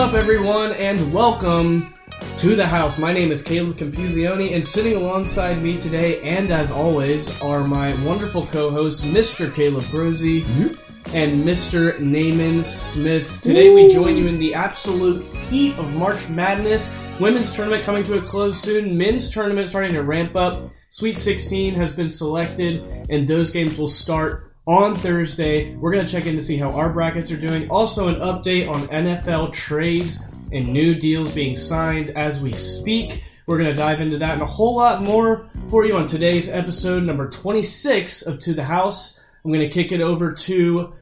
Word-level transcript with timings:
up, 0.00 0.14
everyone, 0.14 0.72
and 0.72 1.12
welcome 1.12 1.92
to 2.38 2.56
the 2.56 2.66
house. 2.66 2.98
My 2.98 3.12
name 3.12 3.30
is 3.30 3.42
Caleb 3.42 3.76
Confusione, 3.76 4.54
and 4.54 4.64
sitting 4.64 4.96
alongside 4.96 5.60
me 5.60 5.78
today, 5.78 6.22
and 6.22 6.50
as 6.50 6.70
always, 6.70 7.38
are 7.42 7.64
my 7.64 7.92
wonderful 8.02 8.46
co-hosts, 8.46 9.02
Mr. 9.02 9.54
Caleb 9.54 9.82
Brosey 9.82 10.42
mm-hmm. 10.42 11.14
and 11.14 11.44
Mr. 11.44 12.00
Naaman 12.00 12.64
Smith. 12.64 13.42
Today, 13.42 13.74
we 13.74 13.88
join 13.88 14.16
you 14.16 14.26
in 14.26 14.38
the 14.38 14.54
absolute 14.54 15.22
heat 15.50 15.76
of 15.76 15.94
March 15.94 16.30
Madness. 16.30 16.98
Women's 17.20 17.54
tournament 17.54 17.84
coming 17.84 18.02
to 18.04 18.16
a 18.16 18.22
close 18.22 18.58
soon. 18.58 18.96
Men's 18.96 19.28
tournament 19.28 19.68
starting 19.68 19.92
to 19.92 20.02
ramp 20.02 20.34
up. 20.34 20.70
Sweet 20.88 21.18
16 21.18 21.74
has 21.74 21.94
been 21.94 22.08
selected, 22.08 22.82
and 23.10 23.28
those 23.28 23.50
games 23.50 23.76
will 23.76 23.86
start 23.86 24.49
on 24.70 24.94
Thursday. 24.94 25.74
We're 25.74 25.90
going 25.90 26.06
to 26.06 26.12
check 26.12 26.26
in 26.26 26.36
to 26.36 26.44
see 26.44 26.56
how 26.56 26.70
our 26.70 26.92
brackets 26.92 27.32
are 27.32 27.36
doing. 27.36 27.68
Also, 27.70 28.06
an 28.06 28.14
update 28.20 28.70
on 28.70 28.82
NFL 28.82 29.52
trades 29.52 30.38
and 30.52 30.72
new 30.72 30.94
deals 30.94 31.34
being 31.34 31.56
signed 31.56 32.10
as 32.10 32.40
we 32.40 32.52
speak. 32.52 33.24
We're 33.48 33.58
going 33.58 33.70
to 33.70 33.74
dive 33.74 34.00
into 34.00 34.18
that 34.18 34.34
and 34.34 34.42
a 34.42 34.46
whole 34.46 34.76
lot 34.76 35.02
more 35.02 35.50
for 35.68 35.84
you 35.84 35.96
on 35.96 36.06
today's 36.06 36.48
episode, 36.48 37.02
number 37.02 37.28
26 37.28 38.24
of 38.28 38.38
To 38.38 38.54
the 38.54 38.62
House. 38.62 39.20
I'm 39.44 39.50
going 39.50 39.68
to 39.68 39.74
kick 39.74 39.90
it 39.90 40.00
over 40.00 40.34
to 40.34 40.92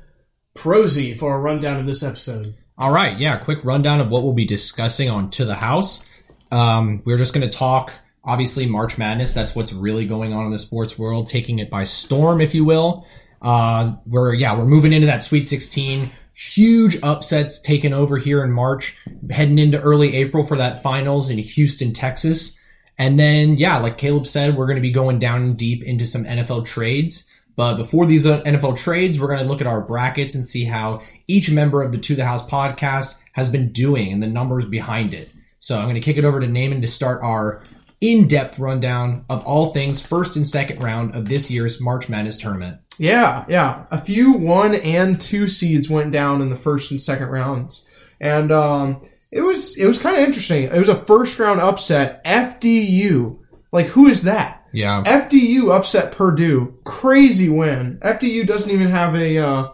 Brosey 0.57 1.19
for 1.19 1.37
a 1.37 1.39
rundown 1.39 1.77
of 1.77 1.85
this 1.85 2.03
episode. 2.03 2.55
All 2.79 2.91
right, 2.91 3.19
yeah, 3.19 3.37
quick 3.37 3.63
rundown 3.67 4.01
of 4.01 4.09
what 4.09 4.23
we'll 4.23 4.33
be 4.33 4.47
discussing 4.47 5.11
on 5.11 5.29
To 5.33 5.45
the 5.45 5.57
House. 5.57 6.09
Um, 6.51 7.03
we're 7.05 7.19
just 7.19 7.35
going 7.35 7.47
to 7.47 7.55
talk, 7.55 7.93
obviously, 8.25 8.67
March 8.67 8.97
Madness. 8.97 9.35
That's 9.35 9.55
what's 9.55 9.75
really 9.75 10.07
going 10.07 10.33
on 10.33 10.47
in 10.47 10.53
the 10.53 10.59
sports 10.59 10.99
world, 10.99 11.29
taking 11.29 11.59
it 11.59 11.69
by 11.69 11.85
storm, 11.85 12.41
if 12.41 12.55
you 12.55 12.65
will. 12.65 13.07
Uh, 13.41 13.97
we're, 14.07 14.35
yeah, 14.35 14.57
we're 14.57 14.67
moving 14.67 14.93
into 14.93 15.07
that 15.07 15.25
Sweet 15.25 15.43
16. 15.43 16.11
Huge 16.35 16.99
upsets 17.03 17.61
taken 17.61 17.93
over 17.93 18.17
here 18.17 18.45
in 18.45 18.53
March, 18.53 18.97
heading 19.31 19.59
into 19.59 19.81
early 19.81 20.15
April 20.17 20.45
for 20.45 20.57
that 20.57 20.83
finals 20.83 21.31
in 21.31 21.39
Houston, 21.39 21.93
Texas. 21.93 22.59
And 22.97 23.19
then, 23.19 23.57
yeah, 23.57 23.79
like 23.79 23.99
Caleb 23.99 24.27
said, 24.27 24.57
we're 24.57 24.67
going 24.67 24.77
to 24.77 24.83
be 24.83 24.91
going 24.91 25.19
down 25.19 25.55
deep 25.55 25.83
into 25.83 26.07
some 26.07 26.25
NFL 26.25 26.67
trades. 26.67 27.29
But 27.55 27.77
before 27.77 28.07
these 28.07 28.25
uh, 28.25 28.41
NFL 28.43 28.77
trades, 28.77 29.19
we're 29.19 29.27
going 29.27 29.41
to 29.41 29.45
look 29.45 29.61
at 29.61 29.67
our 29.67 29.81
brackets 29.81 30.37
and 30.37 30.47
see 30.47 30.65
how 30.65 31.03
each 31.27 31.51
member 31.51 31.83
of 31.83 31.91
the 31.91 31.99
To 31.99 32.15
the 32.15 32.25
House 32.25 32.45
podcast 32.45 33.19
has 33.33 33.51
been 33.51 33.73
doing 33.73 34.13
and 34.13 34.23
the 34.23 34.29
numbers 34.29 34.65
behind 34.65 35.13
it. 35.13 35.33
So 35.59 35.77
I'm 35.77 35.87
going 35.87 35.95
to 35.95 36.01
kick 36.01 36.17
it 36.17 36.25
over 36.25 36.39
to 36.39 36.47
Naaman 36.47 36.83
to 36.83 36.89
start 36.89 37.21
our 37.23 37.65
in-depth 38.01 38.61
rundown 38.61 39.25
of 39.29 39.45
all 39.45 39.73
things 39.73 40.05
first 40.05 40.37
and 40.37 40.47
second 40.47 40.83
round 40.83 41.17
of 41.17 41.29
this 41.29 41.51
year's 41.51 41.81
March 41.81 42.09
Madness 42.09 42.39
tournament. 42.39 42.79
Yeah, 42.99 43.45
yeah. 43.49 43.85
A 43.91 44.01
few 44.01 44.33
one 44.33 44.75
and 44.75 45.21
two 45.21 45.49
seeds 45.49 45.89
went 45.89 46.13
down 46.13 46.43
in 46.43 46.51
the 46.51 46.57
first 46.57 46.91
and 46.91 47.01
second 47.01 47.29
rounds, 47.29 47.87
and 48.21 48.51
um, 48.53 49.01
it 49.31 49.41
was 49.41 49.79
it 49.79 49.87
was 49.87 49.99
kind 49.99 50.17
of 50.17 50.25
interesting. 50.25 50.65
It 50.65 50.79
was 50.79 50.89
a 50.89 50.95
first 50.95 51.39
round 51.39 51.61
upset. 51.61 52.25
FDU, 52.25 53.39
like 53.73 53.87
who 53.87 54.09
is 54.09 54.25
that? 54.25 54.67
Yeah. 54.73 55.03
FDU 55.05 55.75
upset 55.75 56.13
Purdue. 56.13 56.77
Crazy 56.85 57.49
win. 57.49 57.99
FDU 58.03 58.47
doesn't 58.47 58.73
even 58.73 58.89
have 58.89 59.15
a 59.15 59.39
uh, 59.39 59.69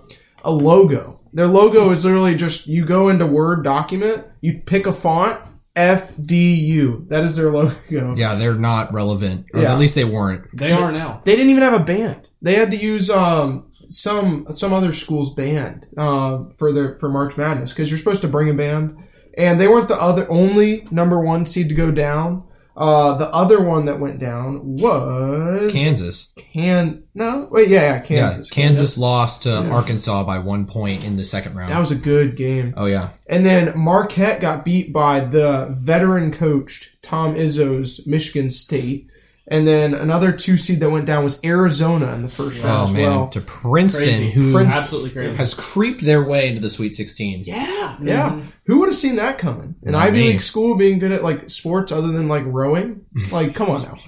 a 0.45 0.52
logo. 0.52 1.20
Their 1.33 1.47
logo 1.48 1.91
is 1.91 2.05
literally 2.05 2.36
just 2.36 2.67
you 2.67 2.84
go 2.84 3.08
into 3.08 3.27
Word 3.27 3.64
document, 3.64 4.25
you 4.41 4.62
pick 4.64 4.86
a 4.86 4.92
font, 4.92 5.41
FDU. 5.77 7.08
That 7.08 7.25
is 7.25 7.36
their 7.36 7.50
logo. 7.50 7.75
Yeah, 8.14 8.34
they're 8.34 8.55
not 8.55 8.92
relevant. 8.92 9.47
Or 9.55 9.61
Yeah. 9.62 9.72
at 9.72 9.78
least 9.78 9.94
they 9.94 10.05
weren't. 10.05 10.44
They 10.56 10.72
are 10.72 10.92
now. 10.92 11.20
They 11.25 11.34
didn't 11.36 11.50
even 11.50 11.62
have 11.62 11.80
a 11.80 11.84
band. 11.84 12.28
They 12.42 12.55
had 12.55 12.70
to 12.70 12.77
use 12.77 13.11
um 13.11 13.67
some 13.89 14.47
some 14.50 14.72
other 14.72 14.92
school's 14.92 15.34
band 15.34 15.86
uh 15.97 16.45
for 16.56 16.72
their 16.72 16.97
for 16.98 17.08
March 17.08 17.36
Madness 17.36 17.70
because 17.70 17.91
you're 17.91 17.98
supposed 17.98 18.22
to 18.22 18.28
bring 18.28 18.48
a 18.50 18.55
band, 18.55 18.97
and 19.36 19.61
they 19.61 19.69
weren't 19.69 19.89
the 19.89 20.00
other 20.00 20.30
only 20.30 20.86
number 20.91 21.20
one 21.20 21.47
seed 21.47 21.69
to 21.69 21.75
go 21.75 21.91
down. 21.91 22.45
Uh, 22.77 23.17
the 23.19 23.28
other 23.33 23.62
one 23.62 23.85
that 23.85 24.01
went 24.01 24.18
down 24.18 24.61
was 24.77 25.70
Kansas. 25.73 26.33
Can 26.36 27.05
no 27.14 27.46
wait 27.51 27.68
yeah 27.68 27.83
yeah 27.83 27.98
Kansas 28.01 28.51
Yeah, 28.51 28.55
Kansas 28.55 28.98
lost 28.98 29.45
to 29.45 29.70
Arkansas 29.70 30.24
by 30.24 30.40
one 30.40 30.67
point 30.67 31.07
in 31.07 31.17
the 31.17 31.24
second 31.24 31.55
round. 31.57 31.70
that 31.70 31.79
was 31.79 31.92
a 31.92 31.96
good 31.96 32.36
game. 32.36 32.74
oh 32.77 32.86
yeah. 32.86 33.11
And 33.27 33.46
then 33.46 33.79
Marquette 33.79 34.40
got 34.40 34.64
beat 34.64 34.92
by 34.92 35.20
the 35.20 35.68
veteran 35.70 36.33
coached 36.33 37.01
Tom 37.02 37.35
Izzo's 37.36 38.07
Michigan 38.07 38.51
State. 38.51 39.08
And 39.46 39.68
then 39.68 39.92
another 39.92 40.32
two 40.32 40.56
seed 40.56 40.80
that 40.80 40.88
went 40.90 41.05
down 41.05 41.22
was 41.22 41.38
Arizona 41.44 42.14
in 42.14 42.22
the 42.22 42.28
first 42.28 42.62
round 42.62 42.80
Oh 42.80 42.84
as 42.84 42.92
man, 42.94 43.02
well. 43.10 43.28
to 43.28 43.40
Princeton, 43.42 44.05
Crazy. 44.06 44.30
who 44.30 44.52
Princeton. 44.52 44.82
Absolutely 44.82 45.10
crazy. 45.10 45.36
has 45.36 45.52
creeped 45.52 46.00
their 46.00 46.22
way 46.22 46.48
into 46.48 46.62
the 46.62 46.70
Sweet 46.70 46.94
16. 46.94 47.42
Yeah, 47.44 47.96
yeah. 48.02 48.40
Who 48.66 48.78
would 48.80 48.88
have 48.88 48.96
seen 48.96 49.16
that 49.16 49.36
coming? 49.38 49.74
An 49.84 49.92
Not 49.92 50.02
Ivy 50.06 50.20
me. 50.20 50.27
League 50.28 50.40
school 50.40 50.77
being 50.77 50.98
good 50.98 51.12
at 51.12 51.22
like 51.22 51.50
sports 51.50 51.92
other 51.92 52.08
than 52.08 52.27
like 52.27 52.44
rowing? 52.46 53.05
like, 53.32 53.55
come 53.55 53.68
on 53.68 53.82
now. 53.82 53.98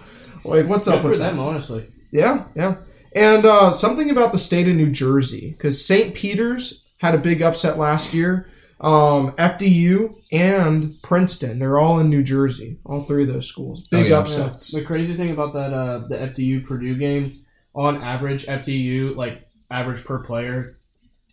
Like, 0.44 0.66
what's 0.68 0.86
Good 0.88 0.98
up 1.00 1.04
with 1.04 1.18
them, 1.18 1.36
that? 1.36 1.42
honestly. 1.42 1.86
Yeah, 2.12 2.44
yeah. 2.54 2.76
And 3.14 3.44
uh, 3.44 3.72
something 3.72 4.08
about 4.10 4.32
the 4.32 4.38
state 4.38 4.68
of 4.68 4.74
New 4.76 4.90
Jersey 4.90 5.50
because 5.50 5.84
St. 5.84 6.14
Peter's 6.14 6.82
had 6.98 7.14
a 7.14 7.18
big 7.18 7.42
upset 7.42 7.76
last 7.78 8.14
year. 8.14 8.48
Um, 8.80 9.32
FDU 9.32 10.14
and 10.32 11.00
Princeton, 11.02 11.58
they're 11.58 11.78
all 11.78 11.98
in 11.98 12.10
New 12.10 12.22
Jersey. 12.22 12.78
All 12.84 13.00
three 13.02 13.22
of 13.22 13.28
those 13.28 13.46
schools, 13.46 13.86
big 13.88 14.06
Oh, 14.06 14.08
yeah. 14.08 14.18
upsets. 14.18 14.70
The 14.72 14.82
crazy 14.82 15.14
thing 15.14 15.30
about 15.30 15.54
that, 15.54 15.72
uh, 15.72 15.98
the 16.06 16.16
FDU 16.16 16.60
Purdue 16.66 16.94
game, 16.96 17.32
on 17.74 17.96
average, 18.02 18.44
FDU 18.46 19.14
like 19.16 19.46
average 19.70 20.04
per 20.04 20.18
player 20.18 20.76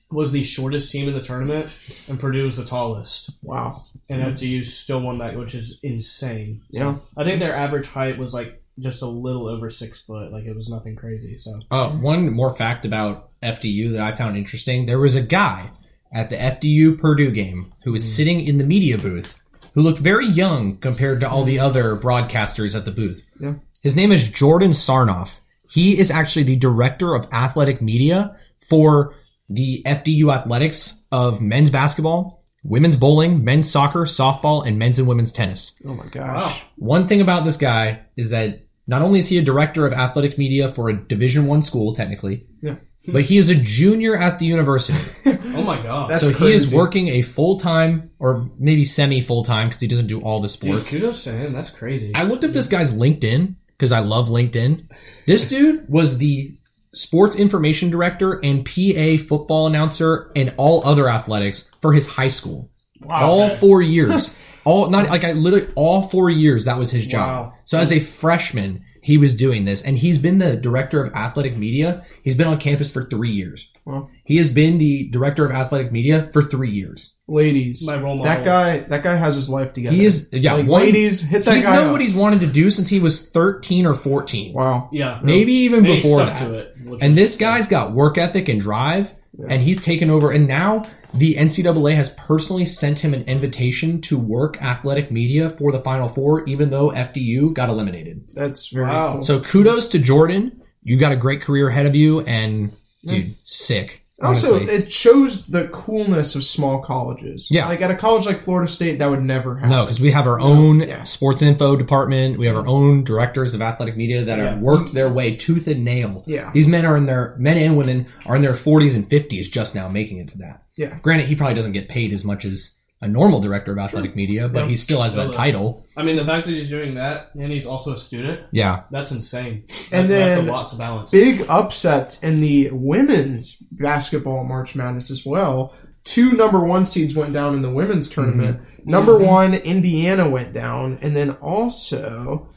was 0.09 0.31
the 0.31 0.43
shortest 0.43 0.91
team 0.91 1.07
in 1.09 1.15
the 1.15 1.21
tournament, 1.21 1.69
and 2.07 2.19
Purdue 2.19 2.45
was 2.45 2.57
the 2.57 2.65
tallest, 2.65 3.31
Wow. 3.41 3.83
and 4.09 4.21
FDU 4.21 4.63
still 4.63 5.01
won 5.01 5.17
that, 5.17 5.35
which 5.37 5.55
is 5.55 5.79
insane. 5.83 6.61
So, 6.71 6.79
Yeah. 6.79 6.95
I 7.17 7.23
think 7.23 7.39
their 7.39 7.55
average 7.55 7.87
height 7.87 8.17
was 8.17 8.33
like 8.33 8.61
just 8.79 9.01
a 9.01 9.07
little 9.07 9.47
over 9.47 9.69
six 9.69 9.99
foot, 10.01 10.31
like 10.31 10.45
it 10.45 10.55
was 10.55 10.69
nothing 10.69 10.95
crazy. 10.95 11.35
So 11.35 11.59
Uh, 11.71 11.89
one 11.91 12.31
more 12.31 12.55
fact 12.55 12.85
about 12.85 13.29
FDU 13.41 13.91
that 13.93 14.01
I 14.01 14.11
found 14.13 14.37
interesting: 14.37 14.85
there 14.85 14.99
was 14.99 15.15
a 15.15 15.21
guy 15.21 15.71
at 16.13 16.29
the 16.29 16.35
FDU 16.35 16.99
Purdue 16.99 17.31
game 17.31 17.71
who 17.83 17.91
was 17.91 18.03
hmm. 18.03 18.09
sitting 18.09 18.41
in 18.41 18.57
the 18.57 18.65
media 18.65 18.97
booth 18.97 19.41
who 19.73 19.81
looked 19.81 19.99
very 19.99 20.27
young 20.27 20.77
compared 20.77 21.19
to 21.19 21.29
all 21.29 21.43
the 21.43 21.57
hmm. 21.57 21.65
other 21.65 21.95
broadcasters 21.95 22.75
at 22.75 22.85
the 22.85 22.91
booth. 22.91 23.25
Yeah. 23.39 23.55
His 23.81 23.95
name 23.95 24.11
is 24.11 24.29
Jordan 24.29 24.71
Sarnoff. 24.71 25.41
He 25.69 25.99
is 25.99 26.11
actually 26.11 26.43
the 26.43 26.55
director 26.55 27.15
of 27.15 27.27
athletic 27.33 27.81
media 27.81 28.37
for 28.69 29.15
the 29.49 29.83
FDU 29.85 30.33
athletics 30.33 31.05
of 31.11 31.41
men's 31.41 31.69
basketball, 31.69 32.43
women's 32.63 32.95
bowling, 32.95 33.43
men's 33.43 33.69
soccer, 33.69 34.01
softball, 34.01 34.65
and 34.65 34.79
men's 34.79 34.99
and 34.99 35.07
women's 35.07 35.31
tennis. 35.31 35.81
Oh 35.85 35.93
my 35.93 36.07
gosh. 36.07 36.63
One 36.77 37.07
thing 37.07 37.21
about 37.21 37.43
this 37.43 37.57
guy 37.57 38.01
is 38.15 38.29
that 38.29 38.65
not 38.87 39.01
only 39.01 39.19
is 39.19 39.29
he 39.29 39.37
a 39.37 39.41
director 39.41 39.85
of 39.85 39.93
athletic 39.93 40.37
media 40.37 40.67
for 40.67 40.89
a 40.89 40.93
Division 40.93 41.47
One 41.47 41.61
school, 41.61 41.93
technically, 41.95 42.43
Yeah. 42.61 42.75
but 43.07 43.23
he 43.23 43.37
is 43.37 43.49
a 43.49 43.55
junior 43.55 44.15
at 44.15 44.39
the 44.39 44.45
university. 44.45 44.97
oh 45.55 45.63
my 45.63 45.81
god, 45.81 46.11
That's 46.11 46.21
so 46.21 46.31
he 46.31 46.53
is 46.53 46.73
working 46.73 47.09
a 47.09 47.21
full 47.21 47.59
time 47.59 48.11
or 48.19 48.49
maybe 48.57 48.85
semi 48.85 49.21
full 49.21 49.43
time 49.43 49.67
because 49.67 49.81
he 49.81 49.87
doesn't 49.87 50.07
do 50.07 50.21
all 50.21 50.39
the 50.39 50.47
dude, 50.47 50.57
sports. 50.57 50.89
kudos 50.89 51.23
to 51.25 51.31
him. 51.31 51.53
That's 51.53 51.69
crazy. 51.69 52.13
I 52.15 52.23
looked 52.23 52.43
up 52.43 52.51
this 52.51 52.67
guy's 52.67 52.95
LinkedIn 52.95 53.55
because 53.77 53.91
I 53.91 53.99
love 53.99 54.29
LinkedIn. 54.29 54.87
This 55.27 55.47
dude 55.47 55.87
was 55.89 56.17
the 56.17 56.55
sports 56.93 57.37
information 57.37 57.89
director 57.89 58.39
and 58.43 58.65
PA 58.65 59.17
football 59.23 59.67
announcer 59.67 60.31
and 60.35 60.53
all 60.57 60.85
other 60.87 61.09
athletics 61.09 61.69
for 61.81 61.93
his 61.93 62.09
high 62.09 62.27
school. 62.27 62.69
Wow, 63.01 63.29
all 63.29 63.49
four 63.49 63.81
years. 63.81 64.61
all 64.65 64.89
not 64.89 65.09
like 65.09 65.23
I 65.23 65.33
literally 65.33 65.71
all 65.75 66.03
four 66.03 66.29
years 66.29 66.65
that 66.65 66.77
was 66.77 66.91
his 66.91 67.05
job. 67.05 67.27
Wow. 67.27 67.53
So 67.65 67.77
as 67.77 67.91
a 67.91 67.99
freshman, 67.99 68.85
he 69.03 69.17
was 69.17 69.35
doing 69.35 69.65
this, 69.65 69.83
and 69.83 69.97
he's 69.99 70.17
been 70.17 70.37
the 70.39 70.55
director 70.55 71.01
of 71.03 71.13
athletic 71.13 71.57
media. 71.57 72.05
He's 72.23 72.37
been 72.37 72.47
on 72.47 72.57
campus 72.57 72.91
for 72.91 73.03
three 73.03 73.31
years. 73.31 73.69
Wow. 73.85 74.09
He 74.23 74.37
has 74.37 74.49
been 74.51 74.77
the 74.77 75.09
director 75.09 75.45
of 75.45 75.51
athletic 75.51 75.91
media 75.91 76.29
for 76.31 76.41
three 76.41 76.71
years. 76.71 77.13
Ladies. 77.27 77.85
My 77.85 77.95
role 77.97 78.15
model. 78.17 78.23
That 78.23 78.43
guy 78.45 78.79
that 78.79 79.03
guy 79.03 79.15
has 79.15 79.35
his 79.35 79.49
life 79.49 79.73
together. 79.73 79.95
He 79.95 80.05
is 80.05 80.29
yeah. 80.33 80.53
Like, 80.53 80.67
one- 80.67 80.81
ladies, 80.81 81.21
hit 81.21 81.45
that 81.45 81.55
He's 81.55 81.65
guy 81.65 81.75
known 81.75 81.87
up. 81.87 81.91
what 81.93 82.01
he's 82.01 82.15
wanted 82.15 82.39
to 82.41 82.47
do 82.47 82.69
since 82.69 82.89
he 82.89 82.99
was 82.99 83.29
thirteen 83.29 83.85
or 83.85 83.93
fourteen. 83.93 84.53
Wow. 84.53 84.89
yeah, 84.91 85.19
Maybe 85.23 85.53
even 85.53 85.79
And 85.85 85.87
before 85.87 86.25
stuck 86.25 86.39
that. 86.39 86.47
to 86.47 86.53
it. 86.55 86.75
And 87.01 87.15
this 87.17 87.37
guy's 87.37 87.67
got 87.67 87.93
work 87.93 88.17
ethic 88.17 88.49
and 88.49 88.59
drive, 88.59 89.11
and 89.49 89.61
he's 89.61 89.83
taken 89.83 90.09
over. 90.11 90.31
And 90.31 90.47
now 90.47 90.83
the 91.13 91.35
NCAA 91.35 91.95
has 91.95 92.09
personally 92.11 92.65
sent 92.65 92.99
him 92.99 93.13
an 93.13 93.23
invitation 93.23 94.01
to 94.01 94.17
work 94.17 94.61
athletic 94.61 95.11
media 95.11 95.47
for 95.49 95.71
the 95.71 95.79
Final 95.79 96.07
Four, 96.07 96.43
even 96.45 96.69
though 96.69 96.89
FDU 96.91 97.53
got 97.53 97.69
eliminated. 97.69 98.23
That's 98.33 98.67
very 98.69 98.87
Wow. 98.87 99.13
cool. 99.13 99.23
So 99.23 99.39
kudos 99.39 99.87
to 99.89 99.99
Jordan. 99.99 100.61
You 100.83 100.97
got 100.97 101.11
a 101.11 101.15
great 101.15 101.41
career 101.41 101.69
ahead 101.69 101.85
of 101.85 101.95
you, 101.95 102.21
and 102.21 102.71
dude, 103.05 103.35
sick. 103.45 104.02
Also, 104.21 104.57
it 104.59 104.91
shows 104.93 105.47
the 105.47 105.67
coolness 105.69 106.35
of 106.35 106.43
small 106.43 106.79
colleges. 106.81 107.47
Yeah. 107.49 107.67
Like 107.67 107.81
at 107.81 107.91
a 107.91 107.95
college 107.95 108.25
like 108.25 108.39
Florida 108.41 108.71
State, 108.71 108.99
that 108.99 109.09
would 109.09 109.23
never 109.23 109.55
happen. 109.55 109.71
no, 109.71 109.83
because 109.85 109.99
we 109.99 110.11
have 110.11 110.27
our 110.27 110.39
own 110.39 110.81
Yeah. 110.81 111.03
sports 111.03 111.41
info 111.41 111.75
department. 111.75 112.37
We 112.37 112.45
have 112.45 112.55
our 112.55 112.67
own 112.67 113.03
directors 113.03 113.53
of 113.53 113.61
athletic 113.61 113.97
media 113.97 114.23
that 114.23 114.37
Yeah. 114.37 114.51
have 114.51 114.59
worked 114.61 114.93
their 114.93 115.11
way 115.11 115.35
tooth 115.35 115.67
and 115.67 115.83
nail. 115.83 116.23
Yeah. 116.27 116.51
These 116.53 116.67
men 116.67 116.85
are 116.85 116.95
in 116.95 117.05
their 117.07 117.35
men 117.39 117.57
and 117.57 117.75
women 117.75 118.05
are 118.25 118.35
in 118.35 118.41
their 118.43 118.53
40s 118.53 118.95
and 118.95 119.09
50s 119.09 119.49
just 119.49 119.73
now 119.75 119.89
making 119.89 120.19
it 120.19 120.27
to 120.29 120.37
that. 120.37 120.61
Yeah. 120.77 120.97
Granted, 121.01 121.27
he 121.27 121.35
probably 121.35 121.55
doesn't 121.55 121.73
get 121.73 121.89
paid 121.89 122.13
as 122.13 122.23
much 122.23 122.45
as 122.45 122.75
a 123.03 123.07
normal 123.07 123.41
director 123.41 123.73
of 123.73 123.77
athletic 123.77 124.15
media, 124.15 124.47
but 124.47 124.63
Yeah. 124.63 124.69
he 124.69 124.75
still 124.77 125.01
has 125.01 125.11
Still 125.11 125.25
that 125.25 125.33
title. 125.33 125.85
I 125.97 126.03
mean, 126.03 126.15
the 126.15 126.23
fact 126.23 126.45
that 126.45 126.53
he's 126.53 126.69
doing 126.69 126.95
that 126.95 127.31
and 127.37 127.51
he's 127.51 127.65
also 127.65 127.93
a 127.93 127.97
student, 127.97 128.39
Yeah. 128.51 128.81
that's 128.91 129.11
insane. 129.11 129.63
And 129.91 130.09
That- 130.09 130.35
that's 130.35 130.41
a 130.41 130.43
lot 130.43 130.69
to 130.69 130.77
balance. 130.77 131.11
Big 131.11 131.45
upsets 131.49 132.23
in 132.23 132.39
the 132.39 132.69
women's 132.71 133.57
basketball 133.79 134.45
March 134.45 134.75
Madness 134.75 135.11
as 135.11 135.25
well. 135.25 135.73
Two 136.05 136.31
number 136.31 136.63
one 136.63 136.85
seeds 136.85 137.13
went 137.15 137.33
down 137.33 137.55
in 137.55 137.61
the 137.61 137.69
women's 137.69 138.09
tournament. 138.09 138.57
Mm-hmm. 138.57 138.89
Number 138.89 139.13
mm-hmm. 139.13 139.25
one, 139.25 139.53
Indiana 139.53 140.29
went 140.29 140.53
down, 140.53 140.99
and 141.01 141.15
then 141.15 141.31
also 141.31 142.47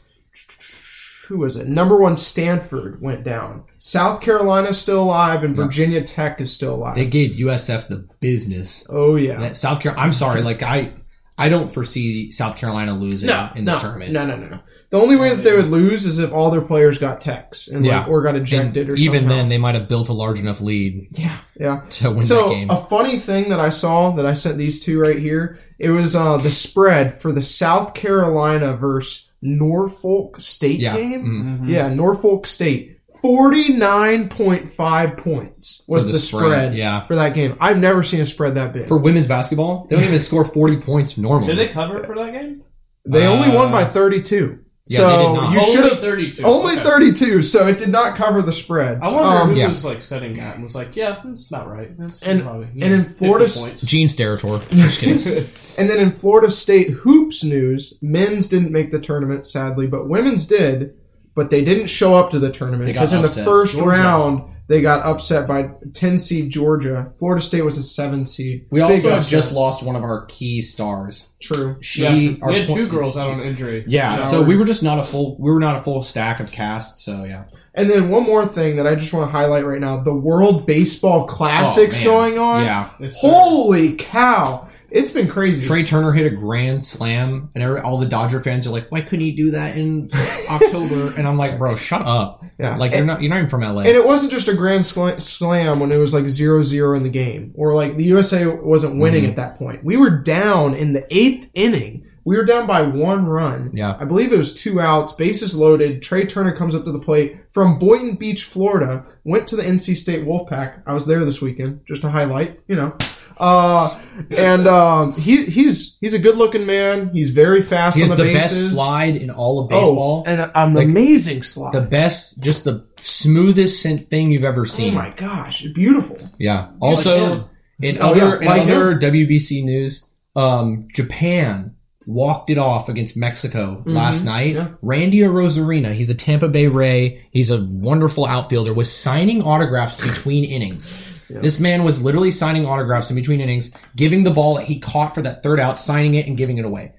who 1.27 1.39
was 1.39 1.57
it? 1.57 1.67
Number 1.67 1.97
one, 1.97 2.17
Stanford 2.17 3.01
went 3.01 3.23
down. 3.23 3.63
South 3.77 4.21
Carolina's 4.21 4.79
still 4.79 5.01
alive, 5.03 5.43
and 5.43 5.55
Virginia 5.55 6.01
Tech 6.03 6.39
is 6.41 6.51
still 6.53 6.75
alive. 6.75 6.95
They 6.95 7.05
gave 7.05 7.31
USF 7.37 7.87
the 7.87 8.07
business. 8.19 8.85
oh 8.89 9.15
yeah. 9.15 9.37
That 9.39 9.57
South 9.57 9.81
Carolina. 9.81 10.05
I'm 10.07 10.13
sorry, 10.13 10.41
like 10.41 10.63
I, 10.63 10.93
I 11.37 11.49
don't 11.49 11.71
foresee 11.73 12.31
South 12.31 12.57
Carolina 12.57 12.95
losing 12.97 13.27
No, 13.27 13.49
in 13.55 13.65
this 13.65 13.75
no, 13.75 13.81
tournament. 13.81 14.11
no, 14.11 14.25
no, 14.25 14.35
no, 14.37 14.47
no. 14.47 14.59
The 14.89 14.99
only 14.99 15.17
way 15.17 15.35
that 15.35 15.43
they 15.43 15.55
would 15.55 15.67
lose 15.69 16.05
is 16.05 16.17
if 16.17 16.31
all 16.31 16.49
their 16.49 16.61
players 16.61 16.97
got 16.97 17.21
techs 17.21 17.67
and 17.67 17.85
Yeah. 17.85 17.99
like, 17.99 18.09
or 18.09 18.21
got 18.23 18.29
And 18.35 18.43
ejected 18.43 18.89
or 18.89 18.95
even 18.95 19.19
somehow. 19.21 19.35
then, 19.35 19.49
they 19.49 19.57
might 19.59 19.75
have 19.75 19.87
built 19.87 20.09
a 20.09 20.13
large 20.13 20.39
enough 20.39 20.61
lead 20.61 21.09
yeah, 21.11 21.37
yeah. 21.59 21.81
to 21.91 22.09
win 22.11 22.21
So 22.23 22.45
that 22.49 22.55
game. 22.55 22.69
a 22.71 22.77
funny 22.77 23.17
thing 23.19 23.49
that 23.49 23.59
I 23.59 23.69
saw 23.69 24.11
that 24.11 24.25
I 24.25 24.33
sent 24.33 24.57
these 24.57 24.81
two 24.83 24.99
right 24.99 25.19
here. 25.19 25.59
It 25.77 25.89
was 25.91 26.15
uh, 26.15 26.37
the 26.37 26.49
spread 26.49 27.13
for 27.13 27.31
the 27.31 27.43
South 27.43 27.93
Carolina 27.93 28.73
versus 28.77 29.29
Norfolk 29.41 30.39
State 30.41 30.79
Yeah, 30.79 30.95
game. 30.95 31.59
mhm. 31.63 31.69
Yeah, 31.69 31.93
Norfolk 31.93 32.45
State. 32.47 32.93
Forty 33.21 33.69
nine 33.73 34.29
point 34.29 34.71
five 34.71 35.17
points 35.17 35.83
was 35.87 36.03
For 36.03 36.07
the, 36.07 36.13
the 36.13 36.19
spread, 36.19 36.41
spread, 36.43 36.75
yeah. 36.77 37.05
for 37.07 37.15
that 37.15 37.33
game. 37.33 37.57
I've 37.59 37.79
never 37.79 38.03
seen 38.03 38.21
a 38.21 38.25
spread 38.27 38.55
that 38.55 38.73
big. 38.73 38.87
For 38.87 38.97
women's 38.97 39.27
basketball, 39.27 39.87
they 39.89 39.95
don't 39.95 40.05
even 40.05 40.19
score 40.19 40.45
40 40.45 40.77
points 40.77 41.17
normally. 41.17 41.55
Did 41.55 41.57
they 41.57 41.73
cover 41.73 42.03
for 42.03 42.15
that 42.15 42.31
game? 42.31 42.63
they 43.05 43.25
only 43.25 43.49
won 43.55 43.69
uh, 43.69 43.71
by 43.71 43.85
thirty 43.85 44.21
two. 44.21 44.59
yeah, 44.87 44.97
so 44.99 45.07
they 45.09 45.17
did 45.17 45.33
not. 45.33 45.51
you 45.53 45.59
only 45.61 45.71
should 45.75 45.91
have 45.91 45.99
32. 45.99 46.43
only 46.43 46.73
Okay. 46.73 46.83
thirty 46.83 47.13
two. 47.13 47.41
So 47.41 47.65
it 47.67 47.79
did 47.79 47.89
not 47.89 48.17
cover 48.17 48.41
the 48.43 48.51
spread. 48.53 48.99
I 49.01 49.07
wonder 49.07 49.29
Um, 49.41 49.49
who 49.49 49.55
yeah. 49.55 49.69
was 49.69 49.83
like 49.83 50.01
setting 50.03 50.35
that 50.37 50.53
and 50.55 50.63
was 50.63 50.75
like, 50.75 50.95
"Yeah, 50.95 51.19
that's 51.23 51.47
about 51.49 51.67
right." 51.69 51.97
That's 51.97 52.21
And- 52.21 52.43
probably, 52.43 52.67
and 52.79 52.93
in 52.93 53.03
50 53.05 53.17
Florida- 53.25 53.51
points. 53.51 53.81
Gene 53.81 54.07
Steratore. 54.09 54.61
Just 55.77 55.79
kidding. 55.79 55.91
And 55.91 55.99
then 55.99 56.07
in 56.13 56.17
Florida 56.19 56.51
State 56.51 56.89
hoops 56.91 57.43
news, 57.43 57.97
men's 58.01 58.49
didn't 58.49 58.71
make 58.71 58.91
the 58.91 58.99
tournament 58.99 59.45
sadly, 59.45 59.87
but 59.87 60.07
women's 60.09 60.47
did. 60.47 60.95
But 61.35 61.51
they 61.51 61.63
didn't 61.63 61.87
show 61.87 62.15
up 62.15 62.31
to 62.31 62.39
the 62.39 62.51
tournament 62.51 62.87
because 62.87 63.13
in 63.13 63.21
the 63.21 63.27
first 63.27 63.75
Georgia. 63.77 63.89
round 64.01 64.53
they 64.69 64.81
got 64.81 65.05
upset 65.05 65.47
by 65.47 65.69
10 65.93 66.19
seed 66.19 66.49
Georgia. 66.49 67.13
Florida 67.19 67.41
State 67.41 67.61
was 67.61 67.77
a 67.77 67.83
7 67.83 68.25
seed. 68.25 68.65
We 68.69 68.79
Big 68.81 68.89
also 68.91 69.13
upset. 69.15 69.31
just 69.31 69.53
lost 69.53 69.81
one 69.83 69.95
of 69.95 70.03
our 70.03 70.25
key 70.25 70.61
stars. 70.61 71.29
true. 71.39 71.77
She, 71.79 72.01
yeah, 72.01 72.35
our 72.41 72.49
we 72.49 72.59
had 72.59 72.67
po- 72.67 72.75
two 72.75 72.87
girls 72.89 73.15
out 73.17 73.29
on 73.29 73.39
injury. 73.41 73.85
Yeah, 73.87 74.15
Yeah. 74.15 74.21
so 74.23 74.41
we 74.43 74.57
were 74.57 74.65
just 74.65 74.81
not 74.83 74.97
a 74.99 75.03
full. 75.03 75.37
We 75.39 75.51
were 75.51 75.59
not 75.59 75.75
a 75.77 75.79
full 75.79 76.01
stack 76.01 76.39
of 76.41 76.51
cast. 76.51 76.99
So 77.05 77.23
yeah, 77.23 77.43
And 77.75 77.87
then 77.89 78.09
one 78.09 78.23
more 78.23 78.45
thing 78.45 78.75
that 78.77 78.87
I 78.87 78.95
just 78.95 79.13
want 79.13 79.27
to 79.27 79.31
highlight 79.31 79.63
right 79.63 79.79
now: 79.79 80.01
the 80.01 80.13
World 80.15 80.65
Baseball 80.65 81.27
Classics 81.27 82.01
Oh, 82.01 82.05
going 82.05 82.37
on. 82.39 82.65
Yeah, 82.65 82.89
Holy 83.21 83.95
cow! 83.95 84.66
It's 84.89 85.11
been 85.11 85.27
crazy. 85.27 85.67
Trea 85.67 85.83
Turner 85.83 86.11
hit 86.13 86.25
a 86.31 86.35
grand 86.35 86.85
slam, 86.85 87.49
and 87.53 87.63
every, 87.63 87.79
all 87.81 87.97
the 87.97 88.05
Dodger 88.05 88.39
fans 88.39 88.65
are 88.67 88.69
like, 88.71 88.89
"Why 88.91 89.01
couldn't 89.01 89.19
he 89.25 89.31
do 89.33 89.51
that 89.51 89.75
in 89.77 90.07
October?" 90.49 91.13
And 91.17 91.27
I'm 91.27 91.37
like, 91.37 91.57
"Bro, 91.57 91.75
shut 91.75 92.01
up! 92.03 92.43
Yeah. 92.57 92.77
Like 92.77 92.93
you're 92.93 93.05
not 93.05 93.21
you're 93.21 93.29
not 93.29 93.37
even 93.37 93.49
from 93.49 93.61
LA." 93.61 93.81
And 93.81 93.89
it 93.89 94.05
wasn't 94.05 94.31
just 94.31 94.47
a 94.47 94.53
grand 94.53 94.85
slam 94.85 95.79
when 95.79 95.91
it 95.91 95.97
was 95.97 96.13
like 96.13 96.23
0-0 96.25 96.97
in 96.97 97.03
the 97.03 97.09
game, 97.09 97.51
or 97.55 97.73
like 97.73 97.97
the 97.97 98.05
USA 98.05 98.45
wasn't 98.47 98.99
winning 98.99 99.23
Mm-hmm. 99.23 99.31
at 99.31 99.35
that 99.37 99.57
point. 99.57 99.83
We 99.83 99.97
were 99.97 100.09
down 100.21 100.73
in 100.75 100.93
the 100.93 101.05
eighth 101.15 101.49
inning. 101.53 102.05
We 102.23 102.35
were 102.35 102.43
down 102.45 102.67
by 102.67 102.81
one 102.81 103.25
run. 103.25 103.71
Yeah. 103.73 103.95
I 103.97 104.03
believe 104.03 104.33
it 104.33 104.37
was 104.37 104.53
two 104.53 104.81
outs, 104.81 105.13
bases 105.13 105.55
loaded. 105.55 106.01
Trea 106.01 106.25
Turner 106.25 106.51
comes 106.53 106.75
up 106.75 106.83
to 106.83 106.91
the 106.91 106.99
plate 106.99 107.37
from 107.53 107.79
Boynton 107.79 108.15
Beach, 108.15 108.43
Florida. 108.43 109.05
Went 109.23 109.47
to 109.47 109.55
the 109.55 109.63
NC 109.63 109.95
State 109.95 110.25
Wolfpack. 110.25 110.81
I 110.85 110.93
was 110.93 111.07
there 111.07 111.23
this 111.23 111.41
weekend, 111.41 111.81
just 111.87 112.01
to 112.01 112.09
highlight, 112.09 112.59
you 112.67 112.75
know. 112.75 112.95
Uh, 113.39 113.99
and 114.31 114.67
um, 114.67 115.13
he, 115.13 115.45
he's 115.45 115.97
he's 116.01 116.13
a 116.13 116.19
good 116.19 116.37
looking 116.37 116.65
man. 116.65 117.09
He's 117.13 117.29
very 117.31 117.61
fast 117.61 117.95
he 117.95 118.01
has 118.01 118.11
on 118.11 118.17
the 118.17 118.23
the, 118.23 118.33
best 118.33 118.71
slide 118.73 119.15
in 119.15 119.29
all 119.29 119.59
of 119.63 119.69
baseball, 119.69 120.23
Oh, 120.25 120.29
and 120.29 120.51
an 120.55 120.73
Like, 120.73 120.87
amazing 120.87 121.43
slide. 121.43 121.71
the 121.73 121.81
best, 121.81 122.41
just 122.41 122.63
the 122.65 122.83
smoothest 122.97 123.85
thing 124.09 124.31
you've 124.31 124.43
ever 124.43 124.65
seen. 124.65 124.87
oh 124.87 124.89
seen. 124.89 124.95
my 124.97 125.09
gosh, 125.11 125.63
beautiful. 125.73 126.17
Yeah. 126.39 126.71
Also, 126.79 127.31
him. 127.33 127.43
in 127.81 127.97
Oh, 128.01 128.11
other 128.11 128.43
yeah, 128.43 128.49
like 128.49 128.61
in 128.63 128.69
other 128.71 128.95
WBC 128.97 129.63
news, 129.63 130.09
um, 130.35 130.87
Japan 130.93 131.75
walked 132.07 132.49
it 132.49 132.57
off 132.57 132.87
against 132.89 133.17
Mexico 133.17 133.83
last 133.85 134.23
night. 134.23 134.53
yeah. 134.53 134.69
Randy 134.81 135.19
Arozarena, 135.19 135.93
he's 135.93 136.09
a 136.09 136.15
Tampa 136.15 136.47
Bay 136.47 136.67
Ray. 136.67 137.27
He's 137.31 137.51
a 137.51 137.61
wonderful 137.61 138.25
outfielder. 138.25 138.73
Was 138.73 138.91
signing 138.91 139.43
autographs 139.43 139.99
between 140.01 140.45
innings. 140.45 141.16
This 141.29 141.59
man 141.59 141.83
was 141.83 142.03
literally 142.03 142.31
signing 142.31 142.65
autographs 142.65 143.09
in 143.09 143.15
between 143.15 143.41
innings, 143.41 143.75
giving 143.95 144.23
the 144.23 144.31
ball 144.31 144.55
that 144.55 144.65
he 144.65 144.79
caught 144.79 145.13
for 145.13 145.21
that 145.21 145.43
third 145.43 145.59
out, 145.59 145.79
signing 145.79 146.15
it 146.15 146.27
and 146.27 146.37
giving 146.37 146.57
it 146.57 146.65
away. 146.65 146.93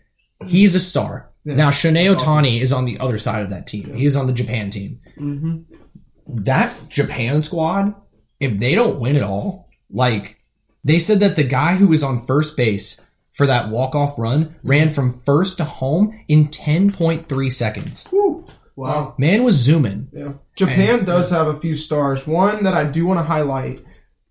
He's 0.47 0.75
a 0.75 0.81
star. 0.81 1.31
Now 1.45 1.71
Shohei 1.71 2.15
Ohtani 2.15 2.61
is 2.61 2.73
on 2.73 2.85
the 2.85 3.01
other 3.01 3.19
side 3.19 3.43
of 3.43 3.51
that 3.51 3.67
team. 3.67 3.95
He 3.95 4.05
is 4.05 4.17
on 4.17 4.27
the 4.27 4.33
Japan 4.33 4.71
team. 4.71 5.01
Mm-hmm. 5.17 6.45
That 6.45 6.75
Japan 6.89 7.43
squad, 7.43 7.95
if 8.39 8.59
they 8.59 8.75
don't 8.75 9.01
win 9.01 9.17
at 9.17 9.23
all, 9.23 9.71
like 9.91 10.43
they 10.85 10.99
said 10.99 11.21
that 11.21 11.37
the 11.37 11.45
guy 11.45 11.77
who 11.77 11.89
was 11.89 12.03
on 12.03 12.27
first 12.27 12.57
base 12.57 13.05
for 13.33 13.47
that 13.47 13.71
walk-off 13.71 14.19
run 14.19 14.47
mm-hmm. 14.47 14.69
ran 14.69 14.89
from 14.91 15.13
first 15.13 15.57
to 15.57 15.65
home 15.65 16.21
in 16.29 16.49
10.3 16.49 17.53
seconds. 17.53 18.07
Whew. 18.09 18.47
Wow. 18.77 19.15
Man 19.19 19.43
was 19.43 19.57
zooming. 19.57 20.09
Yeah. 20.13 20.35
Japan 20.55 21.05
does 21.05 21.31
have 21.31 21.49
a 21.49 21.59
few 21.59 21.75
stars. 21.75 22.27
One 22.27 22.63
that 22.65 22.75
I 22.75 22.85
do 22.85 23.07
want 23.07 23.19
to 23.19 23.25
highlight, 23.25 23.81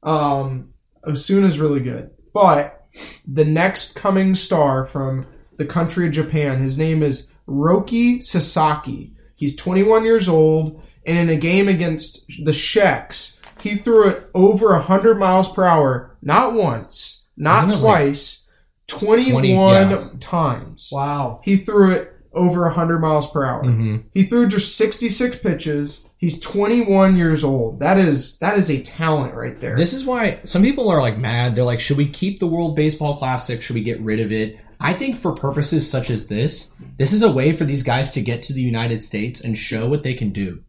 um, 0.04 0.74
Osuna 1.06 1.48
is 1.48 1.60
really 1.60 1.80
good. 1.80 2.12
But 2.34 2.86
the 3.28 3.46
next 3.46 3.96
coming 3.96 4.36
star 4.36 4.86
from 4.86 5.26
the 5.58 5.66
country 5.66 6.08
of 6.08 6.14
Japan, 6.14 6.62
his 6.62 6.78
name 6.78 7.04
is 7.04 7.32
Roki 7.48 8.24
Sasaki. 8.24 9.14
He's 9.36 9.56
21 9.56 10.04
years 10.04 10.28
old, 10.28 10.82
and 11.06 11.18
in 11.18 11.30
a 11.30 11.40
game 11.40 11.68
against 11.68 12.26
the 12.44 12.54
Czechs, 12.54 13.40
he 13.62 13.76
threw 13.76 14.10
it 14.10 14.30
over 14.34 14.70
100 14.74 15.18
miles 15.18 15.52
per 15.52 15.64
hour, 15.64 16.16
not 16.22 16.54
once, 16.54 17.28
not 17.38 17.68
Isn't 17.68 17.80
it 17.80 17.84
like 17.84 18.06
twice, 18.06 18.50
21 18.88 19.32
20 19.32 19.50
yeah. 19.50 20.10
times. 20.20 20.90
Wow. 20.92 21.42
He 21.44 21.58
threw 21.58 21.92
it 21.92 22.12
over 22.38 22.62
100 22.64 23.00
miles 23.00 23.30
per 23.32 23.44
hour. 23.46 23.64
Mhm. 23.64 24.04
He 24.14 24.24
threw 24.24 24.48
just 24.48 24.78
66 24.78 25.40
pitches. 25.40 26.06
He's 26.18 26.40
21 26.40 27.18
years 27.18 27.44
old. 27.44 27.80
That 27.80 27.98
is 27.98 28.38
that 28.40 28.58
is 28.58 28.70
a 28.72 28.82
talent 28.82 29.34
right 29.36 29.60
there. 29.60 29.76
This 29.76 29.94
is 29.94 30.06
why 30.06 30.40
some 30.46 30.62
people 30.62 30.90
are 30.90 31.02
like 31.02 31.18
mad. 31.18 31.56
They're 31.56 31.64
like, 31.64 31.80
should 31.80 31.98
we 31.98 32.08
keep 32.08 32.40
the 32.40 32.48
World 32.48 32.76
Baseball 32.76 33.18
Classic? 33.18 33.62
Should 33.62 33.76
we 33.76 33.84
get 33.84 34.00
rid 34.00 34.20
of 34.20 34.32
it? 34.32 34.58
I 34.80 34.94
think 34.94 35.18
for 35.18 35.34
purposes 35.34 35.90
such 35.90 36.10
as 36.12 36.28
this, 36.28 36.72
this 37.00 37.12
is 37.12 37.24
a 37.24 37.32
way 37.32 37.52
for 37.52 37.66
these 37.66 37.82
guys 37.84 38.12
to 38.12 38.22
get 38.22 38.44
to 38.44 38.54
the 38.54 38.62
United 38.62 39.04
States 39.04 39.42
and 39.42 39.58
show 39.58 39.88
what 39.88 40.04
they 40.04 40.14
can 40.14 40.30
do. 40.30 40.60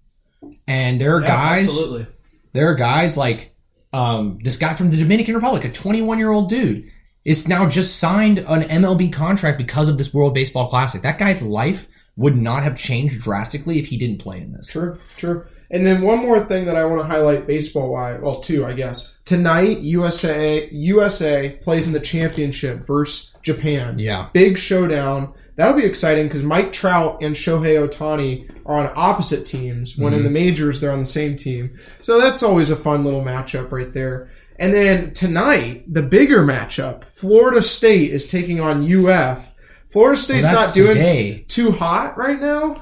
And 0.66 1.00
there 1.00 1.14
are 1.16 1.20
Yeah, 1.20 1.26
guys, 1.26 1.64
Absolutely. 1.68 2.06
there 2.54 2.70
are 2.70 2.74
guys 2.74 3.16
like 3.18 3.54
um, 3.92 4.36
this 4.42 4.56
guy 4.58 4.74
from 4.74 4.90
the 4.90 4.96
Dominican 4.98 5.34
Republic, 5.34 5.64
a 5.64 5.70
21 5.72 6.18
year 6.18 6.30
old 6.30 6.48
dude, 6.50 6.84
is 7.28 7.46
now 7.46 7.68
just 7.68 7.98
signed 7.98 8.38
an 8.38 8.62
MLB 8.62 9.12
contract 9.12 9.58
because 9.58 9.90
of 9.90 9.98
this 9.98 10.14
World 10.14 10.32
Baseball 10.32 10.66
Classic. 10.66 11.02
That 11.02 11.18
guy's 11.18 11.42
life 11.42 11.86
would 12.16 12.34
not 12.34 12.62
have 12.62 12.74
changed 12.74 13.20
drastically 13.20 13.78
if 13.78 13.88
he 13.88 13.98
didn't 13.98 14.18
play 14.18 14.40
in 14.40 14.52
this. 14.54 14.72
True, 14.72 14.98
true. 15.18 15.44
And 15.70 15.84
then 15.86 16.00
one 16.00 16.20
more 16.20 16.42
thing 16.46 16.64
that 16.64 16.76
I 16.76 16.86
want 16.86 17.02
to 17.02 17.06
highlight 17.06 17.46
baseball 17.46 17.92
wise, 17.92 18.18
well, 18.22 18.40
two, 18.40 18.64
I 18.64 18.72
guess. 18.72 19.14
Tonight, 19.26 19.80
USA 19.80 20.70
USA 20.70 21.50
plays 21.62 21.86
in 21.86 21.92
the 21.92 22.00
championship 22.00 22.86
versus 22.86 23.30
Japan. 23.42 23.98
Yeah. 23.98 24.30
Big 24.32 24.56
showdown. 24.56 25.34
That'll 25.56 25.76
be 25.76 25.84
exciting 25.84 26.28
because 26.28 26.42
Mike 26.42 26.72
Trout 26.72 27.18
and 27.20 27.34
Shohei 27.34 27.86
Ohtani 27.86 28.50
are 28.64 28.76
on 28.76 28.90
opposite 28.96 29.44
teams. 29.44 29.98
When 29.98 30.14
in 30.14 30.20
mm-hmm. 30.20 30.24
the 30.24 30.30
majors, 30.30 30.80
they're 30.80 30.92
on 30.92 31.00
the 31.00 31.04
same 31.04 31.36
team. 31.36 31.78
So 32.00 32.18
that's 32.18 32.42
always 32.42 32.70
a 32.70 32.76
fun 32.76 33.04
little 33.04 33.22
matchup 33.22 33.70
right 33.70 33.92
there. 33.92 34.30
And 34.58 34.74
then 34.74 35.12
tonight, 35.14 35.84
the 35.92 36.02
bigger 36.02 36.42
matchup, 36.42 37.08
Florida 37.08 37.62
State 37.62 38.10
is 38.10 38.26
taking 38.28 38.60
on 38.60 38.82
UF. 38.90 39.54
Florida 39.90 40.18
State's 40.20 40.50
that's 40.50 40.68
not 40.68 40.74
doing 40.74 40.96
today. 40.96 41.44
too 41.48 41.70
hot 41.70 42.18
right 42.18 42.40
now. 42.40 42.72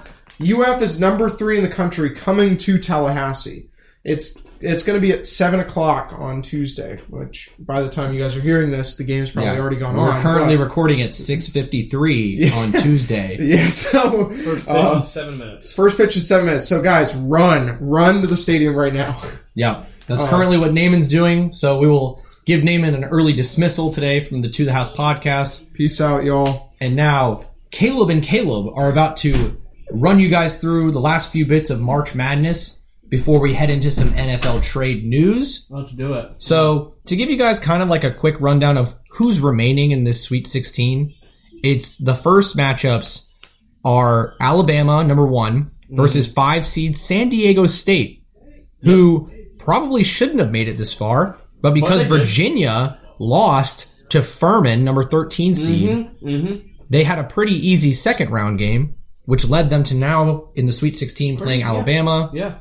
UF 0.41 0.83
is 0.83 0.99
number 0.99 1.29
three 1.31 1.57
in 1.59 1.63
the 1.63 1.69
country, 1.71 2.11
coming 2.15 2.57
to 2.59 2.79
Tallahassee. 2.79 3.69
It's 4.05 4.43
it's 4.59 4.85
going 4.85 4.97
to 4.97 5.01
be 5.01 5.13
at 5.13 5.27
seven 5.27 5.61
o'clock 5.61 6.15
on 6.19 6.41
Tuesday. 6.41 6.99
Which 7.11 7.51
by 7.59 7.83
the 7.83 7.91
time 7.91 8.15
you 8.15 8.21
guys 8.21 8.37
are 8.37 8.41
hearing 8.41 8.71
this, 8.71 8.97
the 8.97 9.05
game's 9.05 9.31
probably 9.31 9.53
Yeah. 9.53 9.59
already 9.61 9.77
gone 9.77 9.97
on. 9.97 10.15
We're 10.15 10.23
currently 10.23 10.57
but- 10.57 10.63
recording 10.65 11.03
at 11.03 11.11
6:53 11.11 12.53
on 12.57 12.73
Tuesday. 12.73 13.37
yeah. 13.41 13.69
So 13.69 14.31
First 14.31 14.67
pitch 14.67 14.75
uh, 14.77 14.93
in 14.97 15.03
seven 15.03 15.39
minutes. 15.39 15.73
first 15.75 15.97
pitch 15.97 16.17
in 16.17 16.23
seven 16.23 16.47
minutes. 16.47 16.69
So 16.69 16.83
guys, 16.83 17.15
run, 17.17 17.79
run 17.81 18.21
to 18.23 18.27
the 18.27 18.37
stadium 18.37 18.75
right 18.75 18.95
now. 18.95 19.17
Yeah, 19.59 19.85
that's 20.07 20.23
uh-huh. 20.23 20.31
currently 20.31 20.59
what 20.59 20.73
Naaman's 20.73 21.09
doing. 21.09 21.53
So 21.53 21.79
we 21.79 21.89
will 21.89 22.23
give 22.45 22.63
Naaman 22.63 22.95
an 22.95 23.05
early 23.05 23.33
dismissal 23.33 23.93
today 23.93 24.21
from 24.21 24.41
the 24.41 24.49
To 24.49 24.65
the 24.65 24.73
House 24.73 24.93
podcast. 24.93 25.73
Peace 25.73 26.01
out, 26.01 26.25
y'all. 26.25 26.73
And 26.81 26.95
now 26.97 27.43
Caleb 27.71 28.11
and 28.11 28.23
Caleb 28.23 28.73
are 28.75 28.91
about 28.91 29.17
to 29.19 29.61
run 29.91 30.21
you 30.21 30.29
guys 30.29 30.61
through 30.61 30.93
the 30.93 31.01
last 31.01 31.33
few 31.33 31.45
bits 31.45 31.71
of 31.71 31.81
March 31.81 32.15
Madness 32.15 32.85
before 33.09 33.41
we 33.41 33.55
head 33.55 33.71
into 33.71 33.91
some 33.91 34.09
NFL 34.11 34.63
trade 34.63 35.05
news. 35.05 35.67
Let's 35.71 35.93
do 35.93 36.15
it. 36.15 36.31
So, 36.39 36.95
to 37.07 37.17
give 37.17 37.31
you 37.31 37.37
guys 37.37 37.61
kind 37.61 37.83
of 37.83 37.89
like 37.89 38.05
a 38.05 38.13
quick 38.13 38.41
rundown 38.41 38.77
of 38.77 38.99
who's 39.11 39.41
remaining 39.41 39.93
in 39.93 40.05
this 40.05 40.23
Sweet 40.23 40.47
16, 40.47 41.15
it's 41.63 41.99
the 41.99 42.15
first 42.15 42.57
matchups 42.57 43.29
are 43.85 44.35
Alabama, 44.41 45.05
number 45.05 45.27
one, 45.27 45.71
versus 45.91 46.29
mm. 46.29 46.35
five 46.35 46.67
seed 46.67 46.97
San 46.97 47.29
Diego 47.29 47.67
State, 47.67 48.25
who 48.83 49.31
probably 49.67 50.03
shouldn't 50.03 50.39
have 50.39 50.51
made 50.51 50.69
it 50.69 50.79
this 50.79 50.95
far, 50.95 51.39
but 51.61 51.75
because 51.75 52.03
did. 52.03 52.09
Virginia 52.09 52.99
lost 53.19 53.93
to 54.11 54.23
Furman, 54.23 54.85
number 54.85 55.03
13 55.03 55.55
seed, 55.55 55.91
Mm-hmm. 56.23 56.69
they 56.91 57.05
had 57.05 57.19
a 57.19 57.25
pretty 57.25 57.55
easy 57.69 57.93
second 57.93 58.31
round 58.31 58.59
game, 58.59 58.95
which 59.25 59.47
led 59.49 59.69
them 59.69 59.83
to 59.83 59.95
now 59.97 60.51
in 60.55 60.67
the 60.67 60.73
Sweet 60.73 60.97
16 60.97 61.37
playing 61.37 61.61
yeah. 61.61 61.69
Alabama. 61.69 62.31
Yeah. 62.33 62.55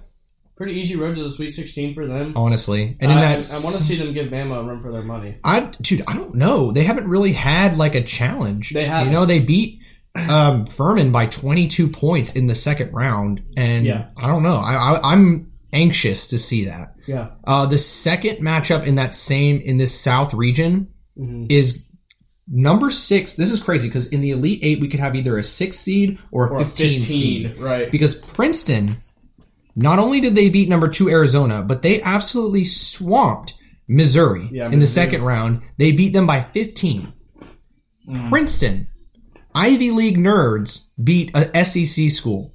Pretty 0.58 0.74
easy 0.74 0.96
road 0.96 1.16
to 1.18 1.24
the 1.24 1.30
Sweet 1.30 1.52
16 1.52 1.94
for 1.94 2.08
them. 2.08 2.34
Honestly, 2.36 2.98
and 3.02 3.12
in 3.12 3.18
I, 3.18 3.22
that, 3.22 3.52
I 3.52 3.64
want 3.64 3.76
to 3.76 3.84
see 3.84 3.98
them 3.98 4.14
give 4.14 4.30
Bama 4.32 4.62
a 4.62 4.64
run 4.64 4.82
for 4.82 4.92
their 4.92 5.04
money. 5.04 5.38
I 5.44 5.70
dude, 5.82 6.02
I 6.08 6.14
don't 6.16 6.34
know. 6.36 6.72
They 6.72 6.86
haven't 6.86 7.08
really 7.08 7.34
had 7.34 7.78
like 7.78 7.94
a 7.94 8.02
challenge. 8.02 8.72
They 8.72 8.86
haven't. 8.86 9.08
You 9.12 9.20
know, 9.20 9.26
they 9.26 9.40
beat 9.40 9.82
um, 10.30 10.66
Furman 10.66 11.12
by 11.12 11.26
22 11.26 11.90
points 11.90 12.36
in 12.38 12.48
the 12.48 12.56
second 12.56 12.94
round, 12.94 13.44
and 13.58 13.86
Yeah. 13.86 14.08
I 14.18 14.28
don't 14.28 14.44
know. 14.44 14.56
I, 14.56 14.94
I 14.96 15.12
I'm 15.12 15.52
anxious 15.74 16.30
to 16.30 16.38
see 16.38 16.66
that. 16.66 16.95
Yeah. 17.08 17.30
Uh, 17.44 17.66
the 17.66 17.78
second 17.78 18.38
matchup 18.38 18.86
in 18.86 18.96
that 18.96 19.16
same 19.16 19.58
in 19.60 19.78
this 19.78 20.00
South 20.00 20.34
region 20.34 20.90
Mm-hmm. 21.18 21.46
is 21.50 21.88
number 22.46 22.92
six. 22.92 23.36
This 23.38 23.50
is 23.52 23.64
crazy 23.64 23.88
because 23.88 24.12
in 24.12 24.20
the 24.20 24.32
Elite 24.32 24.60
Eight 24.64 24.82
we 24.82 24.90
could 24.90 25.00
have 25.00 25.16
either 25.16 25.38
a 25.38 25.44
six 25.44 25.78
seed 25.80 26.20
or 26.30 26.48
a 26.48 26.52
Or 26.52 26.58
15, 26.60 27.00
15, 27.00 27.02
seed 27.02 27.58
right. 27.58 27.90
because 27.92 28.16
Princeton. 28.16 28.98
Not 29.78 30.00
only 30.00 30.20
did 30.22 30.36
they 30.36 30.50
beat 30.50 30.68
number 30.70 30.88
two 30.90 31.10
Arizona, 31.10 31.62
but 31.62 31.82
they 31.82 32.02
absolutely 32.02 32.64
swamped 32.66 33.54
Missouri 33.88 34.50
Yeah, 34.52 34.70
in 34.72 34.80
the 34.80 34.88
second 34.88 35.22
round. 35.24 35.62
They 35.78 35.92
beat 35.92 36.14
them 36.14 36.26
by 36.28 36.42
15. 36.42 37.12
Mm. 38.10 38.30
Princeton, 38.30 38.88
Ivy 39.54 39.92
League 39.92 40.18
nerds 40.18 40.88
beat 41.02 41.32
a 41.36 41.64
SEC 41.66 42.10
school. 42.10 42.52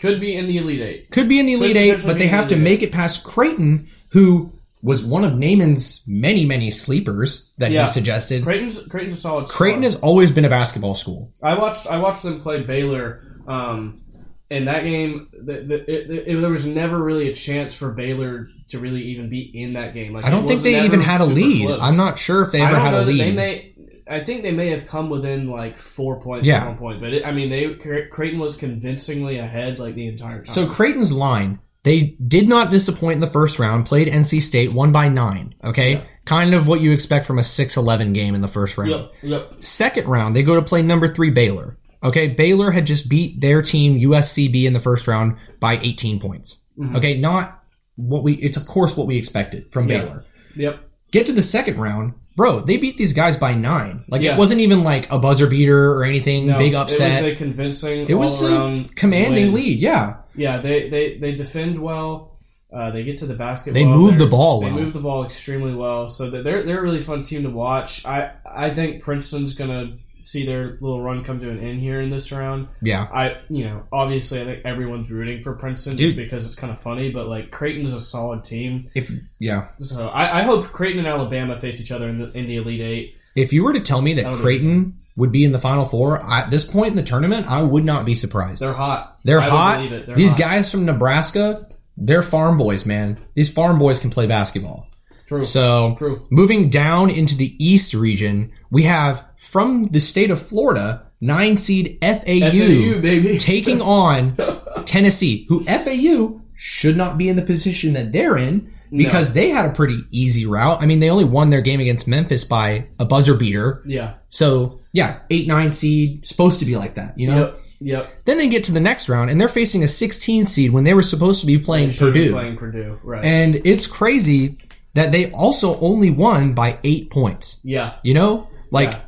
Could 0.00 0.20
be 0.20 0.36
in 0.36 0.46
the 0.46 0.58
Elite 0.58 0.80
Eight. 0.80 1.10
Could 1.10 1.28
be 1.28 1.38
in 1.40 1.46
the 1.46 1.54
Elite 1.54 1.76
Eight, 1.76 2.02
but 2.04 2.18
they 2.18 2.26
have 2.26 2.48
to 2.48 2.56
make 2.56 2.82
it 2.82 2.92
past 2.92 3.24
Creighton, 3.24 3.88
who 4.10 4.52
was 4.82 5.04
one 5.04 5.24
of 5.24 5.36
Naaman's 5.36 6.02
many, 6.06 6.44
many 6.44 6.70
sleepers 6.70 7.52
that 7.58 7.70
Yeah. 7.72 7.82
he 7.82 7.88
suggested. 7.88 8.42
Creighton's 8.44 8.86
Creighton's 8.86 9.14
a 9.14 9.16
solid. 9.16 9.48
squad. 9.48 9.56
Creighton 9.56 9.82
has 9.82 9.96
always 9.96 10.30
been 10.30 10.44
a 10.44 10.48
basketball 10.50 10.94
school. 10.94 11.30
I 11.42 11.58
watched 11.58 11.86
I 11.86 11.98
watched 11.98 12.22
them 12.22 12.40
play 12.40 12.62
Baylor. 12.62 13.22
Um, 13.48 14.02
in 14.48 14.66
that 14.66 14.84
game, 14.84 15.28
the, 15.32 15.54
the, 15.54 15.74
it, 15.92 16.28
it, 16.28 16.40
there 16.40 16.50
was 16.50 16.66
never 16.66 17.02
really 17.02 17.28
a 17.28 17.34
chance 17.34 17.74
for 17.74 17.90
Baylor 17.90 18.48
to 18.68 18.78
really 18.78 19.02
even 19.02 19.28
be 19.28 19.40
in 19.40 19.72
that 19.72 19.92
game. 19.92 20.12
Like 20.12 20.24
I 20.24 20.30
don't 20.30 20.46
think 20.46 20.60
they 20.60 20.84
even 20.84 21.00
had 21.00 21.20
a 21.20 21.24
lead. 21.24 21.66
close. 21.66 21.80
I'm 21.82 21.96
not 21.96 22.16
sure 22.18 22.42
if 22.42 22.52
they 22.52 22.60
ever 22.60 22.78
had 22.78 22.94
a 22.94 23.02
lead. 23.02 23.20
They 23.20 23.32
may. 23.32 23.72
I 24.08 24.20
think 24.20 24.42
they 24.42 24.52
may 24.52 24.68
have 24.68 24.86
come 24.86 25.10
within 25.10 25.48
like 25.48 25.78
four 25.78 26.20
points 26.20 26.46
Yeah. 26.46 26.62
at 26.62 26.68
one 26.68 26.78
point, 26.78 27.00
but 27.00 27.12
it, 27.12 27.26
I 27.26 27.32
mean, 27.32 27.50
they 27.50 27.74
Creighton 27.74 28.38
was 28.38 28.54
convincingly 28.56 29.38
ahead 29.38 29.78
like 29.78 29.94
the 29.94 30.06
entire 30.06 30.38
time. 30.38 30.46
So 30.46 30.66
Creighton's 30.66 31.12
line, 31.12 31.58
they 31.82 32.16
did 32.26 32.48
not 32.48 32.70
disappoint 32.70 33.14
in 33.14 33.20
the 33.20 33.26
first 33.26 33.58
round, 33.58 33.86
played 33.86 34.08
NC 34.08 34.40
State, 34.42 34.72
won 34.72 34.92
by 34.92 35.08
nine. 35.08 35.54
Okay? 35.64 35.92
Yeah. 35.94 36.04
Kind 36.24 36.54
of 36.54 36.66
what 36.68 36.80
you 36.80 36.92
expect 36.92 37.26
from 37.26 37.38
a 37.38 37.42
6-11 37.42 38.12
game 38.14 38.34
in 38.34 38.40
the 38.40 38.48
first 38.48 38.76
round. 38.78 38.90
yep, 38.90 39.12
yep, 39.22 39.54
Second 39.62 40.06
round, 40.08 40.34
they 40.36 40.42
go 40.42 40.56
to 40.56 40.62
play 40.62 40.82
number 40.82 41.06
three 41.12 41.30
Baylor. 41.30 41.76
Okay, 42.02 42.28
Baylor 42.28 42.70
had 42.72 42.86
just 42.86 43.08
beat 43.08 43.40
their 43.40 43.62
team 43.62 43.98
USCB 43.98 44.64
in 44.66 44.72
the 44.72 44.80
first 44.80 45.08
round 45.08 45.36
by 45.60 45.78
18 45.78 46.20
points. 46.20 46.58
Mm-hmm. 46.78 46.96
Okay, 46.96 47.18
not 47.18 47.62
what 47.96 48.22
we. 48.22 48.34
It's 48.34 48.56
of 48.56 48.66
course 48.66 48.96
what 48.96 49.06
we 49.06 49.16
expected 49.16 49.72
from 49.72 49.88
Yeah. 49.88 49.98
Baylor. 50.02 50.24
yep. 50.54 50.80
Get 51.10 51.26
to 51.26 51.32
the 51.32 51.42
second 51.42 51.78
round, 51.78 52.14
bro. 52.36 52.60
They 52.60 52.76
beat 52.76 52.96
these 52.98 53.12
guys 53.12 53.36
by 53.36 53.54
nine. 53.54 54.04
Like 54.08 54.22
Yeah. 54.22 54.34
it 54.34 54.38
wasn't 54.38 54.60
even 54.60 54.84
like 54.84 55.10
a 55.10 55.18
buzzer 55.18 55.46
beater 55.48 55.92
or 55.92 56.04
anything. 56.04 56.46
No, 56.46 56.58
big 56.58 56.74
upset. 56.74 57.22
It 57.22 57.24
was 57.26 57.32
a 57.32 57.36
convincing. 57.36 58.06
It 58.08 58.14
was 58.14 58.42
a 58.44 58.84
commanding 58.94 59.52
win. 59.52 59.54
lead. 59.64 59.78
Yeah, 59.80 60.16
Yeah, 60.36 60.58
they 60.60 60.88
they 60.88 61.16
they 61.18 61.34
defend 61.34 61.78
well. 61.78 62.32
Uh, 62.72 62.90
they 62.90 63.04
get 63.04 63.16
to 63.18 63.26
the 63.26 63.34
basket. 63.34 63.72
They 63.74 63.84
well. 63.86 63.94
move 63.96 64.10
They're- 64.18 64.26
the 64.26 64.30
ball 64.30 64.60
They 64.60 64.70
move 64.70 64.92
the 64.92 64.98
ball 65.00 65.24
extremely 65.24 65.74
well. 65.74 66.08
So 66.08 66.28
they're 66.30 66.62
they're 66.62 66.78
a 66.78 66.82
really 66.82 67.00
fun 67.00 67.22
team 67.22 67.42
to 67.44 67.50
watch. 67.50 68.04
I 68.04 68.32
I 68.44 68.70
think 68.70 69.02
Princeton's 69.02 69.54
gonna 69.54 69.92
see 70.26 70.44
their 70.46 70.78
little 70.80 71.00
run 71.02 71.24
come 71.24 71.40
to 71.40 71.48
an 71.50 71.60
end 71.60 71.80
here 71.80 72.00
in 72.00 72.10
this 72.10 72.32
round. 72.32 72.68
yeah. 72.82 73.06
I 73.12 73.36
you 73.48 73.64
know 73.64 73.84
obviously 73.92 74.40
I 74.42 74.44
think 74.44 74.64
everyone's 74.64 75.10
rooting 75.10 75.42
for 75.42 75.54
Princeton 75.54 75.96
just 75.96 76.16
because 76.16 76.44
it's 76.46 76.54
kind 76.56 76.72
of 76.72 76.80
funny, 76.80 77.10
but 77.10 77.28
like 77.28 77.50
Creighton 77.50 77.86
is 77.86 77.94
a 77.94 78.00
solid 78.00 78.44
team. 78.44 78.90
If 78.94 79.10
yeah, 79.38 79.68
So 79.78 80.08
I, 80.08 80.40
I 80.40 80.42
hope 80.42 80.66
Creighton 80.66 80.98
and 80.98 81.08
Alabama 81.08 81.58
face 81.58 81.80
each 81.80 81.92
other 81.92 82.08
in 82.08 82.18
the 82.18 82.32
in 82.32 82.46
the 82.46 82.56
Elite 82.56 82.80
Eight. 82.80 83.16
if 83.34 83.52
you 83.52 83.64
were 83.64 83.72
to 83.72 83.80
tell 83.80 84.02
me 84.02 84.14
that 84.14 84.22
That'll 84.22 84.38
be- 84.38 84.42
Creighton 84.42 84.94
would 85.16 85.32
be 85.32 85.44
in 85.44 85.52
the 85.52 85.58
Final 85.58 85.84
Four 85.86 86.22
at 86.30 86.50
this 86.50 86.64
point 86.64 86.88
in 86.90 86.96
the 86.96 87.02
tournament, 87.02 87.46
I 87.50 87.62
would 87.62 87.84
not 87.86 88.04
be 88.04 88.14
surprised. 88.14 88.60
They're 88.60 88.74
hot. 88.74 89.18
They're 89.24 89.40
I 89.40 89.48
hot. 89.48 89.90
They're 90.06 90.14
These 90.14 90.32
hot. 90.32 90.38
guys 90.40 90.70
from 90.70 90.84
Nebraska, 90.84 91.66
they're 91.96 92.20
farm 92.22 92.58
boys, 92.58 92.84
man. 92.84 93.16
These 93.32 93.50
farm 93.50 93.78
boys 93.78 93.98
can 93.98 94.10
play 94.10 94.26
basketball. 94.26 94.86
True. 95.26 95.42
So, 95.42 95.94
True. 95.98 96.26
moving 96.30 96.68
down 96.70 97.10
into 97.10 97.36
the 97.36 97.54
East 97.64 97.94
region, 97.94 98.52
we 98.70 98.84
have 98.84 99.24
from 99.38 99.84
the 99.84 100.00
state 100.00 100.30
of 100.30 100.40
Florida, 100.40 101.06
nine 101.20 101.56
seed 101.56 101.98
FAU, 102.02 102.16
FAU, 102.50 103.00
baby. 103.00 103.38
taking 103.40 103.80
on 103.80 104.36
Tennessee, 104.84 105.46
who 105.48 105.64
FAU 105.64 106.40
should 106.54 106.96
not 106.96 107.18
be 107.18 107.28
in 107.28 107.36
the 107.36 107.42
position 107.42 107.92
that 107.94 108.12
they're 108.12 108.36
in 108.36 108.72
because 108.90 109.34
they 109.34 109.50
had 109.50 109.66
a 109.66 109.72
pretty 109.74 110.00
easy 110.10 110.46
route. 110.46 110.80
I 110.80 110.86
mean, 110.86 111.00
they 111.00 111.10
only 111.10 111.24
won 111.24 111.50
their 111.50 111.60
game 111.60 111.80
against 111.80 112.06
Memphis 112.06 112.44
by 112.44 112.88
a 112.98 113.04
buzzer 113.04 113.34
beater. 113.34 113.82
Yeah. 113.84 114.14
So, 114.28 114.78
yeah, 114.92 115.18
8 115.28 115.48
9 115.48 115.70
seed, 115.70 116.26
supposed 116.26 116.60
to 116.60 116.64
be 116.66 116.76
like 116.76 116.94
that, 116.94 117.18
you 117.18 117.26
know? 117.26 117.38
Yep. 117.38 117.60
Yep. 117.78 118.24
Then 118.24 118.38
they 118.38 118.48
get 118.48 118.64
to 118.64 118.72
the 118.72 118.80
next 118.80 119.08
round 119.08 119.28
and 119.30 119.38
they're 119.38 119.48
facing 119.48 119.82
a 119.82 119.88
16 119.88 120.46
seed 120.46 120.70
when 120.70 120.84
they 120.84 120.94
were 120.94 121.02
supposed 121.02 121.40
to 121.40 121.46
be 121.46 121.58
playing 121.58 121.90
Should 121.90 122.14
be 122.14 122.20
Purdue. 122.20 122.32
playing 122.32 122.56
Purdue. 122.56 122.98
Right. 123.02 123.22
And 123.22 123.56
it's 123.66 123.86
crazy 123.86 124.56
that 124.96 125.12
they 125.12 125.30
also 125.32 125.78
only 125.80 126.10
won 126.10 126.52
by 126.54 126.78
eight 126.84 127.10
points. 127.10 127.60
yeah. 127.64 127.94
You 128.02 128.14
know? 128.14 128.48
Like, 128.70 128.90
Yeah. 128.90 129.00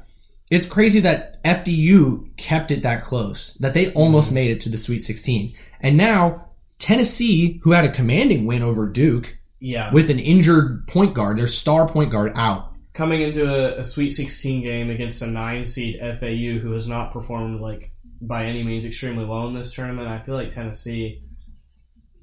it's 0.51 0.67
crazy 0.67 1.01
that 1.01 1.43
FDU 1.45 2.31
kept 2.37 2.71
it 2.71 2.83
that 2.83 3.03
close, 3.03 3.55
that 3.55 3.75
they 3.75 3.93
almost 3.93 4.31
made 4.33 4.51
it 4.51 4.61
to 4.61 4.69
the 4.69 4.77
Sweet 4.77 5.01
16. 5.03 5.53
And 5.81 5.97
now, 5.97 6.45
Tennessee, 6.79 7.61
who 7.65 7.73
had 7.73 7.85
a 7.85 7.89
commanding 7.91 8.47
win 8.47 8.63
over 8.63 8.89
Duke 8.89 9.37
Yeah. 9.61 9.93
with 9.93 10.11
an 10.11 10.19
injured 10.19 10.87
point 10.87 11.15
guard, 11.15 11.39
their 11.39 11.47
star 11.47 11.89
point 11.89 12.11
guard 12.11 12.33
out. 12.37 12.67
coming 12.95 13.23
into 13.23 13.45
a, 13.47 13.81
a 13.81 13.85
Sweet 13.85 14.11
16 14.11 14.61
game 14.63 14.91
against 14.91 15.23
a 15.23 15.27
nine 15.27 15.65
seed 15.65 15.99
FAU 16.01 16.59
who 16.59 16.73
has 16.73 16.89
not 16.89 17.13
performed 17.13 17.61
like 17.61 17.93
by 18.21 18.47
any 18.47 18.65
means 18.65 18.85
extremely 18.85 19.25
well 19.25 19.47
in 19.47 19.55
this 19.55 19.73
tournament. 19.73 20.09
I 20.09 20.19
feel 20.19 20.35
like 20.35 20.51
Tennessee. 20.51 21.21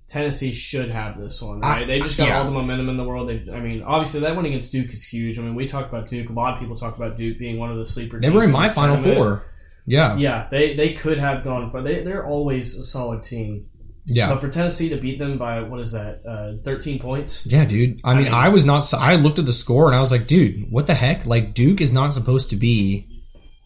Tennessee 0.08 0.54
should 0.54 0.90
have 0.90 1.20
this 1.20 1.42
one, 1.42 1.62
right? 1.62 1.82
I- 1.82 1.86
they 1.86 2.00
just 2.00 2.18
got 2.18 2.28
yeah. 2.28 2.38
all 2.38 2.46
the 2.46 2.52
momentum 2.52 2.90
in 2.90 2.98
the 2.98 3.04
world. 3.04 3.28
They, 3.28 3.52
I 3.52 3.60
mean, 3.60 3.82
obviously 3.82 4.20
that 4.22 4.36
win 4.36 4.46
against 4.46 4.72
Duke 4.72 4.92
is 4.94 5.04
huge. 5.04 5.40
I 5.40 5.42
mean, 5.42 5.56
we 5.56 5.68
talked 5.68 5.90
about 5.90 6.10
Duke. 6.10 6.30
A 6.30 6.34
lot 6.34 6.54
of 6.54 6.60
people 6.60 6.76
talk 6.76 6.96
about 6.96 7.18
Duke 7.18 7.40
being 7.40 7.58
one 7.58 7.72
of 7.72 7.78
the 7.78 7.86
sleeper. 7.86 8.20
They 8.20 8.30
were 8.30 8.44
in 8.44 8.52
my 8.52 8.70
Final 8.70 8.96
tournament. 8.96 9.18
Four. 9.18 9.46
Yeah. 9.88 10.16
Yeah, 10.18 10.48
they 10.50 10.76
they 10.76 10.94
could 10.94 11.18
have 11.20 11.44
gone 11.44 11.70
for. 11.70 11.82
They 11.82 12.04
they're 12.04 12.26
always 12.26 12.78
a 12.78 12.84
solid 12.84 13.24
team. 13.24 13.66
Yeah. 14.08 14.30
But 14.30 14.42
for 14.42 14.50
Tennessee 14.50 14.90
to 14.90 14.98
beat 14.98 15.18
them 15.18 15.38
by 15.40 15.62
what 15.62 15.80
is 15.80 15.92
that, 15.94 16.22
uh, 16.28 16.62
thirteen 16.64 17.00
points? 17.00 17.48
Yeah, 17.48 17.66
dude. 17.66 18.02
I 18.04 18.14
mean, 18.14 18.26
mean- 18.26 18.34
I 18.34 18.50
was 18.50 18.66
not. 18.66 18.92
I 18.94 19.16
looked 19.16 19.40
at 19.40 19.46
the 19.46 19.54
score 19.54 19.88
and 19.88 19.96
I 19.96 20.00
was 20.00 20.12
like, 20.12 20.28
dude, 20.28 20.72
what 20.72 20.86
the 20.88 20.94
heck? 20.94 21.26
Like, 21.26 21.54
Duke 21.56 21.82
is 21.82 21.92
not 21.92 22.14
supposed 22.14 22.52
to 22.52 22.56
be 22.56 23.08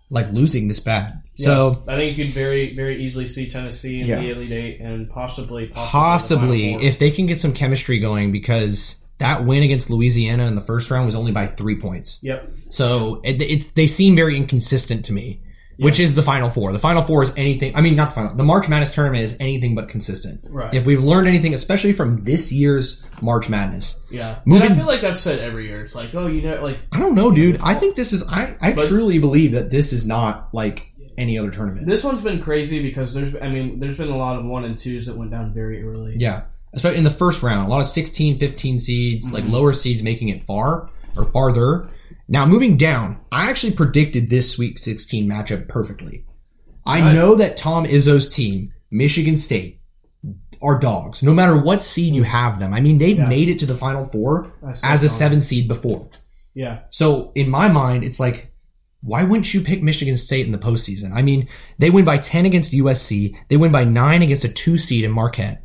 like 0.10 0.32
losing 0.32 0.68
this 0.68 0.80
bad. 0.80 1.22
So 1.36 1.84
I 1.88 1.96
think 1.96 2.18
you 2.18 2.26
could 2.26 2.34
very 2.34 2.76
very 2.76 3.02
easily 3.04 3.28
see 3.28 3.50
Tennessee 3.50 4.02
in 4.02 4.08
Yeah. 4.08 4.20
the 4.20 4.32
Elite 4.32 4.52
Eight 4.52 4.80
and 4.82 5.10
possibly 5.10 5.68
possibly, 5.68 5.90
possibly, 5.92 6.78
the 6.78 6.86
if 6.86 7.00
they 7.00 7.12
can 7.12 7.28
get 7.28 7.40
some 7.40 7.54
chemistry 7.54 8.00
going, 8.00 8.32
because 8.32 9.06
that 9.20 9.46
win 9.46 9.64
against 9.64 9.90
Louisiana 9.90 10.48
in 10.48 10.56
the 10.56 10.62
first 10.62 10.90
round 10.90 11.06
was 11.06 11.16
only 11.16 11.32
by 11.32 11.46
three 11.46 11.78
points. 11.78 12.20
Yep. 12.24 12.52
So 12.70 13.22
it, 13.24 13.42
it, 13.42 13.76
they 13.76 13.88
seem 13.88 14.16
very 14.16 14.36
inconsistent 14.38 15.06
to 15.06 15.14
me. 15.14 15.42
Which 15.86 16.00
is 16.00 16.16
the 16.16 16.22
final 16.22 16.50
four? 16.50 16.72
The 16.74 16.80
final 16.80 17.02
four 17.04 17.24
is 17.24 17.34
anything. 17.38 17.76
I 17.76 17.82
mean, 17.82 17.96
not 17.96 18.10
the 18.10 18.16
final. 18.16 18.36
The 18.36 18.44
March 18.44 18.68
Madness 18.70 18.94
tournament 18.94 19.24
is 19.24 19.38
anything 19.40 19.76
but 19.76 19.90
consistent. 19.90 20.42
Right. 20.50 20.74
If 20.74 20.86
we've 20.86 21.04
learned 21.04 21.28
anything, 21.28 21.54
especially 21.54 21.94
from 21.94 22.24
this 22.26 22.52
year's 22.52 23.08
March 23.22 23.50
Madness, 23.50 24.02
Yeah. 24.12 24.40
Moving- 24.46 24.66
and 24.72 24.74
I 24.74 24.78
feel 24.78 24.88
like 24.88 25.02
that's 25.02 25.20
said 25.20 25.40
every 25.40 25.68
year. 25.68 25.82
It's 25.82 25.96
like, 25.96 26.14
oh, 26.16 26.28
you 26.28 26.42
know, 26.42 26.62
like 26.64 26.80
I 26.92 27.00
don't 27.00 27.16
know, 27.16 27.32
dude. 27.32 27.58
I 27.62 27.74
think 27.76 27.96
this 27.96 28.12
is. 28.14 28.28
I 28.30 28.56
I 28.62 28.74
But- 28.74 28.88
truly 28.88 29.20
believe 29.20 29.54
that 29.54 29.70
this 29.70 29.94
is 29.94 30.06
not 30.06 30.50
like 30.54 30.88
any 31.18 31.38
other 31.38 31.52
tournament. 31.52 31.86
this 31.88 32.04
one's 32.04 32.22
been 32.22 32.42
crazy 32.42 32.82
because 32.82 33.14
there's, 33.14 33.36
I 33.36 33.50
mean, 33.50 33.80
there's 33.82 33.98
been 33.98 34.08
a 34.10 34.18
lot 34.18 34.38
of 34.40 34.46
one 34.46 34.64
and 34.64 34.78
twos 34.78 35.06
that 35.08 35.18
went 35.18 35.32
down 35.32 35.54
very 35.54 35.84
early. 35.84 36.16
Yeah. 36.18 36.44
Especially 36.74 36.98
in 37.00 37.04
the 37.04 37.10
first 37.10 37.42
round, 37.44 37.68
a 37.68 37.70
lot 37.70 37.82
of 37.82 37.88
16, 37.88 38.38
15 38.38 38.80
seeds, 38.80 39.34
like 39.34 39.44
Mm-hmm. 39.44 39.54
lower 39.54 39.74
seeds 39.74 40.02
making 40.04 40.30
it 40.30 40.46
far. 40.46 40.90
or 41.18 41.26
farther. 41.32 41.90
Now 42.32 42.46
moving 42.46 42.78
down, 42.78 43.20
I 43.32 43.50
actually 43.50 43.74
predicted 43.74 44.30
this 44.30 44.52
Sweet 44.52 44.78
16 44.80 45.28
matchup 45.30 45.68
perfectly. 45.68 46.26
I 46.86 47.02
Nice. 47.02 47.16
know 47.16 47.36
that 47.36 47.58
Tom 47.58 47.86
Izzo's 47.86 48.30
team, 48.34 48.72
Michigan 48.92 49.36
State, 49.36 49.80
are 50.62 50.78
dogs. 50.78 51.24
No 51.24 51.34
matter 51.34 51.58
what 51.58 51.82
seed 51.82 52.14
you 52.14 52.24
have 52.24 52.60
them. 52.60 52.74
I 52.74 52.82
mean, 52.82 52.98
they've 53.00 53.18
Yeah. 53.18 53.28
made 53.28 53.50
it 53.50 53.60
to 53.60 53.66
the 53.66 53.76
Final 53.76 54.04
Four 54.04 54.52
as 54.84 55.04
a 55.04 55.10
seven 55.10 55.42
seed 55.42 55.68
before. 55.68 56.10
Yeah. 56.54 56.80
So 56.92 57.32
in 57.34 57.50
my 57.50 57.68
mind, 57.68 58.04
it's 58.04 58.20
like, 58.20 58.52
why 59.02 59.24
wouldn't 59.24 59.54
you 59.54 59.62
pick 59.62 59.82
Michigan 59.82 60.18
State 60.18 60.46
in 60.46 60.52
the 60.52 60.58
postseason? 60.58 61.14
I 61.14 61.22
mean, 61.22 61.48
they 61.78 61.90
win 61.90 62.04
by 62.06 62.18
10 62.18 62.46
against 62.46 62.74
USC. 62.74 63.36
They 63.48 63.56
win 63.58 63.72
by 63.72 63.86
9 63.86 64.22
against 64.22 64.44
a 64.44 64.50
2 64.50 64.78
seed 64.78 65.06
in 65.06 65.12
Marquette. 65.12 65.64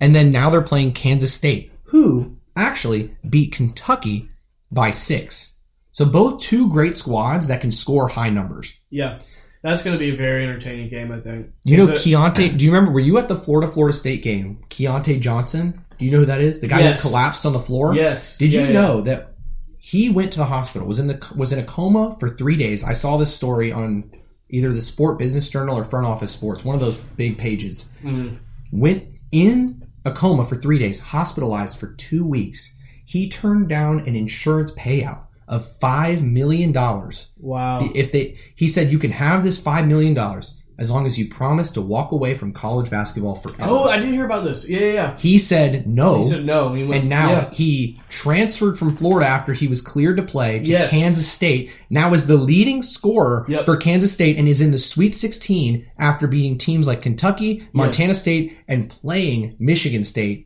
And 0.00 0.14
then 0.14 0.30
now 0.30 0.50
they're 0.50 0.60
playing 0.60 0.92
Kansas 0.92 1.32
State, 1.32 1.72
who 1.84 2.36
actually 2.54 3.16
beat 3.28 3.52
Kentucky 3.52 4.28
by 4.70 4.90
6. 4.90 5.55
So 5.96 6.04
both 6.04 6.40
two 6.42 6.68
great 6.68 6.94
squads 6.94 7.48
that 7.48 7.62
can 7.62 7.72
score 7.72 8.06
high 8.06 8.28
numbers. 8.28 8.70
Yeah. 8.90 9.18
That's 9.62 9.82
going 9.82 9.96
to 9.96 9.98
be 9.98 10.10
a 10.10 10.14
very 10.16 10.44
entertaining 10.44 10.90
game, 10.90 11.10
I 11.10 11.20
think. 11.20 11.46
You 11.64 11.78
know, 11.78 11.88
it- 11.88 11.96
Keyontae, 11.96 12.58
do 12.58 12.66
you 12.66 12.70
remember, 12.70 12.92
were 12.92 13.00
you 13.00 13.16
at 13.16 13.28
the 13.28 13.34
Florida 13.36 13.66
Florida 13.72 13.96
State 13.96 14.22
game? 14.22 14.58
Keyontae 14.68 15.20
Johnson? 15.22 15.80
Do 15.98 16.04
you 16.04 16.10
know 16.10 16.18
who 16.18 16.26
that 16.26 16.42
is? 16.42 16.60
The 16.60 16.68
guy 16.68 16.80
Yes. 16.80 17.02
that 17.02 17.08
collapsed 17.08 17.46
on 17.46 17.54
the 17.54 17.58
floor? 17.60 17.94
Yes. 17.94 18.36
Did 18.36 18.52
Yeah, 18.52 18.60
you 18.60 18.66
yeah. 18.66 18.72
know 18.74 19.00
that 19.00 19.32
he 19.78 20.10
went 20.10 20.32
to 20.32 20.38
the 20.38 20.44
hospital, 20.44 20.86
was 20.86 20.98
in 20.98 21.06
the 21.06 21.18
was 21.34 21.50
in 21.54 21.58
a 21.58 21.62
coma 21.62 22.14
for 22.20 22.28
three 22.28 22.56
days? 22.58 22.84
I 22.84 22.92
saw 22.92 23.16
this 23.16 23.34
story 23.34 23.72
on 23.72 24.04
either 24.50 24.74
the 24.74 24.82
Sport 24.82 25.18
Business 25.18 25.48
Journal 25.48 25.78
or 25.78 25.84
Front 25.84 26.06
Office 26.06 26.32
Sports, 26.32 26.62
one 26.62 26.74
of 26.74 26.80
those 26.82 26.96
big 27.16 27.38
pages. 27.38 27.88
Mhm. 28.04 28.36
Went 28.70 29.04
in 29.32 29.82
a 30.04 30.10
coma 30.12 30.44
for 30.44 30.56
three 30.56 30.78
days, 30.78 31.00
hospitalized 31.00 31.78
for 31.78 31.86
two 31.94 32.26
weeks. 32.26 32.76
He 33.06 33.28
turned 33.28 33.70
down 33.70 34.00
an 34.00 34.14
insurance 34.14 34.72
payout 34.72 35.20
of 35.48 35.70
five 35.78 36.22
million 36.22 36.72
dollars. 36.72 37.28
Wow. 37.38 37.88
If 37.94 38.12
they, 38.12 38.36
he 38.54 38.66
said, 38.68 38.90
you 38.90 38.98
can 38.98 39.10
have 39.12 39.42
this 39.42 39.60
five 39.62 39.86
million 39.86 40.14
dollars 40.14 40.60
as 40.78 40.90
long 40.90 41.06
as 41.06 41.18
you 41.18 41.26
promise 41.26 41.72
to 41.72 41.80
walk 41.80 42.12
away 42.12 42.34
from 42.34 42.52
college 42.52 42.90
basketball 42.90 43.34
forever. 43.34 43.62
Oh, 43.64 43.88
I 43.88 43.96
didn't 43.96 44.12
hear 44.12 44.26
about 44.26 44.44
this. 44.44 44.68
Yeah, 44.68 44.80
yeah, 44.80 44.92
yeah. 44.92 45.16
he 45.16 45.38
said 45.38 45.86
no. 45.86 46.18
He 46.18 46.26
said 46.26 46.44
no. 46.44 46.74
He 46.74 46.84
went, 46.84 47.00
And 47.00 47.08
now 47.08 47.30
yeah. 47.30 47.50
he 47.50 47.98
transferred 48.10 48.78
from 48.78 48.94
Florida 48.94 49.26
after 49.26 49.54
he 49.54 49.68
was 49.68 49.80
cleared 49.80 50.18
to 50.18 50.22
play 50.22 50.58
to 50.58 50.70
Yes. 50.70 50.90
Kansas 50.90 51.26
State. 51.30 51.70
Now 51.88 52.12
is 52.12 52.26
the 52.26 52.36
leading 52.36 52.82
scorer 52.82 53.46
Yep. 53.48 53.64
for 53.64 53.76
Kansas 53.78 54.12
State 54.12 54.36
and 54.36 54.48
is 54.48 54.60
in 54.60 54.70
the 54.70 54.76
Sweet 54.78 55.14
16 55.14 55.88
after 55.98 56.26
beating 56.26 56.58
teams 56.58 56.86
like 56.86 57.00
Kentucky, 57.00 57.66
Montana 57.72 58.12
State, 58.12 58.58
and 58.68 58.90
playing 58.90 59.56
Michigan 59.58 60.04
State 60.04 60.45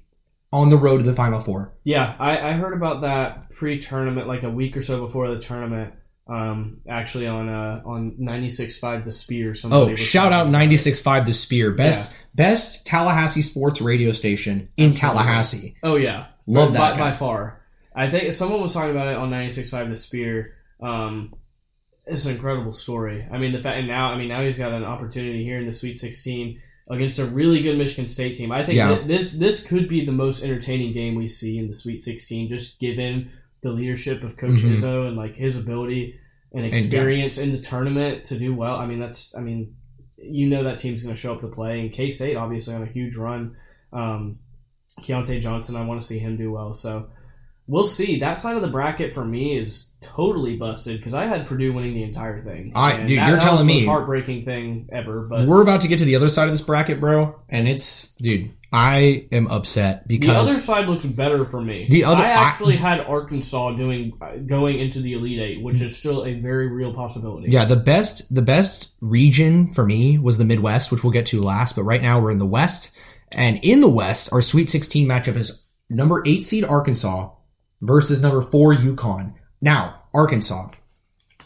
on 0.52 0.69
the 0.71 0.76
road 0.76 0.99
to 0.99 1.04
the 1.04 1.12
Final 1.12 1.40
Four. 1.40 1.73
Yeah, 1.85 2.14
I, 2.19 2.50
I 2.50 2.52
heard 2.52 2.73
about 2.73 3.02
that 3.02 3.50
pre-tournament, 3.50 4.26
like 4.26 4.42
a 4.42 4.50
week 4.50 4.76
or 4.76 4.83
so 4.83 5.00
before 5.00 5.33
the 5.33 5.40
tournament. 5.40 5.95
Um, 6.26 6.83
actually 6.88 7.26
on 7.26 7.49
uh 7.49 7.83
on 7.85 8.16
96.5 8.21 9.04
The 9.04 9.11
Spear. 9.11 9.54
Oh, 9.64 9.97
shout 9.97 10.33
out 10.33 10.47
about 10.49 10.62
it. 10.62 10.69
96.5 10.69 11.26
The 11.26 11.33
Spear. 11.33 11.73
Best 11.73 12.14
best 12.37 12.87
Tallahassee 12.87 13.42
sports 13.42 13.80
radio 13.80 14.12
station 14.12 14.69
in 14.76 14.95
Tallahassee. 14.95 15.76
Oh 15.83 15.97
yeah, 15.97 16.26
Love 16.47 16.69
by, 16.69 16.75
that 16.75 16.92
by, 16.92 16.99
guy. 16.99 17.11
by 17.11 17.12
far. 17.12 17.61
I 17.97 18.09
think 18.09 18.33
someone 18.33 18.61
was 18.61 18.73
talking 18.73 18.92
about 18.92 19.09
it 19.09 19.16
on 19.16 19.30
96.5 19.30 19.88
The 19.88 19.97
Spear. 19.97 20.54
Um, 20.80 21.35
it's 22.07 22.26
an 22.26 22.35
incredible 22.37 22.73
story. 22.73 23.26
I 23.30 23.38
mean, 23.38 23.52
the 23.52 23.61
fact 23.61 23.78
and 23.78 23.88
now, 23.88 24.12
I 24.12 24.16
mean, 24.16 24.28
now 24.28 24.40
he's 24.42 24.59
got 24.59 24.73
an 24.73 24.85
opportunity 24.85 25.42
here 25.45 25.59
in 25.59 25.66
the 25.66 25.75
Sweet 25.75 25.99
16 25.99 26.61
against 26.90 27.18
a 27.18 27.25
really 27.25 27.62
good 27.62 27.78
Michigan 27.78 28.06
State 28.06 28.35
team. 28.35 28.50
I 28.52 28.64
think 28.64 28.76
Yeah. 28.76 28.97
thi- 28.97 29.06
this 29.06 29.32
this 29.32 29.64
could 29.66 29.88
be 29.88 30.04
the 30.04 30.12
most 30.12 30.42
entertaining 30.42 30.92
game 30.92 31.14
we 31.14 31.26
see 31.28 31.56
in 31.59 31.66
the 31.68 31.73
Sweet 31.75 32.00
16, 32.02 32.49
just 32.49 32.78
given 32.80 33.30
the 33.62 33.70
leadership 33.73 34.23
of 34.25 34.37
Coach 34.37 34.59
Mhm. 34.61 34.73
Izzo 34.75 35.06
and 35.09 35.16
like 35.16 35.37
his 35.37 35.56
ability 35.56 36.16
and 36.52 36.66
experience 36.66 37.38
in 37.38 37.52
the 37.52 37.59
tournament 37.61 38.25
to 38.25 38.38
do 38.38 38.54
well. 38.54 38.76
I 38.76 38.87
mean, 38.87 38.99
that's 38.99 39.35
I 39.37 39.40
mean, 39.40 39.74
you 40.18 40.48
know 40.48 40.64
that 40.64 40.79
team's 40.79 41.03
going 41.03 41.14
to 41.14 41.20
show 41.20 41.33
up 41.35 41.40
to 41.42 41.46
play. 41.48 41.81
And 41.81 41.92
K 41.92 42.11
State 42.11 42.37
obviously 42.37 42.74
on 42.74 42.83
a 42.83 42.87
huge 42.87 43.16
run. 43.16 43.57
Um, 43.92 44.38
Keyontae 45.03 45.40
Johnson, 45.40 45.76
I 45.76 45.85
want 45.87 46.00
to 46.00 46.07
see 46.07 46.18
him 46.18 46.37
do 46.37 46.50
well. 46.53 46.74
So 46.74 47.07
we'll 47.70 47.85
see. 47.85 48.18
That 48.20 48.40
side 48.40 48.56
of 48.56 48.62
the 48.62 48.68
bracket 48.68 49.14
for 49.14 49.24
me 49.24 49.56
is 49.56 49.90
totally 50.00 50.56
busted 50.56 50.96
because 50.98 51.14
I 51.14 51.26
had 51.26 51.46
Purdue 51.46 51.72
winning 51.72 51.94
the 51.94 52.02
entire 52.02 52.42
thing. 52.42 52.72
I- 52.74 52.94
And 52.94 53.09
dude, 53.09 53.18
that- 53.18 53.28
you're 53.28 53.37
that 53.38 53.42
telling 53.44 53.66
me- 53.66 53.85
heartbreaking 53.87 54.44
thing 54.44 54.88
ever. 54.92 55.20
But 55.22 55.46
We're 55.46 55.62
about 55.62 55.83
to 55.83 55.88
get 55.88 55.98
to 56.00 56.04
the 56.04 56.16
other 56.16 56.28
side 56.28 56.44
of 56.46 56.50
this 56.50 56.62
bracket, 56.62 57.00
bro, 57.00 57.35
and 57.48 57.68
it's 57.68 58.12
dude, 58.20 58.50
I 58.72 59.26
am 59.33 59.46
upset 59.48 60.06
because 60.09 60.28
the 60.28 60.35
other 60.52 60.52
side 60.61 60.88
looks 60.88 61.04
better 61.04 61.44
for 61.44 61.61
me. 61.61 61.87
The 61.90 62.04
other- 62.04 62.22
I 62.22 62.28
I- 62.28 62.44
actually 62.44 62.76
had 62.76 63.00
Arkansas 63.00 63.72
doing 63.72 64.12
going 64.46 64.78
into 64.78 65.00
the 65.00 65.12
Elite 65.14 65.40
Eight, 65.40 65.62
which 65.62 65.80
is 65.80 65.96
still 65.96 66.24
a 66.24 66.35
very 66.35 66.68
real 66.68 66.92
possibility. 66.94 67.50
Yeah, 67.50 67.64
the 67.64 67.76
best 67.76 68.35
the 68.35 68.42
best 68.42 68.88
region 69.00 69.68
for 69.68 69.85
me 69.85 70.18
was 70.18 70.38
the 70.38 70.44
Midwest, 70.44 70.90
which 70.90 71.04
we'll 71.04 71.12
get 71.12 71.26
to 71.26 71.40
last, 71.42 71.76
but 71.76 71.83
right 71.83 72.02
now 72.02 72.20
we're 72.20 72.30
in 72.30 72.38
the 72.38 72.46
West. 72.46 72.90
And 73.33 73.61
in 73.62 73.80
the 73.80 73.88
West, 73.88 74.33
our 74.33 74.42
Sweet 74.42 74.70
16 74.70 75.06
matchup 75.06 75.37
is 75.37 75.62
number 75.88 76.22
8 76.26 76.42
seed 76.42 76.64
Arkansas 76.64 77.28
versus 77.81 78.23
number 78.23 78.43
4 78.43 78.75
UConn. 78.75 79.35
Now, 79.61 80.03
Arkansas. 80.14 80.71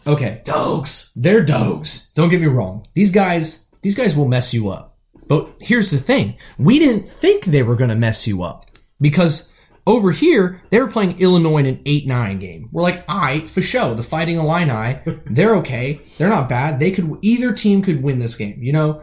Okay, 0.07 0.42
Dogs. 0.44 1.12
they're 1.16 1.42
dogs. 1.42 2.11
Don't 2.14 2.29
get 2.29 2.40
me 2.40 2.47
wrong. 2.47 2.87
These 2.94 3.12
guys 3.12 3.66
these 3.85 3.94
guys 3.94 4.16
will 4.16 4.29
mess 4.29 4.55
you 4.55 4.70
up. 4.70 4.97
But 5.29 5.49
here's 5.61 5.90
the 5.90 5.99
thing. 5.99 6.37
We 6.59 6.79
didn't 6.79 7.07
think 7.07 7.44
they 7.44 7.62
were 7.62 7.77
going 7.77 7.90
to 7.90 7.97
mess 7.97 8.27
you 8.27 8.42
up 8.42 8.66
because 9.01 9.53
over 9.87 10.11
here, 10.11 10.62
they 10.70 10.81
were 10.81 10.90
playing 10.90 11.20
Illinois 11.20 11.59
in 11.59 11.66
an 11.66 11.85
8-9 11.85 12.40
game. 12.40 12.68
We're 12.73 12.83
like, 12.83 13.05
all 13.09 13.18
right, 13.18 13.49
for 13.49 13.61
show. 13.61 13.94
The 13.94 14.03
Fighting 14.03 14.38
Illini, 14.38 15.01
they're 15.27 15.57
okay. 15.57 16.01
They're 16.16 16.31
not 16.31 16.49
bad. 16.49 16.79
They 16.79 16.90
could, 16.90 17.18
either 17.20 17.53
team 17.53 17.83
could 17.83 18.03
win 18.03 18.18
this 18.18 18.37
game, 18.37 18.62
you 18.62 18.73
know? 18.73 19.03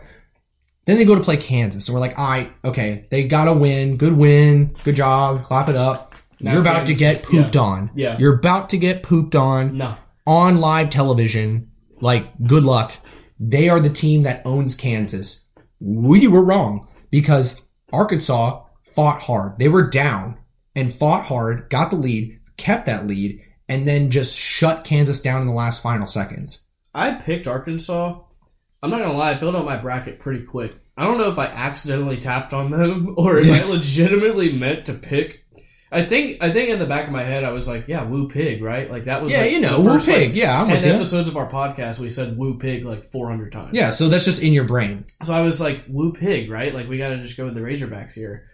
Then 0.85 0.97
they 0.97 1.05
go 1.05 1.13
to 1.13 1.23
play 1.23 1.37
Kansas, 1.37 1.87
and 1.87 1.93
we're 1.93 2.01
like, 2.01 2.17
all 2.17 2.27
right, 2.27 2.51
okay, 2.65 3.05
they 3.11 3.27
got 3.27 3.45
to 3.45 3.53
win. 3.53 3.97
Good 3.97 4.17
win. 4.17 4.75
Good 4.83 4.95
job. 4.95 5.43
Clap 5.43 5.69
it 5.69 5.75
up. 5.75 6.10
You're 6.43 6.61
about 6.61 6.87
to 6.87 6.95
get 6.95 7.23
pooped 7.23 7.55
yeah. 7.55 7.61
on. 7.61 7.91
Yeah. 7.95 8.17
You're 8.17 8.35
about 8.35 8.69
to 8.69 8.77
get 8.77 9.03
pooped 9.03 9.35
on 9.35 9.77
No. 9.77 9.95
on 10.25 10.59
live 10.59 10.89
television. 10.89 11.71
Like, 11.99 12.25
good 12.45 12.63
luck. 12.63 12.93
They 13.39 13.69
are 13.69 13.79
the 13.79 13.89
team 13.89 14.23
that 14.23 14.45
owns 14.45 14.75
Kansas. 14.75 15.49
We 15.79 16.27
were 16.27 16.43
wrong 16.43 16.87
because 17.09 17.61
Arkansas 17.91 18.63
fought 18.83 19.21
hard. 19.21 19.59
They 19.59 19.69
were 19.69 19.89
down 19.89 20.37
and 20.75 20.93
fought 20.93 21.25
hard, 21.25 21.69
got 21.69 21.89
the 21.89 21.95
lead, 21.95 22.39
kept 22.57 22.85
that 22.85 23.07
lead, 23.07 23.41
and 23.67 23.87
then 23.87 24.09
just 24.09 24.37
shut 24.37 24.83
Kansas 24.83 25.21
down 25.21 25.41
in 25.41 25.47
the 25.47 25.53
last 25.53 25.81
final 25.81 26.07
seconds. 26.07 26.67
I 26.93 27.15
picked 27.15 27.47
Arkansas. 27.47 28.19
I'm 28.83 28.89
not 28.89 28.99
gonna 29.01 29.17
lie, 29.17 29.31
I 29.31 29.37
filled 29.37 29.55
out 29.55 29.65
my 29.65 29.77
bracket 29.77 30.19
pretty 30.19 30.43
quick. 30.43 30.75
I 30.97 31.05
don't 31.05 31.17
know 31.17 31.31
if 31.31 31.39
I 31.39 31.45
accidentally 31.45 32.17
tapped 32.17 32.53
on 32.53 32.69
them 32.71 33.15
or 33.17 33.37
if 33.39 33.49
I 33.49 33.67
legitimately 33.69 34.53
meant 34.53 34.85
to 34.87 34.93
pick. 34.93 35.40
I 35.93 36.03
think 36.03 36.41
I 36.41 36.51
think 36.51 36.69
in 36.69 36.79
the 36.79 36.85
back 36.85 37.05
of 37.07 37.11
my 37.11 37.23
head 37.23 37.43
I 37.43 37.51
was 37.51 37.67
like, 37.67 37.87
yeah, 37.89 38.03
Woo 38.03 38.29
Pig, 38.29 38.63
right? 38.63 38.89
Like 38.89 39.05
that 39.05 39.21
was 39.21 39.33
Yeah, 39.33 39.41
like, 39.41 39.51
you 39.51 39.59
know, 39.59 39.81
Woo 39.81 39.89
first, 39.89 40.07
like, 40.07 40.17
Pig. 40.17 40.35
Yeah, 40.37 40.57
I'm 40.59 40.67
ten 40.67 40.75
with 40.77 40.85
you. 40.85 40.93
episodes 40.93 41.27
of 41.27 41.35
our 41.35 41.49
podcast 41.51 41.99
we 41.99 42.09
said 42.09 42.37
Woo 42.37 42.57
Pig 42.57 42.85
like 42.85 43.11
400 43.11 43.51
times. 43.51 43.71
Yeah, 43.73 43.89
so 43.89 44.07
that's 44.07 44.23
just 44.25 44.41
in 44.41 44.53
your 44.53 44.63
brain. 44.63 45.05
So 45.23 45.33
I 45.33 45.41
was 45.41 45.59
like, 45.59 45.83
Woo 45.89 46.13
Pig, 46.13 46.49
right? 46.49 46.73
Like 46.73 46.87
we 46.87 46.97
got 46.97 47.09
to 47.09 47.17
just 47.17 47.35
go 47.35 47.45
with 47.45 47.55
the 47.55 47.61
Razorbacks 47.61 48.13
here. 48.13 48.47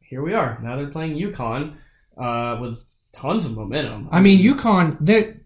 Here 0.00 0.22
we 0.22 0.34
are. 0.34 0.58
Now 0.62 0.76
they're 0.76 0.88
playing 0.88 1.16
UConn 1.16 1.76
uh, 2.18 2.58
with 2.60 2.84
tons 3.12 3.46
of 3.46 3.56
momentum. 3.56 4.08
I 4.10 4.20
mean, 4.20 4.42
UConn, 4.42 4.96
they're, 5.00 5.36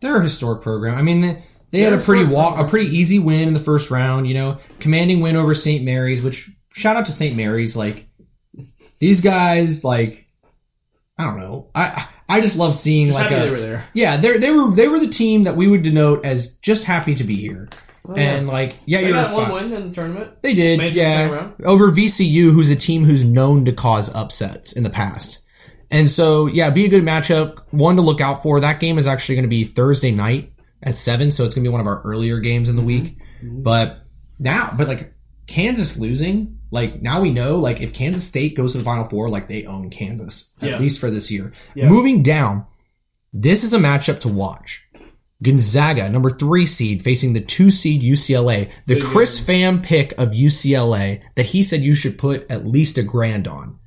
they're 0.00 0.18
a 0.18 0.22
historic 0.22 0.62
program. 0.62 0.94
I 0.96 1.02
mean, 1.02 1.20
they, 1.22 1.44
they 1.70 1.80
had 1.80 1.92
a 1.94 1.98
pretty 1.98 2.24
walk, 2.24 2.58
a 2.58 2.68
pretty 2.68 2.94
easy 2.96 3.18
win 3.18 3.48
in 3.48 3.54
the 3.54 3.60
first 3.60 3.90
round. 3.90 4.28
You 4.28 4.34
know, 4.34 4.58
commanding 4.78 5.20
win 5.20 5.36
over 5.36 5.54
St. 5.54 5.84
Mary's. 5.84 6.22
Which 6.22 6.50
shout 6.72 6.96
out 6.96 7.06
to 7.06 7.12
St. 7.12 7.34
Mary's. 7.36 7.76
Like 7.76 8.06
these 9.00 9.20
guys, 9.20 9.84
like 9.84 10.25
I 11.18 11.24
don't 11.24 11.38
know. 11.38 11.70
I 11.74 12.08
I 12.28 12.40
just 12.40 12.58
love 12.58 12.74
seeing 12.74 13.06
just 13.08 13.18
like 13.18 13.30
a 13.30 13.34
they 13.34 13.50
were 13.50 13.60
there. 13.60 13.88
yeah. 13.94 14.16
They 14.16 14.38
they 14.38 14.50
were 14.50 14.70
they 14.74 14.88
were 14.88 14.98
the 14.98 15.08
team 15.08 15.44
that 15.44 15.56
we 15.56 15.66
would 15.66 15.82
denote 15.82 16.24
as 16.24 16.56
just 16.56 16.84
happy 16.84 17.14
to 17.14 17.24
be 17.24 17.36
here. 17.36 17.68
Oh, 18.08 18.14
yeah. 18.16 18.22
And 18.22 18.46
like 18.46 18.76
yeah, 18.84 19.00
They 19.00 19.08
you're 19.08 19.22
got 19.22 19.34
one 19.34 19.52
win 19.52 19.72
in 19.72 19.88
the 19.88 19.94
tournament. 19.94 20.42
They 20.42 20.54
did, 20.54 20.78
Made 20.78 20.90
to 20.90 20.96
the 20.96 21.02
yeah. 21.02 21.50
Over 21.64 21.90
VCU, 21.90 22.52
who's 22.52 22.70
a 22.70 22.76
team 22.76 23.04
who's 23.04 23.24
known 23.24 23.64
to 23.64 23.72
cause 23.72 24.14
upsets 24.14 24.72
in 24.72 24.82
the 24.82 24.90
past. 24.90 25.40
And 25.90 26.10
so, 26.10 26.46
yeah, 26.46 26.70
be 26.70 26.84
a 26.84 26.88
good 26.88 27.04
matchup. 27.04 27.60
One 27.70 27.96
to 27.96 28.02
look 28.02 28.20
out 28.20 28.42
for. 28.42 28.60
That 28.60 28.80
game 28.80 28.98
is 28.98 29.06
actually 29.06 29.36
going 29.36 29.44
to 29.44 29.48
be 29.48 29.64
Thursday 29.64 30.10
night 30.10 30.50
at 30.82 30.94
7, 30.94 31.30
so 31.30 31.44
it's 31.44 31.54
going 31.54 31.64
to 31.64 31.70
be 31.70 31.72
one 31.72 31.80
of 31.80 31.86
our 31.86 32.02
earlier 32.02 32.40
games 32.40 32.68
in 32.68 32.76
the 32.76 32.82
mm-hmm. 32.82 32.86
week. 32.86 33.18
Mm-hmm. 33.42 33.62
But 33.62 34.00
now, 34.38 34.72
but 34.76 34.88
like 34.88 35.14
Kansas 35.46 35.98
losing, 35.98 36.55
like 36.70 37.00
now 37.02 37.20
we 37.20 37.30
know, 37.30 37.58
like 37.58 37.80
if 37.80 37.92
Kansas 37.94 38.24
State 38.26 38.56
goes 38.56 38.72
to 38.72 38.78
the 38.78 38.84
Final 38.84 39.08
Four, 39.08 39.28
like 39.28 39.48
they 39.48 39.64
own 39.66 39.90
Kansas, 39.90 40.52
at 40.60 40.70
Yeah. 40.70 40.78
least 40.78 41.00
for 41.00 41.10
this 41.10 41.30
year. 41.30 41.52
Yeah. 41.74 41.88
Moving 41.88 42.22
down, 42.22 42.64
this 43.32 43.62
is 43.64 43.72
a 43.74 43.78
matchup 43.78 44.20
to 44.20 44.28
watch. 44.28 44.82
Gonzaga, 45.42 46.08
number 46.08 46.30
three 46.30 46.64
seed, 46.64 47.02
facing 47.02 47.34
the 47.34 47.40
two 47.42 47.70
seed 47.70 48.02
UCLA. 48.02 48.70
The 48.86 48.94
Big 48.94 49.04
Chris 49.04 49.38
Pham 49.44 49.82
pick 49.82 50.12
of 50.18 50.30
UCLA 50.30 51.20
that 51.34 51.46
he 51.46 51.62
said 51.62 51.80
you 51.82 51.92
should 51.94 52.16
put 52.18 52.50
at 52.50 52.66
least 52.66 52.96
a 52.96 53.02
grand 53.02 53.46
on. 53.46 53.78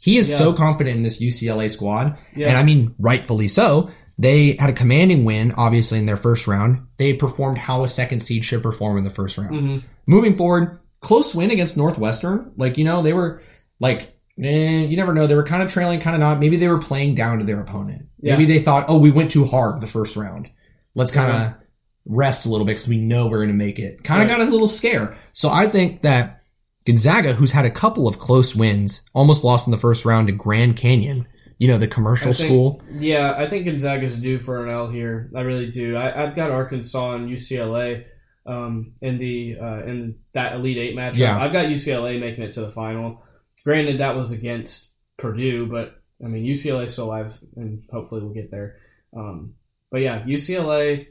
He 0.00 0.16
is 0.16 0.30
Yeah. 0.30 0.36
so 0.38 0.52
confident 0.52 0.96
in 0.96 1.02
this 1.02 1.20
UCLA 1.20 1.68
squad, 1.68 2.16
and 2.34 2.56
I 2.56 2.62
mean 2.62 2.94
rightfully 2.98 3.48
so. 3.48 3.90
They 4.18 4.56
had 4.60 4.70
a 4.70 4.74
commanding 4.74 5.24
win, 5.24 5.52
obviously, 5.56 5.98
in 5.98 6.06
their 6.06 6.16
first 6.16 6.46
round. 6.46 6.78
They 6.98 7.14
performed 7.14 7.58
how 7.58 7.82
a 7.82 7.88
second 7.88 8.20
seed 8.20 8.44
should 8.44 8.62
perform 8.62 8.96
in 8.98 9.04
the 9.04 9.10
first 9.10 9.38
round. 9.38 9.54
Mm-hmm. 9.54 9.76
Moving 10.06 10.36
forward, 10.36 10.78
close 11.02 11.34
win 11.34 11.50
against 11.50 11.76
Northwestern. 11.76 12.52
Like, 12.56 12.78
you 12.78 12.84
know, 12.84 13.02
they 13.02 13.12
were 13.12 13.42
like, 13.80 14.16
eh, 14.42 14.80
you 14.86 14.96
never 14.96 15.12
know. 15.12 15.26
They 15.26 15.34
were 15.34 15.44
kind 15.44 15.62
of 15.62 15.70
trailing, 15.70 16.00
kind 16.00 16.14
of 16.16 16.20
not. 16.20 16.38
Maybe 16.40 16.56
they 16.56 16.68
were 16.68 16.78
playing 16.80 17.14
down 17.14 17.38
to 17.40 17.44
their 17.44 17.60
opponent. 17.60 18.06
Yeah. 18.20 18.36
Maybe 18.36 18.46
they 18.52 18.62
thought, 18.62 18.86
oh, 18.88 18.98
we 18.98 19.10
went 19.10 19.30
too 19.30 19.44
hard 19.44 19.80
the 19.80 19.86
first 19.86 20.16
round. 20.16 20.48
Let's 20.94 21.12
kind 21.12 21.30
of 21.32 21.54
rest 22.06 22.46
a 22.46 22.48
little 22.50 22.66
bit 22.66 22.72
because 22.72 22.88
we 22.88 22.98
know 22.98 23.28
we're 23.28 23.38
going 23.38 23.48
to 23.48 23.54
make 23.54 23.78
it. 23.78 24.02
Kind 24.04 24.22
of 24.22 24.28
Right. 24.28 24.38
got 24.38 24.48
a 24.48 24.50
little 24.50 24.68
scare. 24.68 25.16
So 25.32 25.48
I 25.50 25.66
think 25.68 26.02
that 26.02 26.40
Gonzaga, 26.84 27.32
who's 27.34 27.52
had 27.52 27.64
a 27.64 27.70
couple 27.70 28.08
of 28.08 28.18
close 28.18 28.54
wins, 28.56 29.02
almost 29.14 29.44
lost 29.44 29.66
in 29.66 29.70
the 29.70 29.78
first 29.78 30.04
round 30.04 30.26
to 30.28 30.32
Grand 30.32 30.76
Canyon, 30.76 31.26
you 31.58 31.68
know, 31.68 31.78
the 31.78 31.86
commercial 31.86 32.32
think- 32.32 32.48
school. 32.48 32.82
Yeah, 32.98 33.34
I 33.36 33.48
think 33.48 33.66
Gonzaga's 33.66 34.18
due 34.18 34.38
for 34.40 34.64
an 34.64 34.70
L 34.70 34.88
here. 34.88 35.30
I 35.34 35.42
really 35.42 35.70
do. 35.70 35.96
I, 35.96 36.22
I've 36.24 36.34
got 36.34 36.50
Arkansas 36.50 37.12
and 37.14 37.28
UCLA 37.30 38.04
um, 38.46 38.94
in 39.02 39.18
the 39.18 39.58
uh, 39.60 39.82
in 39.84 40.16
that 40.32 40.54
Elite 40.54 40.76
Eight 40.78 40.96
matchup. 40.96 41.18
Yeah. 41.18 41.38
I've 41.38 41.52
got 41.52 41.66
UCLA 41.66 42.18
making 42.20 42.44
it 42.44 42.52
to 42.52 42.60
the 42.62 42.70
final. 42.72 43.22
Granted, 43.64 43.98
that 43.98 44.16
was 44.16 44.32
against 44.32 44.90
Purdue, 45.16 45.66
but 45.66 45.96
I 46.22 46.28
mean 46.28 46.44
UCLA 46.44 46.88
still 46.88 47.06
alive, 47.06 47.38
and 47.56 47.84
hopefully 47.90 48.22
we'll 48.22 48.34
get 48.34 48.50
there. 48.50 48.76
Um, 49.16 49.54
but 49.90 50.00
yeah, 50.00 50.22
UCLA 50.22 51.06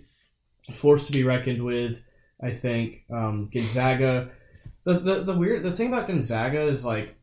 forced 0.74 1.08
to 1.08 1.14
be 1.14 1.24
reckoned 1.24 1.64
with. 1.64 2.04
I 2.44 2.52
think 2.52 3.04
um, 3.12 3.50
Gonzaga. 3.54 4.32
The, 4.84 4.94
the 4.94 5.16
the 5.22 5.36
weird 5.36 5.64
the 5.64 5.72
thing 5.72 5.90
about 5.90 6.08
Gonzaga 6.08 6.64
is 6.64 6.84
like 6.84 7.16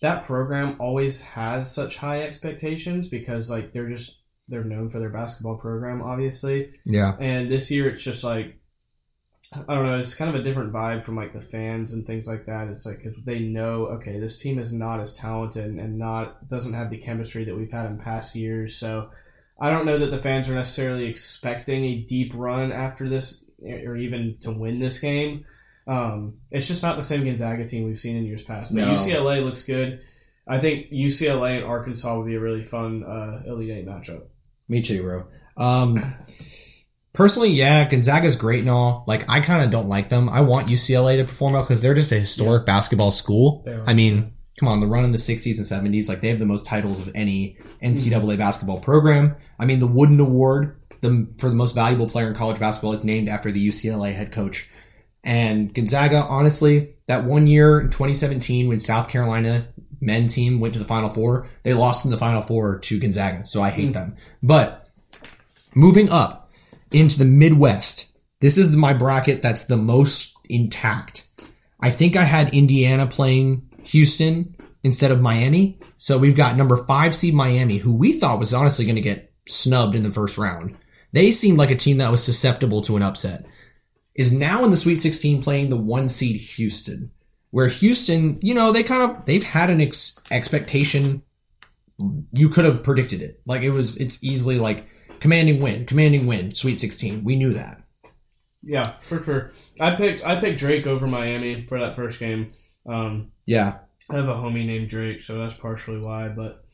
that 0.00 0.24
program 0.24 0.76
always 0.78 1.22
has 1.22 1.72
such 1.74 1.96
high 1.98 2.22
expectations 2.22 3.08
because 3.08 3.50
like 3.50 3.72
they're 3.72 3.90
just 3.90 4.22
they're 4.48 4.64
known 4.64 4.88
for 4.88 4.98
their 4.98 5.10
basketball 5.10 5.58
program 5.58 6.00
obviously 6.00 6.70
Yeah. 6.86 7.14
and 7.20 7.50
this 7.50 7.70
year 7.70 7.90
it's 7.90 8.02
just 8.02 8.24
like 8.24 8.57
i 9.54 9.74
don't 9.74 9.86
know 9.86 9.98
it's 9.98 10.14
kind 10.14 10.28
of 10.28 10.38
a 10.38 10.42
different 10.42 10.72
vibe 10.72 11.04
from 11.04 11.16
like 11.16 11.32
the 11.32 11.40
fans 11.40 11.92
and 11.92 12.06
things 12.06 12.26
like 12.26 12.44
that 12.46 12.68
it's 12.68 12.84
like 12.84 13.02
they 13.24 13.38
know 13.40 13.86
okay 13.86 14.18
this 14.20 14.38
team 14.38 14.58
is 14.58 14.72
not 14.72 15.00
as 15.00 15.14
talented 15.14 15.64
and 15.64 15.98
not 15.98 16.46
doesn't 16.48 16.74
have 16.74 16.90
the 16.90 16.98
chemistry 16.98 17.44
that 17.44 17.56
we've 17.56 17.72
had 17.72 17.86
in 17.86 17.98
past 17.98 18.36
years 18.36 18.76
so 18.76 19.10
i 19.60 19.70
don't 19.70 19.86
know 19.86 19.98
that 19.98 20.10
the 20.10 20.18
fans 20.18 20.48
are 20.48 20.54
necessarily 20.54 21.06
expecting 21.06 21.84
a 21.84 22.02
deep 22.02 22.32
run 22.34 22.72
after 22.72 23.08
this 23.08 23.44
or 23.62 23.96
even 23.96 24.36
to 24.40 24.50
win 24.52 24.78
this 24.78 24.98
game 24.98 25.44
um, 25.88 26.34
it's 26.50 26.68
just 26.68 26.82
not 26.82 26.96
the 26.96 27.02
same 27.02 27.24
Gonzaga 27.24 27.66
team 27.66 27.84
we've 27.84 27.98
seen 27.98 28.16
in 28.16 28.26
years 28.26 28.44
past. 28.44 28.74
But 28.74 28.82
No. 28.82 28.92
UCLA 28.92 29.42
looks 29.42 29.64
good. 29.64 30.00
I 30.46 30.58
think 30.58 30.90
UCLA 30.90 31.56
and 31.56 31.64
Arkansas 31.64 32.14
would 32.16 32.26
be 32.26 32.34
a 32.34 32.40
really 32.40 32.62
fun 32.62 33.02
uh, 33.02 33.42
Elite 33.46 33.70
Eight 33.70 33.86
matchup. 33.86 34.22
Me 34.68 34.82
too, 34.82 35.02
bro. 35.02 35.26
Um, 35.56 35.98
personally, 37.18 37.50
yeah, 37.50 37.84
Gonzaga's 37.88 38.36
great 38.36 38.60
and 38.60 38.70
all. 38.70 39.02
Like, 39.08 39.28
I 39.28 39.40
kind 39.40 39.64
of 39.64 39.72
don't 39.72 39.88
like 39.88 40.08
them. 40.08 40.28
I 40.28 40.40
want 40.40 40.68
UCLA 40.68 41.16
to 41.16 41.24
perform 41.24 41.54
well 41.54 41.62
because 41.62 41.82
they're 41.82 41.92
just 41.92 42.12
a 42.12 42.20
historic 42.20 42.64
basketball 42.64 43.10
school. 43.10 43.66
I 43.88 43.92
mean, 43.92 44.32
come 44.58 44.68
on, 44.68 44.78
the 44.78 44.86
run 44.86 45.02
in 45.02 45.10
the 45.10 45.18
60s 45.18 45.56
and 45.56 45.94
70s, 45.94 46.08
like, 46.08 46.20
they 46.20 46.28
have 46.28 46.38
the 46.38 46.46
most 46.46 46.64
titles 46.64 47.00
of 47.00 47.10
any 47.16 47.58
NCAA 47.82 48.20
mm-hmm. 48.20 48.36
basketball 48.38 48.78
program. 48.78 49.34
I 49.58 49.66
mean, 49.66 49.80
the 49.80 49.88
Wooden 49.88 50.20
Award 50.20 50.80
the, 51.00 51.28
for 51.38 51.48
the 51.48 51.56
most 51.56 51.74
valuable 51.74 52.08
player 52.08 52.28
in 52.28 52.34
college 52.34 52.60
basketball 52.60 52.92
is 52.92 53.02
named 53.02 53.28
after 53.28 53.50
the 53.50 53.68
UCLA 53.68 54.14
head 54.14 54.30
coach. 54.30 54.70
And 55.24 55.74
Gonzaga, 55.74 56.22
honestly, 56.22 56.94
that 57.08 57.24
one 57.24 57.48
year 57.48 57.80
in 57.80 57.90
2017 57.90 58.68
when 58.68 58.78
South 58.78 59.08
Carolina 59.08 59.66
men 60.00 60.28
team 60.28 60.60
went 60.60 60.74
to 60.74 60.78
the 60.78 60.86
Final 60.86 61.08
Four, 61.08 61.48
they 61.64 61.74
lost 61.74 62.04
in 62.04 62.12
the 62.12 62.16
Final 62.16 62.42
Four 62.42 62.78
to 62.78 63.00
Gonzaga. 63.00 63.44
So 63.44 63.60
I 63.60 63.70
hate 63.70 63.88
mm. 63.88 63.94
them. 63.94 64.16
But 64.40 64.88
moving 65.74 66.08
up 66.10 66.47
into 66.92 67.18
the 67.18 67.24
Midwest, 67.24 68.16
this 68.40 68.58
is 68.58 68.74
my 68.74 68.92
bracket 68.92 69.42
that's 69.42 69.64
the 69.64 69.76
most 69.76 70.34
intact. 70.48 71.28
I 71.80 71.90
think 71.90 72.16
I 72.16 72.24
had 72.24 72.54
Indiana 72.54 73.06
playing 73.06 73.68
Houston 73.84 74.56
instead 74.82 75.10
of 75.10 75.20
Miami. 75.20 75.78
So 75.98 76.18
we've 76.18 76.36
got 76.36 76.56
number 76.56 76.76
five 76.84 77.14
seed 77.14 77.34
Miami, 77.34 77.78
who 77.78 77.94
we 77.94 78.12
thought 78.12 78.38
was 78.38 78.54
honestly 78.54 78.84
going 78.84 78.96
to 78.96 79.00
get 79.00 79.32
snubbed 79.46 79.94
in 79.94 80.02
the 80.02 80.10
first 80.10 80.38
round. 80.38 80.76
They 81.12 81.30
seemed 81.30 81.58
like 81.58 81.70
a 81.70 81.76
team 81.76 81.98
that 81.98 82.10
was 82.10 82.22
susceptible 82.22 82.80
to 82.82 82.96
an 82.96 83.02
upset. 83.02 83.44
Is 84.14 84.32
now 84.32 84.64
in 84.64 84.70
the 84.70 84.76
Sweet 84.76 84.98
16 84.98 85.42
playing 85.42 85.70
the 85.70 85.76
one 85.76 86.08
seed 86.08 86.40
Houston, 86.40 87.12
where 87.50 87.68
Houston, 87.68 88.38
you 88.42 88.52
know, 88.52 88.72
they 88.72 88.82
kind 88.82 89.10
of 89.10 89.24
they've 89.26 89.44
had 89.44 89.70
an 89.70 89.80
ex- 89.80 90.20
expectation. 90.30 91.22
You 92.32 92.48
could 92.48 92.64
have 92.64 92.82
predicted 92.82 93.22
it. 93.22 93.40
Like 93.46 93.62
it 93.62 93.70
was, 93.70 93.96
it's 93.96 94.22
easily 94.22 94.58
like 94.58 94.88
commanding 95.20 95.60
win, 95.60 95.86
commanding 95.86 96.26
win, 96.26 96.54
Sweet 96.54 96.76
16. 96.76 97.24
We 97.24 97.36
knew 97.36 97.52
that. 97.54 97.82
Yeah, 98.62 98.92
for 99.08 99.22
sure. 99.22 99.50
I 99.80 99.94
picked 99.94 100.24
I 100.26 100.40
picked 100.40 100.58
Drake 100.58 100.86
over 100.86 101.06
Miami 101.06 101.64
for 101.66 101.78
that 101.80 101.94
first 101.96 102.18
game. 102.18 102.48
Um, 102.86 103.30
Yeah, 103.46 103.78
I 104.10 104.16
have 104.16 104.28
a 104.28 104.34
homie 104.34 104.66
named 104.66 104.88
Drake, 104.88 105.22
so 105.22 105.38
that's 105.38 105.54
partially 105.54 106.00
why. 106.00 106.28
But 106.28 106.64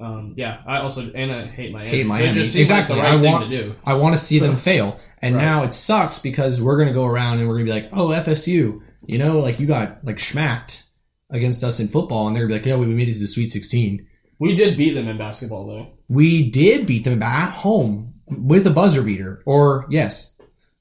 um, 0.00 0.34
yeah, 0.36 0.60
I 0.66 0.78
also 0.78 1.10
and 1.14 1.30
I 1.30 1.46
hate 1.46 1.72
Miami. 1.72 1.88
Hate 1.90 2.06
Miami. 2.06 2.40
like 2.40 2.56
Exactly. 2.56 2.96
the 2.96 3.02
right 3.02 3.14
I 3.14 3.20
thing 3.20 3.30
want- 3.32 3.50
to 3.50 3.62
do. 3.62 3.76
I 3.86 3.94
want 3.94 4.16
to 4.16 4.22
see 4.22 4.38
them 4.38 4.56
fail. 4.56 4.98
And 5.22 5.36
Right. 5.36 5.42
now 5.42 5.62
it 5.64 5.74
sucks 5.74 6.18
because 6.18 6.60
we're 6.60 6.76
going 6.76 6.88
to 6.88 6.94
go 6.94 7.04
around 7.04 7.38
and 7.38 7.46
we're 7.48 7.54
going 7.56 7.66
to 7.66 7.72
be 7.72 7.80
like, 7.80 7.90
oh, 7.92 8.08
FSU, 8.08 8.80
you 9.06 9.18
know, 9.18 9.38
like 9.40 9.60
you 9.60 9.66
got 9.66 10.02
like 10.02 10.16
schmacked 10.16 10.84
against 11.30 11.62
us 11.62 11.78
in 11.78 11.88
football. 11.88 12.26
And 12.26 12.34
they're 12.34 12.48
going 12.48 12.58
to 12.58 12.64
be 12.64 12.70
like, 12.70 12.80
yeah, 12.80 12.84
we 12.88 12.92
made 12.92 13.08
it 13.10 13.14
to 13.14 13.20
the 13.20 13.26
Sweet 13.28 13.48
16. 13.50 14.06
We 14.40 14.54
did 14.56 14.76
beat 14.76 14.94
them 14.94 15.06
in 15.06 15.16
basketball 15.18 15.66
though. 15.68 15.86
We 16.08 16.50
did 16.50 16.86
beat 16.86 17.04
them 17.04 17.22
at 17.22 17.52
home 17.52 18.14
with 18.28 18.66
a 18.66 18.70
buzzer 18.70 19.02
beater. 19.02 19.42
Or, 19.46 19.86
yes, 19.90 20.34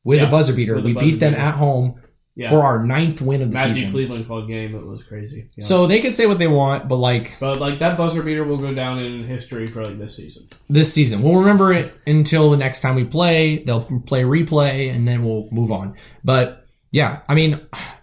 with 0.04 0.20
Yeah, 0.20 0.28
a 0.28 0.32
buzzer 0.32 0.54
beater. 0.54 0.80
we 0.80 0.94
buzzer 0.94 1.06
beat 1.06 1.20
them 1.20 1.34
beater. 1.34 1.44
at 1.44 1.54
home 1.56 2.00
Yeah, 2.36 2.50
for 2.50 2.64
our 2.64 2.84
ninth 2.86 3.22
win 3.22 3.42
of 3.42 3.50
the 3.52 3.56
Magic 3.56 3.76
season. 3.76 3.92
Cleveland 3.92 4.28
called 4.28 4.48
game. 4.48 4.74
It 4.76 4.86
was 4.86 5.04
crazy. 5.04 5.50
Yeah. 5.58 5.66
So 5.66 5.88
they 5.88 6.00
can 6.00 6.12
say 6.12 6.26
what 6.26 6.40
they 6.40 6.48
want, 6.48 6.88
but 6.88 6.96
like 6.96 7.38
but 7.40 7.60
like 7.60 7.80
that 7.80 7.98
buzzer 7.98 8.24
beater 8.24 8.46
will 8.46 8.58
go 8.58 8.74
down 8.74 9.00
in 9.00 9.24
history 9.26 9.68
for 9.68 9.84
like 9.84 9.98
this 10.00 10.16
season. 10.16 10.48
this 10.70 10.94
season. 10.94 11.22
We'll 11.22 11.40
remember 11.40 11.74
it 11.74 11.94
until 12.08 12.50
the 12.52 12.58
next 12.58 12.80
time 12.82 12.96
we 12.96 13.04
play. 13.04 13.58
They'll 13.64 13.82
play 13.82 14.24
replay 14.24 14.90
and 14.96 15.06
then 15.08 15.24
we'll 15.26 15.50
move 15.52 15.72
on. 15.72 15.96
But 16.24 16.66
yeah, 16.92 17.22
I 17.28 17.36
mean, 17.36 17.60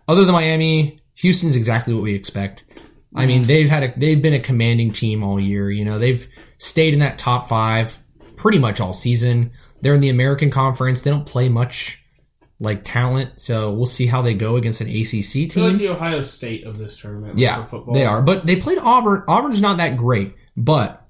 other 0.06 0.24
than 0.26 0.32
Miami, 0.34 1.00
Houston's 1.16 1.56
exactly 1.56 1.94
what 1.94 2.02
we 2.02 2.14
expect. 2.14 2.62
I 3.14 3.26
mean, 3.26 3.42
they've 3.42 3.68
had 3.68 3.82
a, 3.82 3.94
they've 3.98 4.20
been 4.20 4.34
a 4.34 4.40
commanding 4.40 4.92
team 4.92 5.22
all 5.22 5.40
year. 5.40 5.70
You 5.70 5.84
know, 5.84 5.98
they've 5.98 6.26
stayed 6.58 6.92
in 6.92 7.00
that 7.00 7.18
top 7.18 7.48
five 7.48 7.98
pretty 8.36 8.58
much 8.58 8.80
all 8.80 8.92
season. 8.92 9.52
They're 9.80 9.94
in 9.94 10.00
the 10.00 10.08
American 10.10 10.50
Conference. 10.50 11.02
They 11.02 11.10
don't 11.10 11.26
play 11.26 11.48
much 11.48 12.02
like 12.58 12.84
talent, 12.84 13.38
so 13.38 13.72
we'll 13.72 13.86
see 13.86 14.06
how 14.06 14.22
they 14.22 14.34
go 14.34 14.56
against 14.56 14.80
an 14.80 14.88
ACC 14.88 15.50
They're 15.52 15.64
like 15.64 15.72
team. 15.72 15.78
the 15.78 15.88
Ohio 15.88 16.22
State 16.22 16.64
of 16.64 16.78
this 16.78 16.98
tournament. 16.98 17.38
Yeah, 17.38 17.62
for 17.62 17.78
football. 17.78 17.94
they 17.94 18.04
are. 18.04 18.22
But 18.22 18.46
they 18.46 18.56
played 18.56 18.78
Auburn. 18.78 19.24
Auburn's 19.28 19.60
not 19.60 19.76
that 19.78 19.96
great. 19.96 20.34
But 20.56 21.06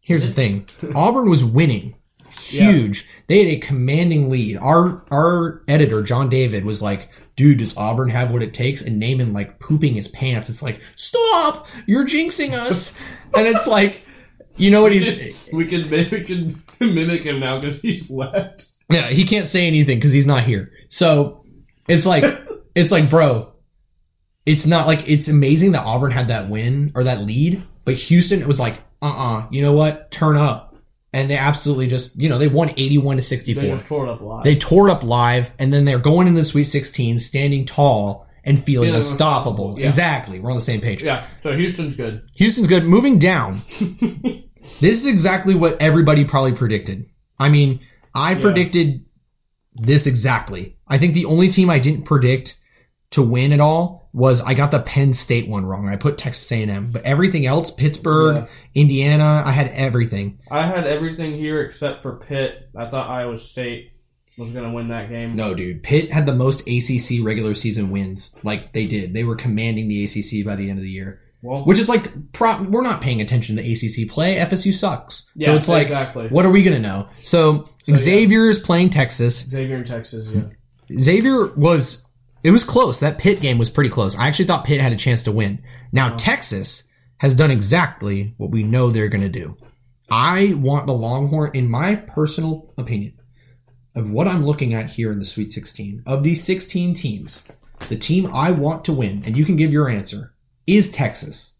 here's 0.00 0.26
the 0.26 0.32
thing: 0.32 0.66
Auburn 0.94 1.28
was 1.28 1.44
winning, 1.44 1.96
huge. 2.30 3.08
They 3.26 3.44
had 3.44 3.54
a 3.54 3.58
commanding 3.58 4.30
lead. 4.30 4.56
Our 4.56 5.04
our 5.10 5.62
editor 5.68 6.02
John 6.02 6.28
David 6.28 6.64
was 6.64 6.80
like, 6.80 7.10
"Dude, 7.38 7.58
does 7.58 7.76
Auburn 7.76 8.08
have 8.08 8.32
what 8.32 8.42
it 8.42 8.52
takes?" 8.52 8.82
And 8.82 8.98
Naaman 8.98 9.32
like 9.32 9.60
pooping 9.60 9.94
his 9.94 10.08
pants. 10.08 10.48
It's 10.48 10.62
like, 10.62 10.80
"Stop! 10.96 11.68
You're 11.86 12.04
jinxing 12.04 12.52
us!" 12.52 13.00
and 13.34 13.46
it's 13.46 13.68
like, 13.68 14.04
you 14.56 14.72
know 14.72 14.82
what 14.82 14.92
he's. 14.92 15.48
we 15.52 15.64
could 15.64 15.90
maybe 15.90 16.18
we 16.18 16.24
could 16.24 16.56
mimic 16.80 17.22
him 17.22 17.40
now 17.40 17.60
because 17.60 17.80
he's 17.80 18.10
left. 18.10 18.66
Yeah, 18.90 19.08
he 19.08 19.24
can't 19.24 19.46
say 19.46 19.66
anything 19.66 19.98
because 19.98 20.12
he's 20.12 20.26
not 20.26 20.42
here. 20.42 20.72
So 20.88 21.44
it's 21.88 22.04
like 22.04 22.24
it's 22.74 22.92
like, 22.92 23.08
bro, 23.08 23.52
it's 24.44 24.66
not 24.66 24.86
like 24.86 25.08
it's 25.08 25.28
amazing 25.28 25.72
that 25.72 25.84
Auburn 25.84 26.10
had 26.10 26.28
that 26.28 26.48
win 26.48 26.90
or 26.94 27.04
that 27.04 27.20
lead, 27.20 27.62
but 27.84 27.94
Houston 27.94 28.40
it 28.40 28.48
was 28.48 28.60
like, 28.60 28.82
uh 29.00 29.14
uh 29.16 29.46
you 29.50 29.62
know 29.62 29.72
what? 29.72 30.10
Turn 30.10 30.36
up. 30.36 30.67
And 31.12 31.30
they 31.30 31.36
absolutely 31.38 31.86
just, 31.86 32.20
you 32.20 32.28
know, 32.28 32.36
they 32.38 32.48
won 32.48 32.70
81 32.76 33.16
to 33.16 33.20
They 33.20 33.20
64. 33.20 33.62
just 33.64 33.86
tore 33.86 34.06
it 34.06 34.10
up 34.10 34.20
live. 34.20 34.44
They 34.44 34.56
tore 34.56 34.88
it 34.88 34.92
up 34.92 35.02
live, 35.02 35.50
and 35.58 35.72
then 35.72 35.84
they're 35.86 35.98
going 35.98 36.26
into 36.28 36.40
the 36.40 36.44
Sweet 36.44 36.64
16, 36.64 37.18
standing 37.18 37.64
tall 37.64 38.26
and 38.44 38.62
feeling 38.62 38.88
Feeling 38.88 38.98
unstoppable. 38.98 39.78
yeah. 39.78 39.86
Exactly. 39.86 40.38
We're 40.38 40.50
on 40.50 40.56
the 40.56 40.60
same 40.60 40.80
page. 40.82 41.02
yeah, 41.02 41.24
so 41.42 41.56
Houston's 41.56 41.96
good. 41.96 42.22
Houston's 42.36 42.68
good. 42.68 42.84
Moving 42.84 43.18
down. 43.18 43.54
this 43.80 45.00
is 45.00 45.06
exactly 45.06 45.54
what 45.54 45.80
everybody 45.80 46.24
probably 46.24 46.52
predicted. 46.52 47.06
I 47.38 47.48
mean, 47.48 47.80
I 48.14 48.34
predicted 48.34 49.04
this 49.74 50.06
exactly. 50.06 50.76
I 50.88 50.98
think 50.98 51.14
the 51.14 51.24
only 51.24 51.48
team 51.48 51.70
I 51.70 51.78
didn't 51.78 52.04
predict 52.04 52.58
to 53.10 53.22
win 53.22 53.52
at 53.52 53.60
all 53.60 53.97
was 54.18 54.42
I 54.42 54.54
got 54.54 54.72
the 54.72 54.80
Penn 54.80 55.12
State 55.12 55.48
one 55.48 55.64
wrong. 55.64 55.88
I 55.88 55.96
put 55.96 56.18
Texas 56.18 56.50
A&M, 56.50 56.90
but 56.90 57.04
everything 57.04 57.46
else, 57.46 57.70
Pittsburgh, 57.70 58.48
Indiana, 58.74 59.42
I 59.46 59.52
had 59.52 59.68
everything. 59.68 60.40
I 60.50 60.66
had 60.66 60.86
everything 60.86 61.34
here 61.34 61.62
except 61.62 62.02
for 62.02 62.16
Pitt. 62.16 62.68
I 62.76 62.86
thought 62.86 63.08
Iowa 63.08 63.38
State 63.38 63.92
was 64.36 64.52
going 64.52 64.68
to 64.68 64.74
win 64.74 64.88
that 64.88 65.08
game. 65.08 65.36
No, 65.36 65.54
dude. 65.54 65.84
Pitt 65.84 66.10
had 66.10 66.26
the 66.26 66.34
most 66.34 66.68
ACC 66.68 67.24
regular 67.24 67.54
season 67.54 67.90
wins. 67.90 68.34
Like 68.42 68.72
they 68.72 68.86
did. 68.86 69.14
They 69.14 69.22
were 69.22 69.36
commanding 69.36 69.88
the 69.88 70.04
ACC 70.04 70.44
by 70.44 70.56
the 70.56 70.68
end 70.68 70.78
of 70.78 70.82
the 70.82 70.90
year. 70.90 71.20
Well, 71.40 71.64
which 71.64 71.78
is 71.78 71.88
like 71.88 72.32
pro- 72.32 72.64
we're 72.64 72.82
not 72.82 73.00
paying 73.00 73.20
attention 73.20 73.54
to 73.56 73.62
the 73.62 73.72
ACC 73.72 74.10
play. 74.10 74.38
FSU 74.38 74.74
sucks. 74.74 75.30
Yeah, 75.36 75.46
so 75.46 75.54
it's 75.54 75.68
like, 75.68 75.82
exactly. 75.82 76.26
what 76.28 76.44
are 76.44 76.50
we 76.50 76.64
gonna 76.64 76.80
know? 76.80 77.08
So, 77.20 77.66
yeah. 77.86 77.94
Xavier 77.94 78.46
is 78.46 78.58
playing 78.58 78.90
Texas. 78.90 79.48
Xavier 79.48 79.76
in 79.76 79.84
Texas, 79.84 80.34
yeah. 80.34 80.48
Xavier 80.98 81.46
was 81.54 82.07
it 82.42 82.50
was 82.50 82.64
close. 82.64 83.00
That 83.00 83.18
Pitt 83.18 83.40
game 83.40 83.58
was 83.58 83.70
pretty 83.70 83.90
close. 83.90 84.16
I 84.16 84.28
actually 84.28 84.46
thought 84.46 84.64
Pitt 84.64 84.80
had 84.80 84.92
a 84.92 84.96
chance 84.96 85.22
to 85.24 85.32
win. 85.32 85.62
Now 85.92 86.14
oh. 86.14 86.16
Texas 86.16 86.90
has 87.18 87.34
done 87.34 87.50
exactly 87.50 88.34
what 88.38 88.50
we 88.50 88.62
know 88.62 88.90
they're 88.90 89.08
going 89.08 89.22
to 89.22 89.28
do. 89.28 89.56
I 90.10 90.54
want 90.54 90.86
the 90.86 90.94
Longhorn, 90.94 91.50
in 91.54 91.70
my 91.70 91.96
personal 91.96 92.72
opinion, 92.78 93.18
of 93.94 94.10
what 94.10 94.28
I'm 94.28 94.46
looking 94.46 94.72
at 94.72 94.90
here 94.90 95.12
in 95.12 95.18
the 95.18 95.24
Sweet 95.24 95.52
16. 95.52 96.04
Of 96.06 96.22
these 96.22 96.42
16 96.44 96.94
teams, 96.94 97.42
the 97.88 97.96
team 97.96 98.30
I 98.32 98.52
want 98.52 98.84
to 98.86 98.92
win, 98.92 99.22
and 99.26 99.36
you 99.36 99.44
can 99.44 99.56
give 99.56 99.72
your 99.72 99.88
answer, 99.88 100.34
is 100.66 100.90
Texas. 100.90 101.56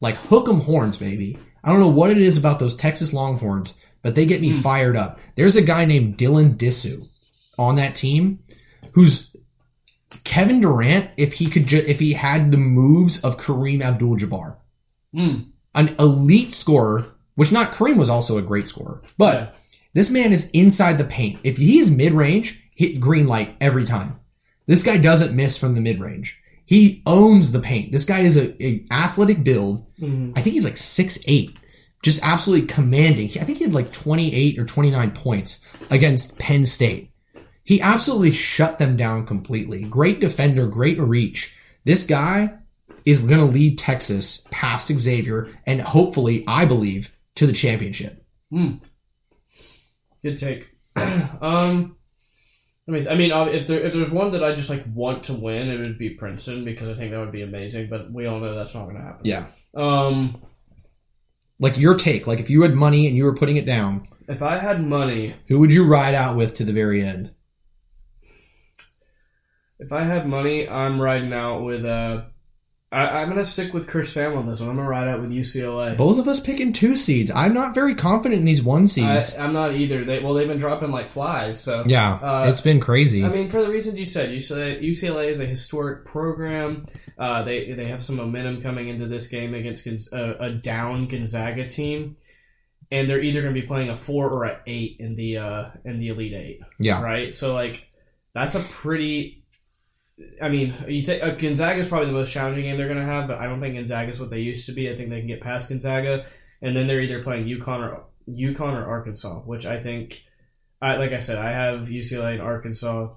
Like 0.00 0.16
hook 0.16 0.48
'em 0.48 0.60
horns, 0.62 0.96
baby. 0.96 1.38
I 1.62 1.70
don't 1.70 1.80
know 1.80 1.88
what 1.88 2.10
it 2.10 2.18
is 2.18 2.36
about 2.36 2.58
those 2.58 2.74
Texas 2.74 3.12
Longhorns, 3.12 3.78
but 4.02 4.14
they 4.14 4.26
get 4.26 4.40
me 4.40 4.52
hmm. 4.52 4.60
fired 4.60 4.96
up. 4.96 5.20
There's 5.36 5.56
a 5.56 5.62
guy 5.62 5.84
named 5.84 6.18
Dylan 6.18 6.56
Disu 6.56 7.06
on 7.58 7.76
that 7.76 7.94
team 7.94 8.40
who's 8.92 9.31
Kevin 10.24 10.60
Durant 10.60 11.10
if 11.16 11.34
he 11.34 11.46
could 11.46 11.66
ju- 11.66 11.84
if 11.86 12.00
he 12.00 12.12
had 12.14 12.50
the 12.50 12.56
moves 12.58 13.22
of 13.24 13.36
Kareem 13.38 13.82
Abdul-Jabbar. 13.82 14.56
Mm. 15.14 15.46
An 15.74 15.94
elite 15.98 16.52
scorer, 16.52 17.06
which 17.34 17.52
not 17.52 17.72
Kareem 17.72 17.96
was 17.96 18.10
also 18.10 18.38
a 18.38 18.42
great 18.42 18.68
scorer, 18.68 19.02
but 19.18 19.34
Yeah. 19.34 19.48
this 19.94 20.10
man 20.10 20.32
is 20.32 20.50
inside 20.50 20.98
the 20.98 21.04
paint. 21.04 21.38
If 21.44 21.56
he's 21.56 21.90
mid-range, 21.90 22.62
hit 22.74 23.00
green 23.00 23.26
light 23.26 23.56
every 23.60 23.84
time. 23.84 24.16
This 24.66 24.82
guy 24.82 24.96
doesn't 24.96 25.34
miss 25.34 25.58
from 25.58 25.74
the 25.74 25.80
mid-range. 25.80 26.38
He 26.64 27.02
owns 27.06 27.52
the 27.52 27.58
paint. 27.60 27.92
This 27.92 28.04
guy 28.04 28.20
is 28.20 28.36
a, 28.36 28.64
a 28.64 28.84
athletic 28.90 29.44
build. 29.44 29.84
I 30.02 30.40
think 30.40 30.54
he's 30.54 30.64
like 30.64 30.76
six 30.78 31.18
eight, 31.26 31.56
just 32.02 32.20
absolutely 32.22 32.66
commanding. 32.66 33.28
I 33.40 33.44
think 33.44 33.58
he 33.58 33.64
had 33.64 33.74
like 33.74 33.92
28 33.92 34.58
or 34.58 34.64
29 34.64 35.10
points 35.12 35.64
against 35.90 36.38
Penn 36.38 36.64
State. 36.64 37.10
He 37.64 37.80
absolutely 37.80 38.32
shut 38.32 38.78
them 38.78 38.96
down 38.96 39.26
completely. 39.26 39.84
Great 39.84 40.20
defender, 40.20 40.66
great 40.66 40.98
reach. 40.98 41.56
This 41.84 42.06
guy 42.06 42.58
is 43.04 43.22
going 43.24 43.40
to 43.40 43.46
lead 43.46 43.78
Texas 43.78 44.46
past 44.50 44.88
Xavier 44.88 45.48
and 45.66 45.80
hopefully, 45.80 46.44
I 46.46 46.64
believe, 46.64 47.16
to 47.36 47.46
the 47.46 47.52
championship. 47.52 48.24
Good 50.22 50.38
take. 50.38 50.68
um, 51.40 51.96
I 52.88 52.90
mean, 52.90 53.08
I 53.08 53.14
mean, 53.14 53.30
if 53.32 53.66
there 53.66 53.80
if 53.80 53.92
there's 53.92 54.10
one 54.10 54.32
that 54.32 54.42
I 54.42 54.54
just 54.54 54.68
like 54.70 54.84
want 54.92 55.24
to 55.24 55.34
win, 55.34 55.68
it 55.68 55.78
would 55.78 55.98
be 55.98 56.10
Princeton 56.10 56.64
because 56.64 56.88
I 56.88 56.94
think 56.94 57.12
that 57.12 57.20
would 57.20 57.32
be 57.32 57.42
amazing. 57.42 57.88
But 57.88 58.10
we 58.12 58.26
all 58.26 58.40
know 58.40 58.54
that's 58.54 58.74
not 58.74 58.84
going 58.84 58.96
to 58.96 59.02
happen. 59.02 59.22
Yeah. 59.24 59.46
Um, 59.74 60.36
Like 61.58 61.78
your 61.78 61.94
take, 61.94 62.26
like 62.26 62.40
if 62.40 62.50
you 62.50 62.62
had 62.62 62.74
money 62.74 63.06
and 63.06 63.16
you 63.16 63.24
were 63.24 63.36
putting 63.36 63.56
it 63.56 63.66
down, 63.66 64.06
if 64.28 64.42
I 64.42 64.58
had 64.58 64.84
money, 64.84 65.34
who 65.48 65.60
would 65.60 65.72
you 65.72 65.84
ride 65.86 66.14
out 66.14 66.36
with 66.36 66.54
to 66.54 66.64
the 66.64 66.72
very 66.72 67.02
end? 67.02 67.30
If 69.82 69.92
I 69.92 70.04
had 70.04 70.26
money, 70.26 70.68
I'm 70.68 71.00
riding 71.00 71.32
out 71.32 71.62
with 71.62 71.84
uh, 71.84 72.22
I, 72.92 73.22
I'm 73.22 73.30
gonna 73.30 73.42
stick 73.42 73.72
with 73.72 73.88
Chris 73.88 74.14
Pham 74.14 74.36
on 74.36 74.46
this 74.46 74.60
one. 74.60 74.68
I'm 74.68 74.76
gonna 74.76 74.88
ride 74.88 75.08
out 75.08 75.20
with 75.22 75.30
UCLA. 75.30 75.96
Both 75.96 76.18
of 76.18 76.28
us 76.28 76.40
picking 76.40 76.72
two 76.72 76.94
seeds. 76.94 77.30
I'm 77.34 77.54
not 77.54 77.74
very 77.74 77.94
confident 77.94 78.40
in 78.40 78.44
these 78.44 78.62
one 78.62 78.86
seeds. 78.86 79.38
I'm 79.38 79.54
not 79.54 79.72
either. 79.74 80.04
They 80.04 80.20
well, 80.20 80.34
they've 80.34 80.46
been 80.46 80.58
dropping 80.58 80.90
like 80.90 81.08
flies. 81.10 81.58
So 81.58 81.84
yeah, 81.86 82.14
Uh, 82.14 82.46
it's 82.48 82.60
been 82.60 82.80
crazy. 82.80 83.24
I 83.24 83.28
mean, 83.28 83.48
for 83.48 83.62
the 83.62 83.70
reasons 83.70 83.98
you 83.98 84.04
said, 84.04 84.28
UCLA, 84.28 84.82
UCLA 84.82 85.28
is 85.28 85.40
a 85.40 85.46
historic 85.46 86.04
program. 86.04 86.86
Uh, 87.18 87.42
they 87.44 87.72
they 87.72 87.86
have 87.86 88.02
some 88.02 88.16
momentum 88.16 88.60
coming 88.60 88.88
into 88.88 89.06
this 89.06 89.26
game 89.28 89.54
against 89.54 90.12
uh, 90.12 90.34
a 90.38 90.50
down 90.50 91.06
Gonzaga 91.08 91.68
team, 91.68 92.16
and 92.90 93.08
they're 93.08 93.20
either 93.20 93.40
going 93.40 93.54
to 93.54 93.60
be 93.60 93.66
playing 93.66 93.88
a 93.88 93.96
four 93.96 94.28
or 94.28 94.44
a 94.44 94.60
eight 94.66 94.96
in 94.98 95.16
the 95.16 95.38
uh, 95.38 95.70
in 95.86 95.98
the 95.98 96.08
Elite 96.08 96.34
Eight, 96.34 96.60
yeah, 96.78 97.02
right? 97.02 97.32
So 97.32 97.54
like, 97.54 97.88
that's 98.34 98.54
a 98.54 98.60
pretty. 98.60 99.41
I 100.40 100.48
mean, 100.48 100.74
you 100.88 101.02
think 101.04 101.22
uh, 101.22 101.30
Gonzaga 101.30 101.80
is 101.80 101.88
probably 101.88 102.06
the 102.06 102.12
most 102.12 102.32
challenging 102.32 102.64
game 102.64 102.76
they're 102.76 102.86
going 102.86 102.98
to 102.98 103.04
have, 103.04 103.28
but 103.28 103.38
I 103.38 103.46
don't 103.46 103.60
think 103.60 103.76
Gonzaga 103.76 104.10
is 104.10 104.20
what 104.20 104.30
they 104.30 104.40
used 104.40 104.66
to 104.66 104.72
be. 104.72 104.90
I 104.90 104.96
think 104.96 105.10
they 105.10 105.18
can 105.18 105.28
get 105.28 105.40
past 105.40 105.68
Gonzaga, 105.68 106.26
and 106.60 106.76
then 106.76 106.86
they're 106.86 107.00
either 107.00 107.22
playing 107.22 107.46
UConn 107.46 107.80
or 107.80 108.04
UConn 108.28 108.74
or 108.74 108.84
Arkansas, 108.84 109.40
which 109.40 109.66
I 109.66 109.80
think, 109.80 110.22
I, 110.80 110.96
like 110.96 111.12
I 111.12 111.18
said, 111.18 111.38
I 111.38 111.52
have 111.52 111.88
UCLA 111.88 112.34
and 112.34 112.42
Arkansas 112.42 113.14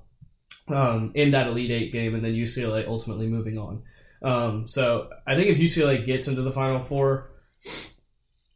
um, 0.70 1.12
in 1.16 1.32
that 1.32 1.48
Elite 1.48 1.72
Eight 1.72 1.92
game, 1.92 2.16
and 2.16 2.24
then 2.24 2.34
UCLA 2.34 2.88
ultimately 2.88 3.28
moving 3.28 3.58
on. 3.58 3.84
Um, 4.24 4.68
so 4.68 5.10
I 5.28 5.36
think 5.36 5.50
if 5.50 5.58
UCLA 5.58 6.06
gets 6.06 6.28
into 6.28 6.42
the 6.42 6.52
Final 6.52 6.80
Four, 6.80 7.30